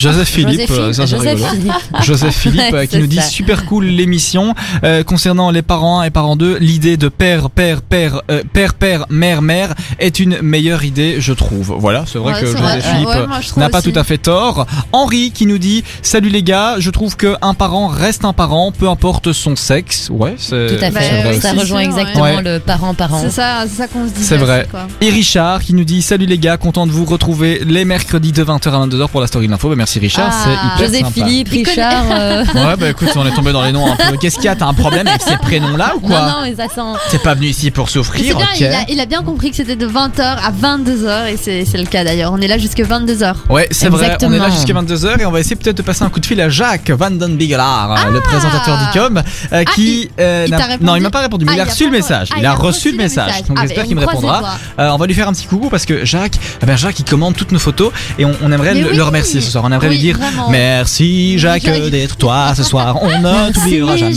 Joseph 0.00 0.28
Philippe, 0.28 0.60
Joséphine- 0.68 0.80
euh, 0.80 0.92
ça, 0.94 1.06
c'est 1.06 1.16
Joseph 1.16 1.34
rigolo. 1.34 1.50
Philippe. 1.52 2.02
Joseph 2.02 2.34
Philippe 2.36 2.62
euh, 2.74 2.82
qui 2.86 2.92
C'est 2.92 3.00
nous 3.00 3.06
dit 3.06 3.16
ça. 3.16 3.22
super 3.22 3.66
cool 3.66 3.84
l'émission 3.84 4.54
Euh, 4.82 5.02
concernant 5.04 5.50
les 5.50 5.60
parents 5.62 6.00
1 6.00 6.04
et 6.04 6.10
parents 6.10 6.36
2 6.36 6.56
l'idée 6.58 6.96
de 6.96 7.08
père 7.08 7.50
père 7.50 7.82
père 7.82 8.22
euh, 8.30 8.42
père 8.52 8.72
père 8.74 9.04
mère 9.10 9.42
mère 9.42 9.74
est 9.98 10.18
une 10.18 10.40
meilleure 10.40 10.84
idée 10.84 11.16
je 11.20 11.32
trouve 11.34 11.74
voilà 11.78 12.04
c'est 12.06 12.18
vrai 12.18 12.32
Ouais, 12.32 12.40
que 12.40 12.46
Joseph 12.46 12.60
vrai. 12.62 12.80
Philippe 12.80 13.08
Ouais, 13.08 13.14
trouve 13.42 13.58
n'a 13.62 13.68
pas 13.68 13.78
aussi. 13.78 13.92
tout 13.92 13.98
à 13.98 14.04
fait 14.04 14.16
tort 14.18 14.66
Henri 14.92 15.32
qui 15.32 15.44
nous 15.46 15.58
dit 15.58 15.84
salut 16.00 16.30
les 16.30 16.42
gars 16.42 16.76
je 16.78 16.88
trouve 16.90 17.16
que 17.16 17.34
un 17.42 17.52
parent 17.52 17.88
reste 17.88 18.24
un 18.24 18.32
parent 18.32 18.72
peu 18.72 18.88
importe 18.88 19.32
son 19.32 19.54
sexe 19.54 20.08
ouais 20.10 20.34
c'est 20.38 20.66
Tout 20.78 20.84
à 20.84 20.90
Bah, 20.90 21.00
vrai 21.00 21.34
fait. 21.34 21.40
Ça 21.40 21.52
rejoint 21.52 21.80
exactement 21.80 22.22
ouais. 22.24 22.42
le 22.42 22.58
parent-parent. 22.60 23.20
C'est 23.22 23.30
ça, 23.30 23.64
c'est 23.68 23.76
ça 23.76 23.86
qu'on 23.88 24.06
se 24.08 24.12
dit. 24.12 24.22
C'est 24.22 24.36
vrai. 24.36 24.66
quoi. 24.70 24.86
Et 25.00 25.10
Richard 25.10 25.62
qui 25.62 25.74
nous 25.74 25.84
dit 25.84 26.00
salut 26.02 26.26
les 26.26 26.38
gars 26.38 26.56
content 26.56 26.86
de 26.86 26.92
vous 26.92 27.04
retrouver 27.04 27.60
les 27.66 27.84
mercredis 27.84 28.32
de 28.32 28.42
20h 28.44 28.68
à 28.70 28.86
22h 28.86 29.08
pour 29.08 29.20
la 29.20 29.26
story 29.26 29.46
de 29.46 29.52
l'info 29.52 29.68
bah, 29.68 29.74
merci 29.76 29.89
Richard 29.98 30.28
Ah. 30.30 30.44
c'est 30.44 30.50
hyper 30.52 30.78
Joseph 30.78 31.00
sympa. 31.14 31.26
Philippe, 31.26 31.48
Il 31.52 31.68
Richard. 31.68 32.04
euh, 32.12 32.44
Ouais, 32.54 32.76
bah 32.78 32.88
écoute, 32.90 33.08
on 33.16 33.26
est 33.26 33.34
tombé 33.34 33.52
dans 33.52 33.62
les 33.64 33.72
noms 33.72 33.90
un 33.92 33.96
peu. 33.96 34.16
Qu'est-ce 34.16 34.36
qu'il 34.36 34.44
y 34.44 34.48
a? 34.48 34.54
T'as 34.56 34.66
un 34.66 34.74
problème 34.74 35.06
avec 35.08 35.22
ces 35.22 35.36
prénoms-là 35.38 35.94
ou 35.96 36.00
quoi? 36.00 36.20
Non, 36.20 36.26
non, 36.26 36.36
mais 36.42 36.54
ça 36.54 36.68
sent. 36.72 36.98
T'es 37.10 37.18
pas 37.18 37.34
venu 37.34 37.46
ici 37.46 37.70
pour 37.70 37.88
souffrir, 37.88 38.22
bien, 38.36 38.46
ok 38.46 38.60
il, 38.60 38.66
a, 38.66 38.84
il 38.88 39.00
a 39.00 39.06
bien 39.06 39.22
compris 39.22 39.50
que 39.50 39.56
c'était 39.56 39.76
de 39.76 39.86
20h 39.88 40.20
à 40.22 40.52
22h 40.52 41.32
et 41.32 41.36
c'est 41.36 41.64
c'est 41.64 41.78
le 41.78 41.86
cas 41.86 42.04
d'ailleurs. 42.04 42.32
On 42.32 42.40
est 42.40 42.48
là 42.48 42.58
jusque 42.58 42.78
22h. 42.80 43.34
Ouais, 43.48 43.66
c'est 43.70 43.88
vrai, 43.88 44.16
on 44.22 44.32
est 44.32 44.38
là 44.38 44.50
jusqu'à 44.50 44.74
22h 44.74 45.20
et 45.20 45.26
on 45.26 45.30
va 45.30 45.40
essayer 45.40 45.56
peut-être 45.56 45.76
de 45.76 45.82
passer 45.82 46.04
un 46.04 46.08
coup 46.10 46.20
de 46.20 46.26
fil 46.26 46.40
à 46.40 46.48
Jacques 46.48 46.90
Van 46.90 47.10
Den 47.10 47.36
Bigelaar, 47.36 48.10
le 48.10 48.20
présentateur 48.20 48.78
d'ICOM, 48.78 49.18
euh, 49.18 49.22
Ah, 49.52 49.64
qui... 49.64 50.10
euh, 50.20 50.44
il 50.46 50.50
n'a- 50.50 50.58
t'a 50.58 50.64
répondu? 50.66 50.84
non, 50.84 50.96
il 50.96 51.02
m'a 51.02 51.10
pas 51.10 51.20
répondu, 51.20 51.44
mais 51.44 51.52
Ah, 51.52 51.56
il 51.56 51.60
a 51.60 51.64
reçu 51.64 51.84
le 51.86 51.90
message. 51.90 52.28
ah, 52.32 52.36
il 52.38 52.46
a 52.46 52.54
reçu 52.54 52.90
le 52.90 52.96
message, 52.96 53.42
donc 53.48 53.56
Ah, 53.58 53.62
j'espère 53.62 53.84
qu'il 53.84 53.96
me 53.96 54.00
répondra. 54.04 54.56
Euh, 54.78 54.90
on 54.90 54.96
va 54.96 55.06
lui 55.06 55.14
faire 55.14 55.28
un 55.28 55.32
petit 55.32 55.46
coucou 55.46 55.68
parce 55.70 55.86
que 55.86 56.04
Jacques, 56.04 56.38
Jacques, 56.76 56.98
il 57.00 57.04
commande 57.04 57.34
toutes 57.36 57.52
nos 57.52 57.58
photos 57.58 57.92
et 58.18 58.24
on, 58.24 58.32
aimerait 58.52 58.74
le 58.74 59.02
remercier 59.02 59.40
ce 59.40 59.50
soir. 59.50 59.64
Oui, 59.88 59.94
lui 59.96 59.98
dire 59.98 60.18
vraiment. 60.18 60.50
merci 60.50 61.38
Jacques 61.38 61.64
d'être 61.90 62.16
toi 62.16 62.52
ce 62.54 62.62
soir. 62.62 62.98
On 63.02 63.08
ne 63.20 63.52
t'oubliera 63.52 63.96
jamais. 63.96 64.14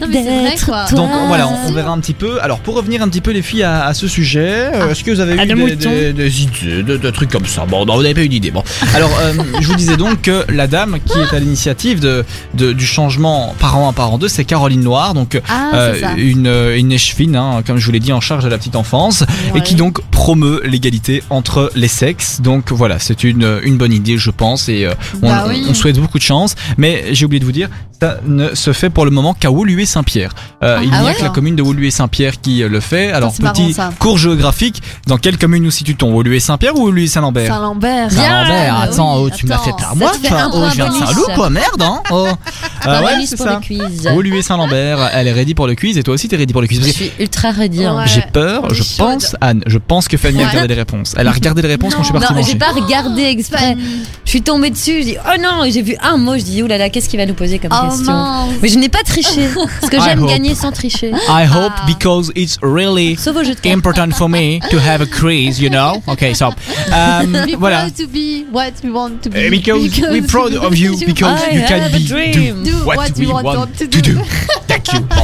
Non, 0.00 0.06
mais 0.08 0.24
c'est 0.24 0.40
vrai, 0.40 0.56
quoi. 0.64 0.84
Donc 0.96 1.10
voilà, 1.28 1.48
on, 1.48 1.68
on 1.68 1.72
verra 1.72 1.92
un 1.92 1.98
petit 2.00 2.14
peu. 2.14 2.40
Alors 2.42 2.60
pour 2.60 2.74
revenir 2.76 3.02
un 3.02 3.08
petit 3.08 3.20
peu 3.20 3.30
les 3.30 3.42
filles 3.42 3.62
à, 3.62 3.86
à 3.86 3.94
ce 3.94 4.08
sujet, 4.08 4.70
euh, 4.74 4.90
est-ce 4.90 5.04
que 5.04 5.10
vous 5.10 5.20
avez 5.20 5.36
Ah, 5.38 5.44
eu 5.44 5.54
des, 5.54 5.76
des- 5.76 6.12
des 6.12 6.42
idées, 6.42 6.82
de, 6.82 6.96
de 6.96 7.10
trucs 7.10 7.30
comme 7.30 7.46
ça? 7.46 7.64
Bon, 7.66 7.84
non, 7.84 7.96
vous 7.96 8.02
n'avez 8.02 8.14
pas 8.14 8.22
eu 8.24 8.28
d'idée. 8.28 8.50
Bon, 8.50 8.62
alors 8.94 9.10
euh, 9.20 9.32
je 9.60 9.66
vous 9.66 9.74
disais 9.76 9.96
donc 9.96 10.22
que 10.22 10.44
la 10.50 10.66
dame 10.66 10.98
qui 11.04 11.18
est 11.18 11.34
à 11.34 11.38
l'initiative 11.38 12.00
de, 12.00 12.24
de- 12.54 12.72
du 12.72 12.86
changement 12.86 13.54
parent 13.58 13.88
1 13.88 13.92
parent 13.92 14.18
2, 14.18 14.28
c'est 14.28 14.44
Caroline 14.44 14.82
Noir, 14.82 15.14
donc 15.14 15.40
Ah, 15.48 15.70
euh, 15.74 15.94
une, 16.16 16.46
une 16.76 16.92
échevine, 16.92 17.36
hein, 17.36 17.62
comme 17.66 17.78
je 17.78 17.86
vous 17.86 17.92
l'ai 17.92 18.00
dit, 18.00 18.12
en 18.12 18.20
charge 18.20 18.44
de 18.44 18.48
la 18.48 18.58
petite 18.58 18.76
enfance, 18.76 19.24
et 19.54 19.60
qui 19.60 19.74
donc 19.74 20.00
promeut 20.10 20.60
l'égalité 20.64 21.22
entre 21.30 21.70
les 21.74 21.88
sexes. 21.88 22.40
Donc 22.40 22.72
voilà, 22.72 22.98
c'est 22.98 23.24
une, 23.24 23.60
une 23.64 23.76
bonne 23.76 23.92
idée, 23.92 24.18
je 24.18 24.30
pense, 24.30 24.68
et 24.68 24.84
euh, 24.86 24.92
on, 25.22 25.28
Bah 25.28 25.44
oui. 25.48 25.66
on 25.68 25.74
souhaite 25.74 25.98
beaucoup 25.98 26.18
de 26.18 26.22
chance. 26.22 26.54
Mais 26.78 27.14
j'ai 27.14 27.24
oublié 27.26 27.40
de 27.40 27.44
vous 27.44 27.52
dire, 27.52 27.68
ça 28.00 28.18
ne 28.26 28.54
se 28.54 28.72
fait 28.72 28.90
pour 28.90 29.04
le 29.04 29.10
moment 29.10 29.34
qu'à 29.34 29.50
Woluwe-Saint-Pierre. 29.50 30.34
Euh, 30.62 30.80
il 30.82 30.90
Ah 30.92 31.00
n'y 31.00 31.06
a 31.06 31.10
ouais 31.10 31.14
que 31.14 31.22
la 31.22 31.30
commune 31.30 31.56
de 31.56 31.62
Woluwe-Saint-Pierre 31.62 32.40
qui 32.40 32.62
euh, 32.62 32.68
le 32.68 32.80
fait. 32.80 33.12
Alors 33.12 33.32
marrant, 33.40 33.52
petit 33.54 33.76
cours 33.98 34.18
géographique, 34.18 34.82
dans 35.06 35.16
quelle 35.18 35.38
commune 35.38 35.62
nous 35.62 35.70
situe-t-on? 35.70 36.12
Woluwe-Saint-Pierre 36.12 36.76
ou 36.76 36.88
Woluwe-Saint-Lambert? 36.90 37.48
Saint-Lambert. 37.48 38.10
Saint-Lambert, 38.10 38.54
Bien, 38.54 38.76
attends, 38.76 39.22
oui, 39.22 39.30
oh, 39.32 39.36
tu 39.36 39.46
me 39.46 39.50
l'as 39.50 39.58
fait 39.58 39.70
attends, 39.70 39.78
par 39.78 39.96
moi, 39.96 40.10
oh, 40.12 40.66
je 40.70 40.74
viens 40.74 40.88
de. 40.88 40.94
Saint-Loup, 40.94 41.26
quoi, 41.34 41.50
merde, 41.50 41.82
hein 41.82 42.02
oh. 42.10 42.28
Euh, 42.86 43.00
ouais, 43.02 43.14
bonus 43.14 43.28
c'est 43.30 43.36
pour 43.36 43.46
ça. 43.46 43.54
le 43.60 43.60
quiz. 43.66 44.06
Woluwe 44.12 44.42
Saint-Lambert, 44.42 45.10
elle 45.14 45.28
est 45.28 45.32
ready 45.32 45.54
pour 45.54 45.66
le 45.66 45.74
quiz 45.74 45.96
et 45.98 46.02
toi 46.02 46.14
aussi 46.14 46.28
t'es 46.28 46.36
ready 46.36 46.52
pour 46.52 46.62
le 46.62 46.68
quiz. 46.68 46.80
Je 46.84 46.90
suis 46.92 47.10
ultra 47.18 47.50
ready. 47.50 47.84
hein. 47.84 47.96
Ouais. 47.96 48.04
J'ai 48.06 48.22
peur, 48.32 48.72
je 48.74 48.82
chaude. 48.82 48.96
pense, 48.98 49.36
Anne, 49.40 49.62
je 49.66 49.78
pense 49.78 50.08
que 50.08 50.16
Fanny 50.16 50.38
a 50.38 50.42
Ouais. 50.44 50.48
regardé 50.50 50.68
les 50.68 50.74
réponses. 50.80 51.14
Elle 51.16 51.28
a 51.28 51.32
regardé 51.32 51.62
les 51.62 51.68
réponses 51.68 51.94
quand 51.94 52.02
je 52.02 52.06
suis 52.08 52.12
parti 52.12 52.32
Non, 52.32 52.38
manger. 52.40 52.52
j'ai 52.52 52.58
pas 52.58 52.72
regardé 52.72 53.22
exprès. 53.22 53.76
Je 54.24 54.30
suis 54.30 54.42
tombée 54.42 54.70
dessus, 54.70 55.00
je 55.00 55.04
dis 55.04 55.16
oh 55.24 55.40
non, 55.40 55.64
et 55.64 55.70
j'ai 55.70 55.82
vu 55.82 55.96
un 56.02 56.16
mot, 56.16 56.36
je 56.36 56.42
dis 56.42 56.62
oh 56.62 56.66
là 56.66 56.78
là, 56.78 56.88
qu'est-ce 56.90 57.08
qu'il 57.08 57.18
va 57.18 57.26
nous 57.26 57.34
poser 57.34 57.58
comme 57.58 57.70
Oh 57.72 57.88
question 57.88 58.12
mince. 58.12 58.50
Mais 58.62 58.68
je 58.68 58.78
n'ai 58.78 58.88
pas 58.88 59.02
triché, 59.04 59.48
parce 59.80 59.90
que 59.90 59.96
I 59.96 60.00
j'aime 60.04 60.22
hope. 60.22 60.28
gagner 60.30 60.54
sans 60.54 60.72
tricher. 60.72 61.10
I 61.28 61.46
hope 61.46 61.72
Ah. 61.76 61.84
because 61.86 62.30
it's 62.34 62.58
really 62.62 63.16
Sauf 63.16 63.36
au 63.36 63.44
jeu 63.44 63.54
de 63.54 63.60
cartes. 63.60 63.66
important 63.76 64.10
for 64.12 64.28
me 64.28 64.58
to 64.70 64.78
have 64.78 65.00
a 65.00 65.06
quiz, 65.06 65.60
you 65.60 65.68
know? 65.70 66.02
Okay, 66.08 66.34
so 66.34 66.46
um, 66.46 67.32
Be 67.46 67.54
voilà. 67.58 67.82
proud 67.82 67.94
to 67.96 68.06
be 68.06 68.44
what 68.52 68.72
we 68.82 68.90
want 68.90 69.20
to 69.22 69.30
be. 69.30 69.46
Uh, 69.46 69.50
Because 69.50 70.00
we're 70.10 70.26
proud 70.26 70.54
of 70.54 70.76
you 70.78 70.96
because 71.06 71.40
you 71.52 71.60
can 71.66 71.80
have 71.80 71.94
a 71.94 71.98
be 71.98 72.04
dream. 72.04 72.62
Do 72.64 72.73
what, 72.84 72.96
what 72.96 73.10
we 73.16 73.26
you 73.26 73.32
want, 73.32 73.44
want 73.44 73.66
to 73.78 73.86
to 73.86 74.00
do. 74.00 74.12
do. 74.14 74.20
Thank 74.68 74.92
you. 74.92 75.00
Bon. 75.00 75.16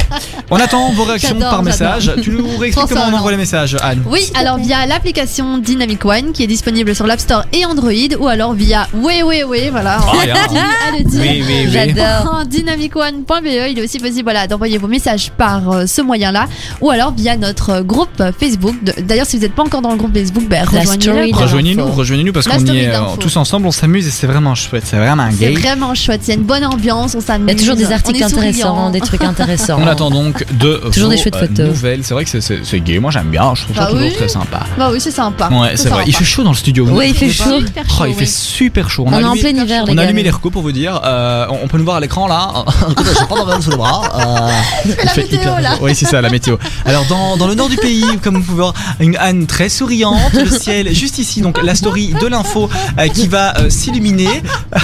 On 0.51 0.57
attend 0.57 0.91
vos 0.93 1.03
réactions 1.03 1.39
par 1.39 1.63
message. 1.63 2.11
Tu 2.21 2.31
nous 2.31 2.57
réexpliques 2.57 2.89
comment 2.89 3.05
on 3.11 3.13
envoie 3.17 3.31
les 3.31 3.37
messages, 3.37 3.77
Anne 3.81 4.03
Oui, 4.05 4.31
alors 4.35 4.57
via 4.57 4.85
l'application 4.85 5.57
Dynamic 5.57 6.03
One 6.05 6.31
qui 6.33 6.43
est 6.43 6.47
disponible 6.47 6.93
sur 6.95 7.07
l'App 7.07 7.19
Store 7.19 7.45
et 7.53 7.65
Android 7.65 7.91
ou 8.19 8.27
alors 8.27 8.53
via 8.53 8.87
oui 8.93 9.21
oui 9.25 9.43
oui 9.47 9.69
voilà. 9.71 9.99
Ah, 10.01 10.91
le 10.97 11.03
dire. 11.03 11.21
Oui, 11.21 11.43
oui, 11.47 11.65
oui. 11.65 11.71
J'adore. 11.71 12.43
Dynamicone.be, 12.45 13.45
il 13.69 13.79
est 13.79 13.83
aussi 13.83 13.99
possible 13.99 14.23
voilà, 14.23 14.47
d'envoyer 14.47 14.77
vos 14.77 14.87
messages 14.87 15.31
par 15.31 15.69
euh, 15.71 15.85
ce 15.85 16.01
moyen-là 16.01 16.45
ou 16.81 16.89
alors 16.89 17.13
via 17.13 17.37
notre 17.37 17.81
groupe 17.81 18.21
Facebook. 18.39 18.75
D'ailleurs, 19.03 19.25
si 19.25 19.37
vous 19.37 19.43
n'êtes 19.43 19.53
pas 19.55 19.63
encore 19.63 19.81
dans 19.81 19.91
le 19.91 19.97
groupe 19.97 20.13
Facebook, 20.15 20.43
ben. 20.47 20.65
Rejoignez-nous, 20.65 21.85
rejoignez-nous 21.91 22.33
parce 22.33 22.47
La 22.47 22.57
qu'on 22.57 22.65
est 22.67 22.87
euh, 22.87 22.99
tous 23.19 23.35
ensemble, 23.37 23.67
on 23.67 23.71
s'amuse 23.71 24.07
et 24.07 24.11
c'est 24.11 24.27
vraiment 24.27 24.55
chouette, 24.55 24.83
c'est 24.85 24.97
vraiment 24.97 25.23
un 25.23 25.31
C'est 25.31 25.53
gay. 25.53 25.53
vraiment 25.53 25.93
chouette, 25.95 26.21
il 26.27 26.29
y 26.29 26.31
a 26.31 26.35
une 26.35 26.43
bonne 26.43 26.65
ambiance, 26.65 27.15
on 27.15 27.21
s'amuse. 27.21 27.40
Il 27.47 27.47
y 27.47 27.51
a 27.51 27.55
toujours 27.55 27.75
des 27.75 27.87
on 27.87 27.91
articles 27.91 28.23
intéressants, 28.23 28.59
souriant. 28.75 28.89
des 28.91 29.01
trucs 29.01 29.23
intéressants. 29.23 29.77
On 29.81 29.87
attend 29.87 30.09
donc 30.09 30.45
de 30.57 30.75
Toujours 30.91 31.09
vos 31.09 31.15
des 31.15 31.21
chouettes 31.21 31.35
euh, 31.35 31.47
photos. 31.47 31.65
nouvelles. 31.67 32.03
C'est 32.03 32.13
vrai 32.13 32.25
que 32.25 32.39
c'est- 32.39 32.79
gay, 32.79 32.99
moi 32.99 33.11
j'aime 33.11 33.27
bien, 33.29 33.53
je 33.55 33.63
trouve 33.63 33.75
ça 33.75 33.83
Bah 33.83 33.87
toujours 33.91 34.05
oui. 34.07 34.13
très 34.15 34.27
sympa. 34.27 34.59
Bah 34.77 34.89
oui, 34.91 34.99
c'est 35.01 35.11
sympa. 35.11 35.49
Ouais, 35.49 35.71
c'est 35.75 35.89
vrai. 35.89 36.03
Il 36.07 36.15
fait 36.15 36.23
chaud 36.25 36.43
dans 36.43 36.51
le 36.51 36.55
studio. 36.57 36.85
vous 36.85 36.95
Oui, 36.97 37.07
il 37.09 37.15
fait 37.15 37.29
chaud. 37.29 37.59
Super 37.59 37.83
Oh, 37.99 38.05
il 38.07 38.13
fait 38.13 38.21
oui. 38.21 38.27
super 38.27 38.89
chaud. 38.89 39.03
On 39.07 39.13
a 39.13 39.19
est 39.21 39.23
en 39.23 39.33
allumé- 39.33 39.39
plein 39.53 39.63
hiver, 39.63 39.85
les 39.85 39.93
On 39.93 39.97
a 39.97 40.01
allumé 40.03 40.23
les 40.23 40.29
recos 40.31 40.51
pour 40.51 40.61
vous 40.61 40.71
dire. 40.71 40.99
euh, 41.03 41.45
on 41.49 41.59
on 41.63 41.67
peut 41.67 41.77
nous 41.77 41.83
voir 41.85 41.97
à 41.97 41.99
l'écran 41.99 42.27
là. 42.27 42.49
J'ai 43.19 43.25
pas 43.27 43.35
d'enveloppe 43.35 43.61
sous 43.61 43.69
le 43.71 43.77
bras. 43.77 44.01
euh, 44.15 44.51
il 44.85 44.91
la 44.91 45.11
fait 45.11 45.21
météo, 45.23 45.39
hyper 45.39 45.61
là. 45.61 45.71
chaud. 45.77 45.79
Oui, 45.83 45.95
c'est 45.95 46.05
ça, 46.05 46.21
la 46.21 46.29
météo. 46.29 46.57
Alors, 46.85 47.05
dans, 47.05 47.37
dans 47.37 47.47
le 47.47 47.55
nord 47.55 47.69
du 47.69 47.77
pays, 47.77 48.03
comme 48.23 48.35
vous 48.37 48.43
pouvez 48.43 48.61
voir, 48.61 48.73
une 48.99 49.15
Anne 49.17 49.45
très 49.47 49.69
souriante, 49.69 50.33
le 50.33 50.49
ciel 50.49 50.93
juste 50.93 51.17
ici. 51.19 51.41
Donc, 51.41 51.61
la 51.63 51.75
story 51.75 52.13
de 52.19 52.27
l'info 52.27 52.69
euh, 52.99 53.07
qui 53.07 53.27
va 53.27 53.53
s'illuminer. 53.69 54.41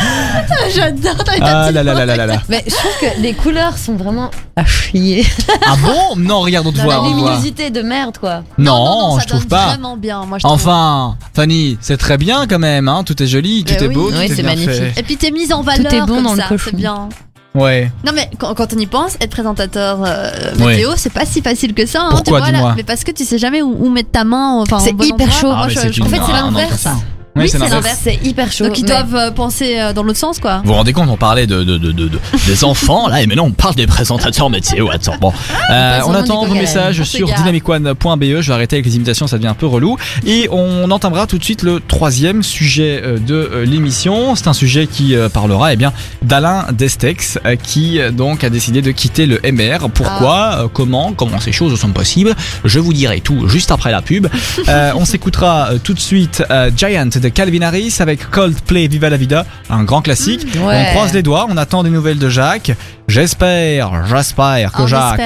J'adore. 0.74 1.16
t'as 1.24 1.36
une 1.36 1.42
Ah 1.42 1.62
petite 1.64 1.74
là 1.74 1.82
là 1.82 1.94
là 1.94 2.06
là 2.06 2.16
là 2.16 2.26
là. 2.26 2.42
Mais 2.48 2.64
je 2.66 2.74
trouve 2.74 2.92
que 3.00 3.20
les 3.20 3.32
couleurs 3.34 3.76
sont 3.78 3.94
vraiment 3.94 4.30
à 4.56 4.64
chier. 4.64 5.26
Ah 5.66 5.76
bon? 5.82 6.16
Non, 6.16 6.40
regarde, 6.40 6.66
on 6.66 6.72
te 6.72 6.78
Dans 6.78 6.84
voit. 6.84 6.94
la 6.94 7.02
on 7.02 7.04
te 7.04 7.08
voit. 7.16 7.28
luminosité 7.30 7.70
de 7.70 7.82
merde, 7.82 8.18
quoi. 8.18 8.42
Non, 8.58 9.16
ça 9.16 9.22
je 9.22 9.28
trouve 9.28 9.46
pas. 9.46 9.66
vraiment 9.68 9.96
bien, 9.96 10.24
moi 10.26 10.38
je 10.38 10.44
trouve. 10.44 10.54
Enfin, 10.54 11.16
Fanny, 11.34 11.78
c'est 11.80 11.96
très 11.96 12.16
bien 12.18 12.46
quand 12.46 12.58
même, 12.58 12.88
hein. 12.88 13.02
Tout 13.04 13.20
est 13.22 13.26
joli, 13.26 13.64
tout 13.64 13.74
Eh 13.78 13.84
est 13.84 13.88
oui. 13.88 13.94
beau, 13.94 14.10
tout 14.10 14.16
Oui, 14.16 14.24
est 14.24 14.28
c'est 14.28 14.34
bien 14.42 14.44
magnifique. 14.44 14.70
fait. 14.94 15.00
Et 15.00 15.02
puis 15.02 15.16
t'es 15.16 15.30
mise 15.30 15.52
en 15.52 15.62
valeur. 15.62 15.92
est 15.92 16.00
bon 16.00 16.06
comme 16.06 16.22
dans 16.24 16.34
le 16.34 16.40
ça, 16.40 16.48
cochon. 16.48 16.70
C'est 16.70 16.76
bien. 16.76 17.08
Ouais. 17.54 17.90
Non 18.06 18.12
mais 18.14 18.30
quand, 18.38 18.54
quand 18.54 18.72
on 18.74 18.78
y 18.78 18.86
pense, 18.86 19.16
être 19.20 19.30
présentateur 19.30 19.98
euh, 20.06 20.30
Ouais. 20.60 20.66
météo, 20.76 20.92
c'est 20.96 21.12
pas 21.12 21.26
si 21.26 21.42
facile 21.42 21.74
que 21.74 21.84
ça. 21.84 22.02
Hein, 22.02 22.08
Pourquoi, 22.10 22.22
tu 22.24 22.30
vois, 22.30 22.40
là. 22.52 22.58
dis-moi 22.58 22.74
Mais 22.76 22.84
parce 22.84 23.02
que 23.04 23.10
tu 23.10 23.24
sais 23.24 23.38
jamais 23.38 23.60
où, 23.62 23.76
où 23.86 23.90
mettre 23.90 24.10
ta 24.12 24.22
main. 24.24 24.60
Enfin, 24.60 24.78
C'est 24.78 24.92
bon 24.92 25.04
hyper 25.04 25.26
endroit. 25.26 25.40
chaud. 25.40 25.46
Moi, 25.48 25.58
Ah, 25.62 25.66
mais 25.66 25.74
je- 25.74 25.80
c'est 25.80 25.92
je- 25.92 26.00
une- 26.00 26.06
En 26.06 26.08
fait, 26.10 26.20
c'est 26.26 26.32
l'inverse. 26.32 26.88
Oui, 27.36 27.48
c'est 27.48 27.58
l'inverse. 27.58 28.00
C'est 28.02 28.18
hyper 28.24 28.50
chaud. 28.50 28.66
Donc 28.66 28.78
ils 28.78 28.84
doivent 28.84 29.14
euh, 29.14 29.30
penser 29.30 29.78
euh, 29.78 29.92
dans 29.92 30.02
l'autre 30.02 30.18
sens, 30.18 30.38
quoi. 30.40 30.58
Vous 30.64 30.68
vous 30.68 30.74
rendez 30.74 30.92
compte, 30.92 31.08
on 31.08 31.16
parlait 31.16 31.46
de, 31.46 31.62
de, 31.62 31.78
de, 31.78 31.92
de- 31.92 32.08
de- 32.08 32.18
des 32.46 32.64
enfants 32.64 33.08
là, 33.08 33.22
et 33.22 33.26
maintenant 33.26 33.44
on 33.46 33.52
parle 33.52 33.74
des 33.76 33.86
présentateurs 33.86 34.50
métiers. 34.50 34.80
Attends, 34.92 35.14
bon. 35.20 35.32
Euh, 35.70 35.98
Passons 35.98 36.08
on 36.10 36.12
du 36.12 36.18
attend 36.18 36.40
coq 36.40 36.48
vos 36.48 36.54
l'âne. 36.54 36.62
messages 36.62 37.00
On 37.00 37.04
sur 37.04 37.28
dynamicone.be. 37.28 38.40
Je 38.40 38.46
vais 38.48 38.52
arrêter 38.52 38.76
avec 38.76 38.86
les 38.86 38.96
imitations, 38.96 39.26
ça 39.26 39.36
devient 39.36 39.48
un 39.48 39.54
peu 39.54 39.66
relou. 39.66 39.96
Et 40.26 40.48
on 40.50 40.90
entamera 40.90 41.26
tout 41.26 41.38
de 41.38 41.44
suite 41.44 41.62
le 41.62 41.80
troisième 41.80 42.42
sujet 42.42 43.00
euh, 43.04 43.18
de 43.18 43.34
euh, 43.34 43.64
l'émission. 43.64 44.34
C'est 44.34 44.48
un 44.48 44.52
sujet 44.52 44.86
qui 44.86 45.14
euh, 45.14 45.28
parlera 45.28 45.72
eh 45.72 45.76
bien 45.76 45.92
d'Alain 46.22 46.66
Destex, 46.72 47.38
euh, 47.46 47.54
qui 47.56 48.00
euh, 48.00 48.10
donc 48.10 48.42
a 48.44 48.50
décidé 48.50 48.82
de 48.82 48.90
quitter 48.90 49.26
le 49.26 49.40
MR. 49.52 49.88
Pourquoi, 49.90 50.64
euh, 50.64 50.68
comment, 50.72 51.12
comment 51.12 51.38
ces 51.40 51.52
choses 51.52 51.78
sont 51.78 51.90
possibles? 51.92 52.34
Je 52.64 52.80
vous 52.80 52.92
dirai 52.92 53.20
tout 53.20 53.48
juste 53.48 53.70
après 53.70 53.92
la 53.92 54.02
pub. 54.02 54.26
Euh, 54.68 54.92
on 54.96 55.04
s'écoutera 55.04 55.70
euh, 55.72 55.78
tout 55.82 55.94
de 55.94 56.00
suite 56.00 56.42
euh, 56.50 56.70
Giant 56.76 57.08
de 57.20 57.28
Calvin 57.28 57.62
Harris 57.62 57.96
avec 58.00 58.28
Coldplay 58.30 58.88
Viva 58.88 59.10
la 59.10 59.16
Vida, 59.16 59.46
un 59.68 59.84
grand 59.84 60.02
classique. 60.02 60.46
Ouais. 60.56 60.86
On 60.88 60.94
croise 60.94 61.12
les 61.12 61.22
doigts, 61.22 61.46
on 61.48 61.56
attend 61.56 61.82
des 61.82 61.90
nouvelles 61.90 62.18
de 62.18 62.28
Jacques. 62.28 62.72
J'espère, 63.08 64.06
j'espère 64.06 64.72
que 64.72 64.82
On 64.82 64.86
Jacques 64.86 65.20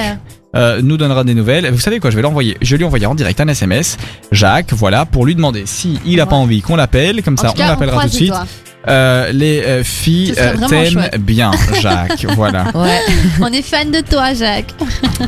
euh, 0.55 0.81
nous 0.81 0.97
donnera 0.97 1.23
des 1.23 1.33
nouvelles. 1.33 1.69
Vous 1.71 1.79
savez 1.79 1.99
quoi, 1.99 2.11
je 2.11 2.15
vais 2.15 2.21
l'envoyer. 2.21 2.57
Je 2.61 2.75
lui 2.75 2.83
envoyer 2.85 3.05
en 3.05 3.15
direct 3.15 3.39
un 3.41 3.47
SMS, 3.47 3.97
Jacques, 4.31 4.73
voilà, 4.73 5.05
pour 5.05 5.25
lui 5.25 5.35
demander 5.35 5.63
si 5.65 5.99
il 6.05 6.19
a 6.21 6.25
pas 6.25 6.35
envie 6.35 6.61
qu'on 6.61 6.75
l'appelle, 6.75 7.21
comme 7.23 7.35
En 7.35 7.41
ça 7.41 7.53
on 7.55 7.59
l'appellera 7.59 8.01
tout 8.03 8.07
de 8.09 8.13
suite. 8.13 8.29
doigts. 8.29 8.45
Euh, 8.87 9.31
les 9.31 9.61
euh, 9.63 9.83
filles 9.83 10.35
t'aiment 10.69 11.09
bien, 11.19 11.51
Jacques. 11.81 12.25
voilà, 12.35 12.65
Ouais. 12.75 12.99
On 13.41 13.47
est 13.47 13.63
fan 13.63 13.91
de 13.91 13.99
toi, 14.01 14.33
Jacques. 14.33 14.73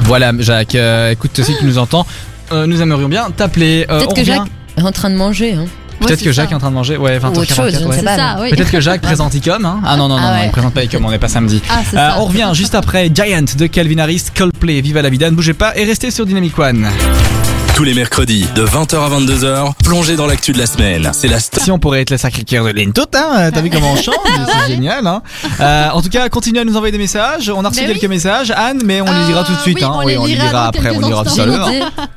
voilà, 0.02 0.32
Jacques. 0.40 0.76
écoute, 1.12 1.42
si 1.44 1.58
tu 1.58 1.66
nous 1.66 1.78
entends, 1.78 2.06
nous 2.52 2.82
aimerions 2.82 3.10
bien 3.10 3.30
t'appeler. 3.32 3.86
Peut-être 3.88 4.14
que. 4.14 4.24
Jacques 4.24 4.48
est 4.78 4.82
en 4.84 4.92
train 4.92 5.10
de 5.10 5.16
manger. 5.16 5.54
Hein. 5.54 5.66
Peut-être 6.00 6.24
que 6.24 6.32
Jacques 6.32 6.50
ça. 6.50 6.52
est 6.54 6.56
en 6.56 6.60
train 6.60 6.70
de 6.70 6.76
manger. 6.76 6.98
Ouais, 6.98 7.18
20h44. 7.18 7.36
Ou 7.36 7.40
autre 7.40 7.54
chose, 7.54 7.74
je 7.74 7.80
ne 7.80 8.42
ouais. 8.42 8.50
Peut-être 8.52 8.72
que 8.72 8.80
Jacques 8.82 9.02
présente 9.02 9.34
Icom. 9.36 9.66
Hein 9.66 9.82
ah 9.86 9.98
non, 9.98 10.08
non, 10.08 10.18
non, 10.18 10.24
Ah 10.26 10.32
non, 10.34 10.40
ouais. 10.40 10.46
il 10.48 10.52
présente 10.52 10.74
pas 10.74 10.84
Icom, 10.84 11.04
on 11.06 11.12
n'est 11.12 11.18
pas 11.20 11.28
samedi. 11.28 11.62
Ah, 11.70 11.80
Euh, 11.80 11.96
ça. 11.96 12.16
on 12.20 12.26
revient 12.26 12.50
juste 12.54 12.76
après 12.76 13.10
Giant 13.14 13.46
de 13.58 13.68
Calvin 13.68 13.98
Harris, 14.00 14.26
Coldplay, 14.36 14.82
Viva 14.82 15.02
la 15.02 15.10
Vida, 15.10 15.30
ne 15.30 15.36
bougez 15.36 15.54
pas 15.54 15.76
et 15.78 15.84
restez 15.86 16.12
sur 16.12 16.26
Dynamic 16.26 16.58
One. 16.60 16.88
Tous 17.78 17.84
les 17.84 17.94
mercredis, 17.94 18.48
de 18.56 18.66
20h 18.66 18.96
à 18.96 19.20
22h, 19.20 19.74
plongez 19.84 20.16
dans 20.16 20.26
l'actu 20.26 20.52
de 20.52 20.58
la 20.58 20.66
semaine. 20.66 21.12
C'est 21.13 21.28
la 21.28 21.40
Si 21.40 21.70
on 21.70 21.78
pourrait 21.78 22.02
être 22.02 22.10
la 22.10 22.18
sacrée 22.18 22.44
cœur 22.44 22.66
de 22.66 22.72
l'Intot, 22.72 23.04
hein, 23.13 23.52
t'as 23.54 23.62
vu 23.62 23.70
comment 23.70 23.92
on 23.92 23.96
chante, 23.96 24.16
c'est 24.66 24.72
génial. 24.74 25.06
Hein. 25.06 25.22
Euh, 25.62 25.90
en 25.92 26.02
tout 26.02 26.10
cas, 26.10 26.28
continuez 26.30 26.62
à 26.62 26.66
nous 26.66 26.76
envoyer 26.76 26.92
des 26.92 26.98
messages. 26.98 27.52
On 27.56 27.63
a 27.63 27.70
reçu 27.70 27.82
Mais 27.82 27.88
quelques 27.88 28.02
oui. 28.02 28.08
messages, 28.08 28.50
Anne, 28.50 28.82
mais 28.84 29.00
on 29.02 29.06
les 29.06 29.12
Euh, 29.12 29.28
dira 29.28 29.44
tout 29.44 29.54
de 29.54 29.60
suite. 29.60 29.78
oui, 29.78 29.84
hein. 29.86 29.92
on 29.94 30.00
oui, 30.06 30.12
les 30.13 30.18
on 30.18 30.26
les 30.26 30.34
lira 30.34 30.52
dans 30.52 30.58
après, 30.63 30.80
on 30.90 30.94
quelques 30.94 31.02
les 31.04 31.08
dira 31.08 31.24
tout 31.24 31.40
à 31.42 31.46
l'heure. 31.46 31.70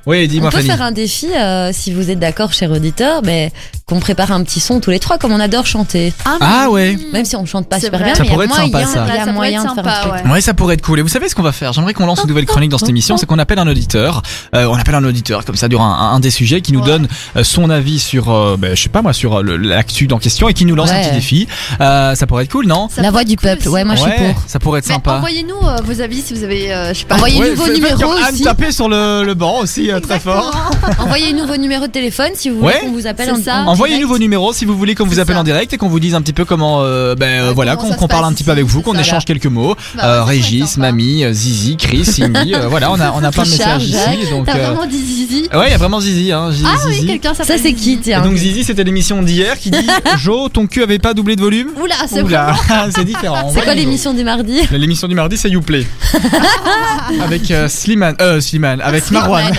Oui, 0.07 0.25
On 0.25 0.29
dis-moi 0.31 0.51
peut 0.51 0.57
Fanny. 0.57 0.69
faire 0.71 0.81
un 0.83 0.93
défi, 0.93 1.27
euh, 1.37 1.71
si 1.75 1.93
vous 1.93 2.11
êtes 2.11 2.19
d'accord, 2.19 2.55
cher 2.55 2.71
auditeur, 2.71 3.21
mais 3.23 3.53
qu'on 3.91 4.01
prépare 4.01 4.33
un 4.33 4.43
petit 4.43 4.61
son 4.61 4.81
tous 4.81 4.91
les 4.91 4.99
trois, 4.99 5.19
comme 5.19 5.33
on 5.33 5.41
adore 5.41 5.67
chanter. 5.67 6.15
Ah 6.25 6.71
ouais. 6.71 6.97
Même 7.13 7.25
si 7.25 7.37
on 7.37 7.45
chante 7.45 7.69
pas 7.69 7.79
super 7.81 7.99
vrai. 7.99 8.05
bien, 8.07 8.15
Ça 8.15 8.23
mais 8.23 8.29
pourrait 8.31 8.47
être 8.47 8.55
moyen, 8.57 8.67
sympa, 8.71 8.79
ça. 8.79 8.85
il 8.85 8.87
y 8.87 8.93
Ça 8.95 9.03
a 9.03 9.25
pourrait 9.25 9.33
moyen 9.33 9.63
être 9.65 9.71
de 9.77 9.83
faire 9.83 9.87
un 9.93 10.01
truc. 10.11 10.25
ouais. 10.27 10.31
Ouais, 10.33 10.41
ça 10.41 10.55
pourrait 10.55 10.75
être 10.75 10.83
cool. 10.83 10.99
Et 11.01 11.03
vous 11.03 11.09
savez 11.09 11.29
ce 11.29 11.35
qu'on 11.35 11.43
va 11.43 11.53
faire? 11.53 11.73
J'aimerais 11.73 11.93
qu'on 11.93 12.07
lance 12.07 12.21
une 12.23 12.29
nouvelle 12.29 12.47
chronique 12.47 12.71
dans 12.71 12.79
cette 12.79 12.89
émission, 12.89 13.17
c'est 13.17 13.27
qu'on 13.27 13.39
appelle 13.39 13.59
un 13.59 13.67
auditeur. 13.67 14.23
Euh, 14.55 14.67
on 14.67 14.75
appelle 14.77 14.95
un 14.95 15.05
auditeur 15.05 15.45
comme 15.45 15.57
ça 15.57 15.69
durant 15.69 15.85
un, 15.87 16.13
un 16.15 16.21
des 16.21 16.31
sujets 16.31 16.61
qui 16.63 16.73
nous 16.73 16.81
Ouais. 16.81 16.87
donne 16.87 17.09
euh, 17.37 17.45
son 17.45 17.69
avis 17.69 17.99
sur, 17.99 18.31
euh, 18.31 18.57
ben, 18.59 18.75
je 18.77 18.83
sais 18.83 18.89
pas 18.89 19.03
moi, 19.03 19.13
sur 19.13 19.41
euh, 19.41 19.57
l'actu 19.59 20.09
en 20.13 20.19
question 20.19 20.49
et 20.49 20.55
qui 20.55 20.65
nous 20.65 20.75
lance 20.77 20.91
un 20.91 21.01
petit 21.03 21.11
défi. 21.17 21.49
Euh, 21.81 22.15
ça 22.15 22.27
pourrait 22.27 22.45
être 22.45 22.53
cool, 22.53 22.67
non? 22.67 22.89
Ça 22.89 23.03
La 23.03 23.11
voix 23.11 23.25
du 23.25 23.37
cool 23.37 23.49
peuple, 23.51 23.61
aussi. 23.63 23.69
ouais, 23.69 23.85
moi 23.85 23.97
je 23.97 24.01
suis 24.03 24.11
pour. 24.13 24.43
ça 24.47 24.59
pourrait 24.61 24.79
être 24.79 24.87
sympa. 24.87 25.15
envoyez-nous 25.17 25.57
euh, 25.69 25.77
vos 25.85 26.01
avis 26.01 26.23
si 26.23 26.33
vous 26.35 26.45
avez, 26.45 26.73
euh, 26.73 26.95
je 26.95 27.01
sais 27.01 27.05
pas. 27.05 27.17
Envoyez 27.17 27.41
Ouais, 27.41 27.51
nouveau 27.51 27.65
faites- 27.65 27.75
faites 27.75 27.83
numéro 27.83 28.13
comme 28.13 28.23
Anne, 28.23 28.35
aussi. 28.35 28.45
tapez 28.45 28.73
sur 28.73 28.89
le, 28.89 29.25
le 29.25 29.35
banc 29.35 29.59
aussi 29.59 29.91
très 30.03 30.21
fort. 30.21 30.71
Envoyez 30.99 31.33
nouveau 31.33 31.57
numéro 31.57 31.87
de 31.87 31.93
téléphone 31.93 32.31
si 32.35 32.49
vous 32.51 32.61
voulez 32.61 32.75
qu'on 32.81 32.93
vous 32.93 33.07
appelle 33.07 33.31
en 33.31 33.75
Envoyez 33.81 33.95
direct. 33.95 34.09
nouveau 34.09 34.19
numéro 34.19 34.53
si 34.53 34.67
vous 34.67 34.77
voulez 34.77 34.95
qu'on 34.95 35.07
vous 35.07 35.21
appelle 35.21 35.37
ça. 35.37 35.41
en 35.41 35.45
direct 35.45 35.73
et 35.73 35.79
qu'on 35.79 35.89
vous 35.89 36.01
dise 36.01 36.15
un 36.15 36.21
petit 36.21 36.35
peu 36.35 36.45
comment, 36.45 36.83
euh, 36.83 37.15
ben 37.15 37.49
Ouais, 37.49 37.55
voilà, 37.55 37.77
qu'on 37.77 38.09
parle 38.09 38.27
un 38.27 38.33
petit 38.33 38.45
peu 38.45 38.51
avec 38.51 38.67
vous, 38.67 38.83
qu'on 38.83 38.99
échange 38.99 39.25
quelques 39.25 39.47
mots. 39.47 39.75
Bah, 39.95 40.03
Euh, 40.05 40.25
Régis, 40.25 40.67
sympa. 40.71 40.89
Mamie, 40.89 41.25
euh, 41.25 41.33
Zizi, 41.33 41.77
Chris, 41.79 42.05
Cindy, 42.05 42.55
euh, 42.55 42.69
voilà, 42.69 42.91
on 42.93 43.01
a 43.01 43.13
on 43.13 43.23
a 43.25 43.31
plein 43.31 43.45
de 43.45 43.49
messages 43.49 43.85
ici. 43.85 43.97
Donc, 44.31 44.45
T'as 44.47 44.59
vraiment 44.59 44.85
dit 44.87 44.99
Zizi 44.99 45.49
ouais, 45.55 45.69
il 45.69 45.71
y 45.71 45.75
a 45.75 45.79
vraiment 45.79 46.01
Zizi, 46.01 46.31
hein, 46.33 46.51
Zizi, 46.51 46.67
Ah 46.67 46.77
oui, 46.87 47.07
quelqu'un 47.07 47.33
Ça 47.33 47.45
c'est 47.45 47.73
qui, 47.73 47.99
tiens 47.99 48.21
donc 48.21 48.37
Zizi, 48.37 48.65
c'était 48.65 48.85
l'émission 48.85 49.23
d'hier 49.23 49.59
qui 49.59 49.71
dit 49.71 49.87
Jo, 50.19 50.49
ton 50.51 50.67
cul 50.67 50.83
avait 50.83 50.99
pas 50.99 51.15
doublé 51.15 51.37
de 51.37 51.41
volume 51.41 51.71
Oula, 51.83 51.95
c'est 52.07 52.23
Oula, 52.23 52.55
c'est 52.95 53.05
différent. 53.05 53.51
C'est 53.55 53.63
quoi 53.63 53.75
l'émission 53.75 54.13
du 54.13 54.25
mardi 54.25 54.61
L'émission 54.73 55.09
du 55.09 55.15
mardi, 55.15 55.37
c'est 55.39 55.49
Youplay. 55.49 55.87
avec 57.25 57.53
Slimane, 57.69 58.17
euh, 58.21 58.41
Slimane, 58.41 58.81
avec 58.83 59.11
Marwan. 59.11 59.51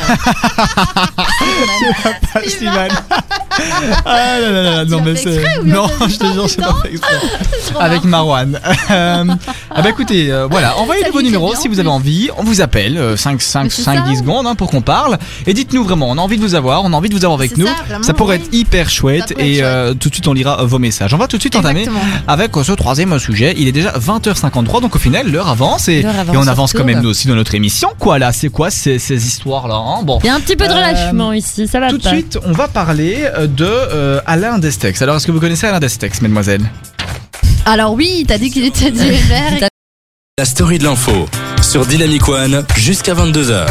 Pas 2.34 2.42
Slimane. 2.48 2.92
Ah 4.06 4.40
là 4.40 4.52
là 4.52 4.64
là, 4.64 4.86
non 4.86 5.02
mais 5.02 5.16
c'est. 5.16 5.42
Non, 5.64 5.88
je 6.08 6.18
te 6.18 6.26
jure, 6.34 6.50
c'est 6.50 6.62
pas 6.62 6.76
fait 6.82 6.92
exprès. 6.92 7.16
Avec. 7.80 8.04
Marwan. 8.04 8.60
Euh, 8.90 9.26
ah 9.70 9.82
bah 9.82 9.90
écoutez, 9.90 10.32
euh, 10.32 10.48
voilà, 10.50 10.78
envoyez 10.78 11.04
vos 11.12 11.22
numéros 11.22 11.56
si 11.56 11.68
vous 11.68 11.80
avez 11.80 11.90
envie. 11.90 12.30
On 12.38 12.44
vous 12.44 12.62
appelle, 12.62 12.98
euh, 12.98 13.16
5, 13.16 13.42
5, 13.42 13.64
Mais 13.64 13.70
c'est 13.70 13.84
5 13.84 13.98
ça. 14.00 14.10
10 14.10 14.18
secondes 14.18 14.48
hein, 14.48 14.56
pour 14.56 14.70
qu'on 14.70 14.82
parle. 14.82 15.18
Et 15.46 15.54
dites-nous 15.54 15.84
vraiment, 15.84 16.10
on 16.10 16.18
a 16.18 16.22
envie 16.22 16.38
de 16.38 16.42
vous 16.42 16.56
avoir, 16.56 16.84
on 16.84 16.94
a 16.94 16.96
envie 16.96 17.10
de 17.10 17.16
vous 17.16 17.26
avoir 17.26 17.40
avec 17.40 17.58
nous. 17.58 17.68
ça, 17.68 17.74
vraiment, 17.88 18.14
pourrait 18.14 18.38
oui. 18.38 18.44
être 18.46 18.54
hyper 18.54 18.90
chouette 18.90 19.34
et 19.38 19.64
euh, 19.64 19.94
tout 19.94 20.10
de 20.10 20.14
suite 20.14 20.28
on 20.28 20.34
lira 20.34 20.62
euh, 20.62 20.66
vos 20.66 20.80
messages. 20.80 21.14
On 21.14 21.18
va 21.18 21.28
tout 21.28 21.38
de 21.38 21.42
suite 21.42 21.56
entamer 21.56 21.88
avec 22.28 22.56
euh, 22.56 22.64
ce 22.64 22.72
troisième 22.74 23.18
sujet. 23.20 23.54
Il 23.58 23.68
est 23.68 23.72
déjà 23.72 23.92
20h53, 23.92 24.82
donc 24.82 24.96
au 24.96 25.00
final 25.00 25.32
l'heure 25.32 25.48
avance 25.48 25.88
et, 25.88 26.02
L'heure 26.02 26.20
avance 26.20 26.36
et 26.36 26.38
on 26.38 26.48
avance 26.48 26.74
quand 26.74 26.84
même 26.84 27.02
nous 27.02 27.10
aussi 27.10 27.28
dans 27.28 27.36
notre 27.36 27.56
émission. 27.56 27.90
Quoi 28.00 28.20
là 28.20 28.32
C'est 28.32 28.50
quoi 28.50 28.70
ces, 28.70 29.00
ces 29.00 29.28
histoires-là 29.28 29.76
hein? 29.76 30.04
Bon. 30.04 30.20
Il 30.24 30.28
y 30.28 30.30
a 30.30 30.36
un 30.36 30.40
petit 30.40 30.56
peu 30.56 30.68
de 30.68 30.74
relâchement 30.74 31.34
ici, 31.34 31.68
ça 31.68 31.80
va 31.80 31.90
Tout 31.90 31.98
de 31.98 32.08
suite, 32.08 32.38
on 32.46 32.52
va 32.52 32.68
parler 32.68 33.28
de 33.48 33.66
euh, 33.66 34.22
Alain 34.26 34.58
Destex. 34.60 35.02
Alors, 35.02 35.18
est-ce 35.18 35.28
que 35.28 35.32
vous 35.32 35.40
connaissez 35.40 35.68
Alain 35.68 35.80
Destex, 35.80 36.22
mademoiselle 36.22 36.62
Alors 37.66 37.94
oui, 37.94 38.26
t'as 38.28 38.38
dit 38.38 38.50
qu'il 38.52 38.66
était 38.66 38.92
du 38.92 39.00
MR. 39.00 39.68
La 40.38 40.46
story 40.46 40.80
de 40.80 40.84
l'info 40.84 41.28
sur 41.62 41.86
Dynamic 41.86 42.28
One 42.28 42.66
jusqu'à 42.78 43.14
22h. 43.14 43.68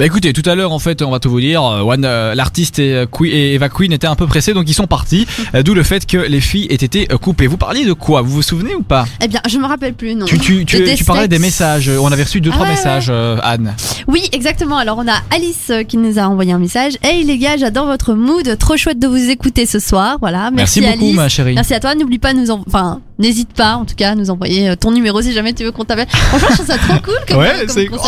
Bah 0.00 0.06
écoutez, 0.06 0.32
tout 0.32 0.48
à 0.48 0.54
l'heure 0.54 0.72
en 0.72 0.78
fait, 0.78 1.02
on 1.02 1.10
va 1.10 1.18
tout 1.20 1.28
vous 1.28 1.42
dire. 1.42 1.62
euh, 1.62 1.82
One, 1.82 2.06
euh, 2.06 2.34
l'artiste 2.34 2.78
et, 2.78 2.94
euh, 2.94 3.06
et 3.26 3.52
Eva 3.52 3.68
Queen 3.68 3.92
étaient 3.92 4.06
un 4.06 4.14
peu 4.14 4.26
pressés, 4.26 4.54
donc 4.54 4.64
ils 4.66 4.72
sont 4.72 4.86
partis. 4.86 5.26
euh, 5.54 5.62
D'où 5.62 5.74
le 5.74 5.82
fait 5.82 6.06
que 6.06 6.16
les 6.16 6.40
filles 6.40 6.68
aient 6.70 6.76
été 6.76 7.06
coupées. 7.20 7.46
Vous 7.46 7.58
parliez 7.58 7.84
de 7.84 7.92
quoi? 7.92 8.22
Vous 8.22 8.30
vous 8.30 8.40
souvenez 8.40 8.74
ou 8.74 8.82
pas? 8.82 9.04
Eh 9.22 9.28
bien, 9.28 9.42
je 9.46 9.58
me 9.58 9.66
rappelle 9.66 9.92
plus, 9.92 10.14
non. 10.14 10.24
tu, 10.24 10.38
tu, 10.38 10.64
tu, 10.64 11.04
parlais 11.04 11.28
des 11.28 11.38
messages. 11.38 11.90
On 12.00 12.10
avait 12.10 12.22
reçu 12.22 12.40
deux 12.40 12.48
Ah 12.50 12.54
trois 12.54 12.66
ouais, 12.66 12.72
messages, 12.72 13.08
euh, 13.10 13.36
Anne. 13.42 13.74
Oui, 14.06 14.22
exactement. 14.32 14.78
Alors, 14.78 14.96
on 14.96 15.06
a 15.06 15.20
Alice 15.36 15.70
qui 15.86 15.98
nous 15.98 16.18
a 16.18 16.22
envoyé 16.22 16.54
un 16.54 16.58
message. 16.58 16.94
Hey 17.02 17.22
les 17.24 17.36
gars, 17.36 17.58
j'adore 17.58 17.84
votre 17.84 18.14
mood. 18.14 18.56
Trop 18.58 18.78
chouette 18.78 19.00
de 19.00 19.06
vous 19.06 19.28
écouter 19.28 19.66
ce 19.66 19.80
soir. 19.80 20.16
Voilà. 20.22 20.50
Merci, 20.50 20.80
beaucoup, 20.80 20.92
Alice. 21.04 21.14
ma 21.16 21.28
chérie. 21.28 21.54
Merci 21.54 21.74
à 21.74 21.80
toi. 21.80 21.94
N'oublie 21.94 22.18
pas 22.18 22.32
nous 22.32 22.50
en... 22.50 22.64
enfin, 22.66 23.02
n'hésite 23.18 23.52
pas 23.52 23.74
en 23.74 23.84
tout 23.84 23.96
cas 23.96 24.12
à 24.12 24.14
nous 24.14 24.30
envoyer 24.30 24.74
ton 24.78 24.92
numéro 24.92 25.20
si 25.20 25.34
jamais 25.34 25.52
tu 25.52 25.62
veux 25.62 25.72
qu'on 25.72 25.84
t'appelle. 25.84 26.08
Franchement, 26.08 26.48
je 26.52 26.54
trouve 26.54 26.66
ça 26.68 26.78
trop 26.78 26.98
cool 27.04 27.18
comme 27.28 27.36
Ouais, 27.36 27.66
c'est-. 27.68 27.90
Oh, 27.92 27.98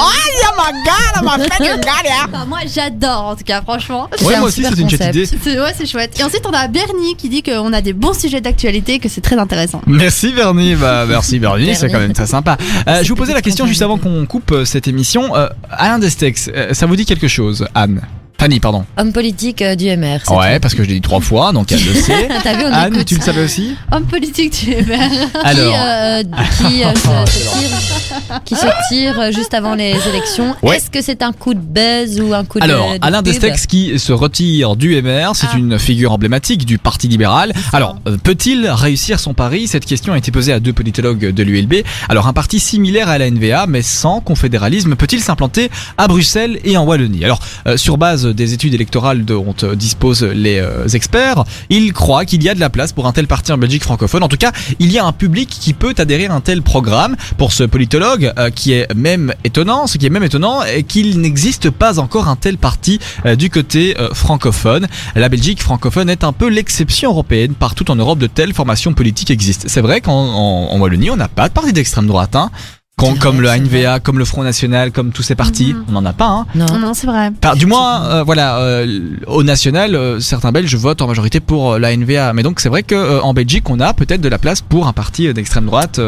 Enfin, 2.29 2.45
moi, 2.47 2.59
j'adore 2.67 3.25
en 3.25 3.37
tout 3.37 3.45
cas, 3.45 3.63
franchement. 3.63 4.09
Ouais, 4.23 4.39
moi 4.39 4.49
aussi, 4.49 4.65
c'est 4.65 4.81
une 4.81 4.89
chouette 4.89 5.15
idée. 5.15 5.27
C'est 5.27 5.61
ouais, 5.61 5.73
c'est 5.77 5.87
chouette. 5.87 6.19
Et 6.19 6.23
ensuite, 6.25 6.45
on 6.47 6.53
a 6.53 6.69
Bernie 6.69 7.17
qui 7.17 7.29
dit 7.29 7.43
qu'on 7.43 7.73
a 7.73 7.81
des 7.81 7.93
bons 7.93 8.19
sujets 8.19 8.41
d'actualité, 8.41 8.99
que 8.99 9.09
c'est 9.09 9.21
très 9.21 9.39
intéressant. 9.39 9.83
Merci 9.87 10.33
Bernie, 10.33 10.75
bah 10.75 11.05
merci 11.09 11.39
Bernie, 11.39 11.75
c'est 11.75 11.89
quand 11.89 11.99
même 11.99 12.13
très 12.13 12.27
sympa. 12.27 12.57
Euh, 12.89 13.03
je 13.03 13.09
vous 13.09 13.17
posais 13.17 13.35
la 13.35 13.43
question 13.43 13.67
juste 13.67 13.83
avant 13.83 13.99
qu'on 13.99 14.27
coupe 14.27 14.53
euh, 14.53 14.65
cette 14.65 14.89
émission. 14.89 15.35
Euh, 15.37 15.49
Alain 15.71 15.99
Destex, 15.99 16.51
euh, 16.55 16.75
ça 16.75 16.87
vous 16.87 16.97
dit 16.97 17.05
quelque 17.05 17.29
chose, 17.29 17.67
Anne? 17.75 18.03
Fanny, 18.43 18.59
pardon. 18.59 18.85
Homme 18.99 19.13
politique 19.13 19.63
euh, 19.63 19.77
du 19.77 19.85
MR. 19.97 20.19
c'est 20.27 20.35
Ouais, 20.35 20.59
parce 20.59 20.75
que 20.75 20.83
je 20.83 20.89
l'ai 20.89 20.95
dit 20.97 21.01
trois 21.01 21.21
fois, 21.21 21.53
donc 21.53 21.71
elle 21.71 21.79
le 21.79 21.95
sait. 22.01 22.27
tout. 22.27 22.35
T'as 22.43 22.55
vu, 22.57 22.65
on 22.65 22.73
Anne, 22.73 22.95
écoute. 22.95 23.05
tu 23.07 23.15
le 23.15 23.21
savais 23.21 23.45
aussi 23.45 23.77
Homme 23.93 24.05
politique 24.07 24.65
du 24.65 24.75
MR. 24.75 24.99
Alors, 25.45 25.73
Qui, 25.73 25.79
euh, 25.79 26.23
qui, 26.69 26.83
euh, 26.83 26.93
se, 27.27 27.33
se 27.33 27.39
tire, 27.39 28.41
qui 28.45 28.55
se 28.57 28.67
tire 28.89 29.21
euh, 29.21 29.31
juste 29.31 29.55
avant 29.55 29.77
les 29.77 29.95
élections. 30.09 30.57
Ouais. 30.61 30.79
Est-ce 30.79 30.91
que 30.91 31.01
c'est 31.03 31.23
un 31.23 31.31
coup 31.33 31.55
de 31.55 31.61
buzz 31.61 32.21
ou 32.21 32.35
un 32.35 32.45
coup 32.45 32.59
de 32.59 32.65
alors 32.65 32.95
de 32.95 32.99
Alain 33.01 33.19
pub 33.23 33.27
Destex 33.33 33.67
qui 33.69 33.97
se 34.01 34.13
retire 34.13 34.75
du 34.75 35.01
MR, 35.01 35.37
c'est 35.37 35.47
Ah. 35.53 35.57
une 35.59 35.79
figure 35.79 36.11
emblématique 36.11 36.67
du 36.67 36.79
Parti 36.79 37.07
libéral. 37.07 37.53
Alors, 37.73 37.99
euh, 38.09 38.17
peut-il 38.21 38.69
réussir 38.69 39.21
son 39.21 39.35
pari? 39.35 39.69
Cette 39.69 39.87
question 39.87 40.15
a 40.15 40.19
été 40.19 40.33
posée 40.33 40.53
à 40.53 40.59
deux 40.59 40.73
politologues 40.73 41.31
de 41.33 41.43
l'ULB. 41.45 41.75
Alors, 42.09 42.27
un 42.27 42.33
parti 42.33 42.59
similaire 42.59 43.09
à 43.09 43.19
la 43.19 43.31
NVA, 43.31 43.67
mais 43.69 43.83
sans 43.83 44.21
confédéralisme, 44.21 44.97
peut-il 44.97 45.21
s'implanter 45.21 45.71
à 45.97 46.09
Bruxelles 46.09 46.59
et 46.65 46.77
en 46.77 46.85
Wallonie? 46.85 47.25
Alors, 47.25 47.39
euh, 47.69 47.77
sur 47.77 47.99
base 47.99 48.32
des 48.33 48.55
études 48.55 48.75
électorales 48.75 49.25
dont 49.25 49.55
euh, 49.63 49.75
disposent 49.75 50.23
les 50.23 50.59
euh, 50.59 50.87
experts, 50.89 51.45
il 51.71 51.93
croit 51.93 52.25
qu'il 52.25 52.43
y 52.43 52.49
a 52.49 52.55
de 52.55 52.61
la 52.61 52.71
place 52.71 52.93
pour 52.93 53.07
un 53.07 53.13
tel 53.13 53.27
parti 53.27 53.53
en 53.53 53.59
Belgique 53.59 53.83
francophone. 53.83 54.23
En 54.23 54.29
tout 54.29 54.37
cas, 54.37 54.53
il 54.79 54.93
y 54.93 54.99
a 54.99 55.05
un 55.05 55.13
public 55.13 55.49
qui 55.49 55.73
peut 55.73 55.95
adhérer 55.99 56.27
à 56.27 56.35
un 56.35 56.41
tel 56.41 56.63
programme. 56.63 57.17
Pour 57.39 57.53
ce 57.53 57.65
politologue, 57.65 58.33
euh, 58.39 58.51
qui 58.51 58.73
est 58.73 58.93
même 58.95 59.35
étonnant, 59.45 59.87
ce 59.87 59.99
qui 59.99 60.07
est 60.07 60.11
même 60.11 60.25
étonnant, 60.25 60.63
est 60.63 60.83
qu'il 60.83 61.21
n'existe 61.21 61.71
pas 61.71 61.99
encore 61.99 62.29
un 62.29 62.37
tel 62.37 62.59
parti 62.59 62.99
du 63.39 63.51
côté 63.51 63.95
francophone. 64.13 64.87
La 65.15 65.29
Belgique 65.29 65.63
francophone 65.63 66.11
est 66.11 66.25
un 66.25 66.33
peu 66.33 66.49
l'exception 66.49 67.11
européenne. 67.11 67.55
Partout 67.55 67.91
en 67.91 67.97
Europe, 67.97 68.19
de 68.19 68.27
telles 68.27 68.53
formations 68.53 68.93
politiques 68.95 69.31
existent. 69.31 69.67
C'est 69.69 69.81
vrai 69.81 70.01
qu'en 70.01 70.13
en, 70.13 70.73
en 70.73 70.79
Wallonie, 70.79 71.11
on 71.11 71.17
n'a 71.17 71.29
pas 71.29 71.49
de 71.49 71.55
parti 71.55 71.73
d'extrême 71.73 72.07
droite. 72.07 72.37
Hein. 72.37 72.51
Comme 72.97 73.17
vrai, 73.41 73.41
le 73.41 73.49
ANVA, 73.49 73.99
comme 74.01 74.19
le 74.19 74.25
Front 74.25 74.45
National, 74.45 74.93
comme 74.93 75.11
tous 75.11 75.23
ces 75.23 75.35
partis, 75.35 75.75
Mhm. 75.75 75.85
on 75.89 75.93
n'en 75.93 76.05
a 76.05 76.13
pas. 76.13 76.29
Hein. 76.29 76.47
Non. 76.55 76.67
Non, 76.79 76.95
c'est 76.95 77.07
vrai. 77.09 77.31
Du 77.57 77.67
moins, 77.67 78.05
euh, 78.05 78.23
voilà, 78.23 78.59
euh, 78.59 79.01
au 79.27 79.43
national, 79.43 79.97
euh, 79.97 80.21
certains 80.21 80.53
Belges 80.53 80.75
votent 80.77 81.03
en 81.03 81.09
majorité 81.09 81.41
pour 81.41 81.73
euh, 81.73 81.79
la 81.81 81.93
NVA. 81.97 82.33
Mais 82.33 82.43
donc, 82.45 82.61
c'est 82.61 82.69
vrai 82.69 82.83
qu'en 82.85 83.35
Belgique, 83.35 83.69
on 83.71 83.81
a 83.81 83.93
peut-être 83.93 84.21
de 84.21 84.29
la 84.29 84.39
place 84.39 84.61
pour 84.61 84.87
un 84.87 84.93
parti 84.93 85.27
euh, 85.27 85.33
d'extrême 85.33 85.67
droite. 85.67 85.99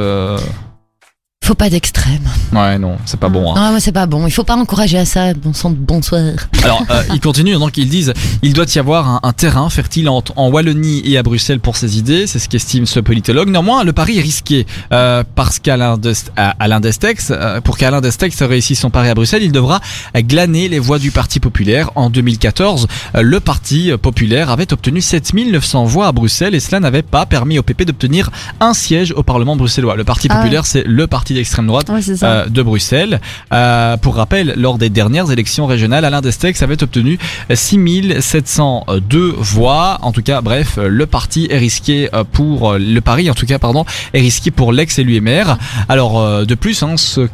Faut 1.44 1.54
pas 1.54 1.68
d'extrême. 1.68 2.22
Ouais, 2.54 2.78
non, 2.78 2.96
c'est 3.04 3.20
pas 3.20 3.28
bon. 3.28 3.50
Hein. 3.54 3.60
Non, 3.60 3.70
moi 3.72 3.80
c'est 3.80 3.92
pas 3.92 4.06
bon. 4.06 4.26
Il 4.26 4.30
faut 4.30 4.44
pas 4.44 4.56
encourager 4.56 4.96
à 4.96 5.04
ça. 5.04 5.34
Bon 5.34 5.52
sang 5.52 5.68
de 5.68 5.76
bonsoir. 5.76 6.22
Alors, 6.62 6.82
euh, 6.90 7.02
ils 7.12 7.20
continuent, 7.20 7.58
donc 7.58 7.76
ils 7.76 7.86
disent 7.88 8.14
il 8.40 8.54
doit 8.54 8.64
y 8.74 8.78
avoir 8.78 9.06
un, 9.08 9.20
un 9.22 9.32
terrain 9.34 9.68
fertile 9.68 10.08
en, 10.08 10.24
en 10.36 10.48
Wallonie 10.48 11.02
et 11.04 11.18
à 11.18 11.22
Bruxelles 11.22 11.60
pour 11.60 11.76
ces 11.76 11.98
idées, 11.98 12.26
c'est 12.26 12.38
ce 12.38 12.48
qu'estime 12.48 12.86
ce 12.86 12.98
politologue. 12.98 13.50
Néanmoins, 13.50 13.84
le 13.84 13.92
pari 13.92 14.16
est 14.18 14.22
risqué 14.22 14.66
euh, 14.92 15.22
parce 15.34 15.58
qu'Alain 15.58 15.98
Dest- 15.98 16.32
Destex, 16.80 17.28
euh, 17.30 17.60
pour 17.60 17.76
qu'Alain 17.76 18.00
Destex 18.00 18.40
réussisse 18.42 18.80
son 18.80 18.88
pari 18.88 19.10
à 19.10 19.14
Bruxelles, 19.14 19.42
il 19.42 19.52
devra 19.52 19.80
glaner 20.16 20.68
les 20.70 20.78
voix 20.78 20.98
du 20.98 21.10
Parti 21.10 21.40
populaire. 21.40 21.90
En 21.94 22.08
2014, 22.08 22.86
euh, 23.16 23.20
le 23.22 23.40
Parti 23.40 23.92
populaire 24.00 24.48
avait 24.50 24.72
obtenu 24.72 25.02
7900 25.02 25.84
voix 25.84 26.06
à 26.06 26.12
Bruxelles 26.12 26.54
et 26.54 26.60
cela 26.60 26.80
n'avait 26.80 27.02
pas 27.02 27.26
permis 27.26 27.58
au 27.58 27.62
PP 27.62 27.82
d'obtenir 27.84 28.30
un 28.60 28.72
siège 28.72 29.12
au 29.14 29.22
Parlement 29.22 29.56
bruxellois. 29.56 29.94
Le 29.96 30.04
Parti 30.04 30.28
Ah 30.30 30.36
ouais. 30.36 30.40
populaire, 30.42 30.64
c'est 30.64 30.84
le 30.86 31.06
parti 31.06 31.33
d'extrême 31.34 31.66
droite 31.66 31.90
euh, 32.22 32.46
de 32.46 32.62
Bruxelles. 32.62 33.20
Euh, 33.52 33.96
pour 33.96 34.16
rappel, 34.16 34.54
lors 34.56 34.78
des 34.78 34.90
dernières 34.90 35.30
élections 35.30 35.66
régionales, 35.66 36.04
Alain 36.04 36.20
Destex 36.20 36.62
avait 36.62 36.82
obtenu 36.82 37.18
6702 37.52 39.34
voix. 39.36 39.98
En 40.02 40.12
tout 40.12 40.22
cas, 40.22 40.40
bref, 40.40 40.78
le 40.82 41.06
parti 41.06 41.48
est 41.50 41.58
risqué 41.58 42.08
euh, 42.14 42.24
pour 42.24 42.72
euh, 42.72 42.78
le 42.78 43.00
pari, 43.00 43.30
en 43.30 43.34
tout 43.34 43.46
cas, 43.46 43.58
pardon, 43.58 43.84
est 44.12 44.20
risqué 44.20 44.50
pour 44.50 44.72
l'ex-élu 44.72 45.20
maire. 45.20 45.58
Alors, 45.88 46.20
euh, 46.20 46.44
de 46.44 46.54
plus, 46.54 46.82
hein, 46.82 46.96
ce 46.96 47.28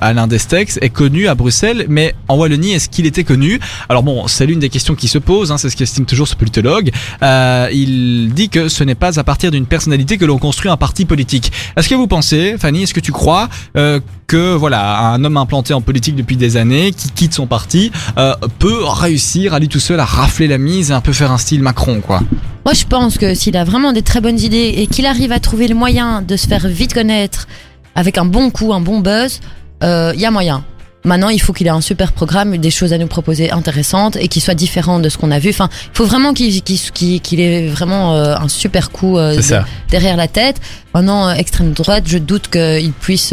Alain 0.00 0.26
Destex 0.26 0.78
est 0.80 0.90
connu 0.90 1.28
à 1.28 1.34
Bruxelles, 1.34 1.86
mais 1.88 2.14
en 2.28 2.36
Wallonie, 2.36 2.72
est-ce 2.72 2.88
qu'il 2.88 3.06
était 3.06 3.24
connu? 3.24 3.60
Alors 3.88 4.02
bon, 4.02 4.26
c'est 4.26 4.46
l'une 4.46 4.58
des 4.58 4.68
questions 4.68 4.94
qui 4.94 5.08
se 5.08 5.18
pose, 5.18 5.52
hein, 5.52 5.58
c'est 5.58 5.70
ce 5.70 5.76
qu'estime 5.76 6.06
toujours 6.06 6.28
ce 6.28 6.36
politologue. 6.36 6.90
Euh, 7.22 7.68
il 7.72 8.32
dit 8.34 8.48
que 8.48 8.68
ce 8.68 8.84
n'est 8.84 8.94
pas 8.94 9.18
à 9.18 9.24
partir 9.24 9.50
d'une 9.50 9.66
personnalité 9.66 10.18
que 10.18 10.24
l'on 10.24 10.38
construit 10.38 10.70
un 10.70 10.76
parti 10.76 11.04
politique. 11.04 11.52
Est-ce 11.76 11.88
que 11.88 11.94
vous 11.94 12.06
pensez, 12.06 12.56
Fanny, 12.58 12.82
est-ce 12.82 12.94
que 12.94 13.00
tu 13.00 13.12
crois 13.12 13.48
euh, 13.76 14.00
que 14.26 14.54
voilà, 14.54 14.98
un 15.08 15.22
homme 15.24 15.36
implanté 15.36 15.74
en 15.74 15.80
politique 15.80 16.16
depuis 16.16 16.36
des 16.36 16.56
années, 16.56 16.92
qui 16.92 17.10
quitte 17.10 17.34
son 17.34 17.46
parti, 17.46 17.92
euh, 18.18 18.34
peut 18.58 18.84
réussir 18.84 19.54
à 19.54 19.58
lui 19.58 19.68
tout 19.68 19.80
seul 19.80 20.00
à 20.00 20.04
rafler 20.04 20.48
la 20.48 20.58
mise 20.58 20.90
et 20.90 20.94
un 20.94 21.00
peu 21.00 21.12
faire 21.12 21.32
un 21.32 21.38
style 21.38 21.62
Macron, 21.62 22.00
quoi? 22.00 22.20
Moi, 22.64 22.74
je 22.74 22.84
pense 22.84 23.18
que 23.18 23.34
s'il 23.34 23.56
a 23.56 23.64
vraiment 23.64 23.92
des 23.92 24.02
très 24.02 24.20
bonnes 24.20 24.38
idées 24.38 24.74
et 24.76 24.86
qu'il 24.86 25.04
arrive 25.06 25.32
à 25.32 25.40
trouver 25.40 25.66
le 25.66 25.74
moyen 25.74 26.22
de 26.22 26.36
se 26.36 26.46
faire 26.46 26.68
vite 26.68 26.94
connaître 26.94 27.48
avec 27.94 28.18
un 28.18 28.24
bon 28.24 28.50
coup, 28.50 28.72
un 28.72 28.80
bon 28.80 29.00
buzz, 29.00 29.40
il 29.82 30.20
y 30.20 30.24
a 30.26 30.30
moyen. 30.30 30.64
Maintenant, 31.04 31.30
il 31.30 31.40
faut 31.42 31.52
qu'il 31.52 31.66
ait 31.66 31.70
un 31.70 31.80
super 31.80 32.12
programme, 32.12 32.56
des 32.58 32.70
choses 32.70 32.92
à 32.92 32.98
nous 32.98 33.08
proposer 33.08 33.50
intéressantes 33.50 34.14
et 34.14 34.28
qui 34.28 34.40
soit 34.40 34.54
différent 34.54 35.00
de 35.00 35.08
ce 35.08 35.18
qu'on 35.18 35.32
a 35.32 35.40
vu. 35.40 35.50
Enfin, 35.50 35.68
il 35.72 35.96
faut 35.96 36.04
vraiment 36.06 36.32
qu'il 36.32 36.62
qu'il 36.62 37.20
qu'il 37.20 37.40
ait 37.40 37.66
vraiment 37.66 38.14
euh, 38.14 38.36
un 38.36 38.46
super 38.46 38.90
coup 38.92 39.18
euh, 39.18 39.34
de- 39.36 39.42
derrière 39.90 40.16
la 40.16 40.28
tête. 40.28 40.60
Maintenant, 40.94 41.26
euh, 41.28 41.34
extrême 41.34 41.72
droite, 41.72 42.04
je 42.06 42.18
doute 42.18 42.46
qu'il 42.48 42.92
puisse. 42.92 43.32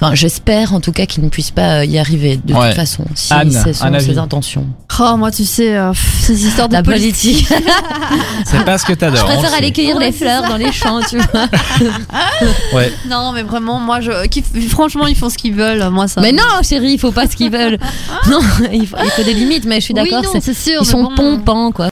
Enfin, 0.00 0.14
j'espère 0.14 0.74
en 0.74 0.80
tout 0.80 0.92
cas 0.92 1.06
qu'il 1.06 1.24
ne 1.24 1.28
puisse 1.28 1.50
pas 1.50 1.78
euh, 1.80 1.84
y 1.84 1.98
arriver 1.98 2.38
de 2.44 2.54
Ouais. 2.54 2.68
toute 2.68 2.76
façon, 2.76 3.04
si 3.14 3.32
Anne, 3.32 3.50
ce 3.50 3.72
sont 3.72 3.98
ses 3.98 4.18
intentions. 4.18 4.66
Oh, 5.00 5.16
moi, 5.16 5.30
tu 5.30 5.44
sais, 5.44 5.76
euh, 5.76 5.90
pff, 5.90 6.20
ces 6.22 6.46
histoires 6.46 6.68
de 6.68 6.72
La 6.74 6.82
politique. 6.82 7.48
politique. 7.48 7.68
C'est 8.46 8.64
pas 8.64 8.78
ce 8.78 8.84
que 8.84 8.94
Je 8.94 8.98
t'adores. 8.98 9.24
on 9.26 9.30
le 9.32 9.38
préfère 9.38 9.58
aller 9.58 9.72
cueillir 9.72 9.96
Ouais, 9.96 10.06
les 10.06 10.12
fleurs 10.12 10.42
ça. 10.42 10.48
dans 10.48 10.56
les 10.56 10.72
champs, 10.72 11.00
tu 11.08 11.16
vois. 11.18 11.46
Ouais. 12.72 12.92
Non, 13.08 13.32
mais 13.32 13.42
vraiment, 13.42 13.78
moi, 13.80 14.00
je, 14.00 14.26
qui- 14.28 14.42
franchement, 14.68 15.06
ils 15.06 15.16
font 15.16 15.28
ce 15.30 15.36
qu'ils 15.38 15.54
veulent. 15.54 15.88
Moi, 15.90 16.08
ça. 16.08 16.20
Mais 16.20 16.32
non, 16.32 16.42
chérie, 16.62 16.92
il 16.92 16.98
faut 16.98 17.12
pas 17.12 17.26
ce 17.28 17.36
qu'ils 17.36 17.50
veulent. 17.50 17.78
Non, 18.28 18.40
il 18.72 18.86
faut, 18.86 18.96
il 19.02 19.10
faut 19.10 19.22
des 19.22 19.32
limites, 19.34 19.64
mais 19.64 19.76
je 19.76 19.84
suis 19.86 19.94
d'accord. 19.94 20.22
c'est- 20.40 20.52
sûr. 20.54 20.80
ils 20.82 20.86
sont 20.86 21.04
bon. 21.04 21.14
pompants, 21.14 21.72
quoi. 21.72 21.86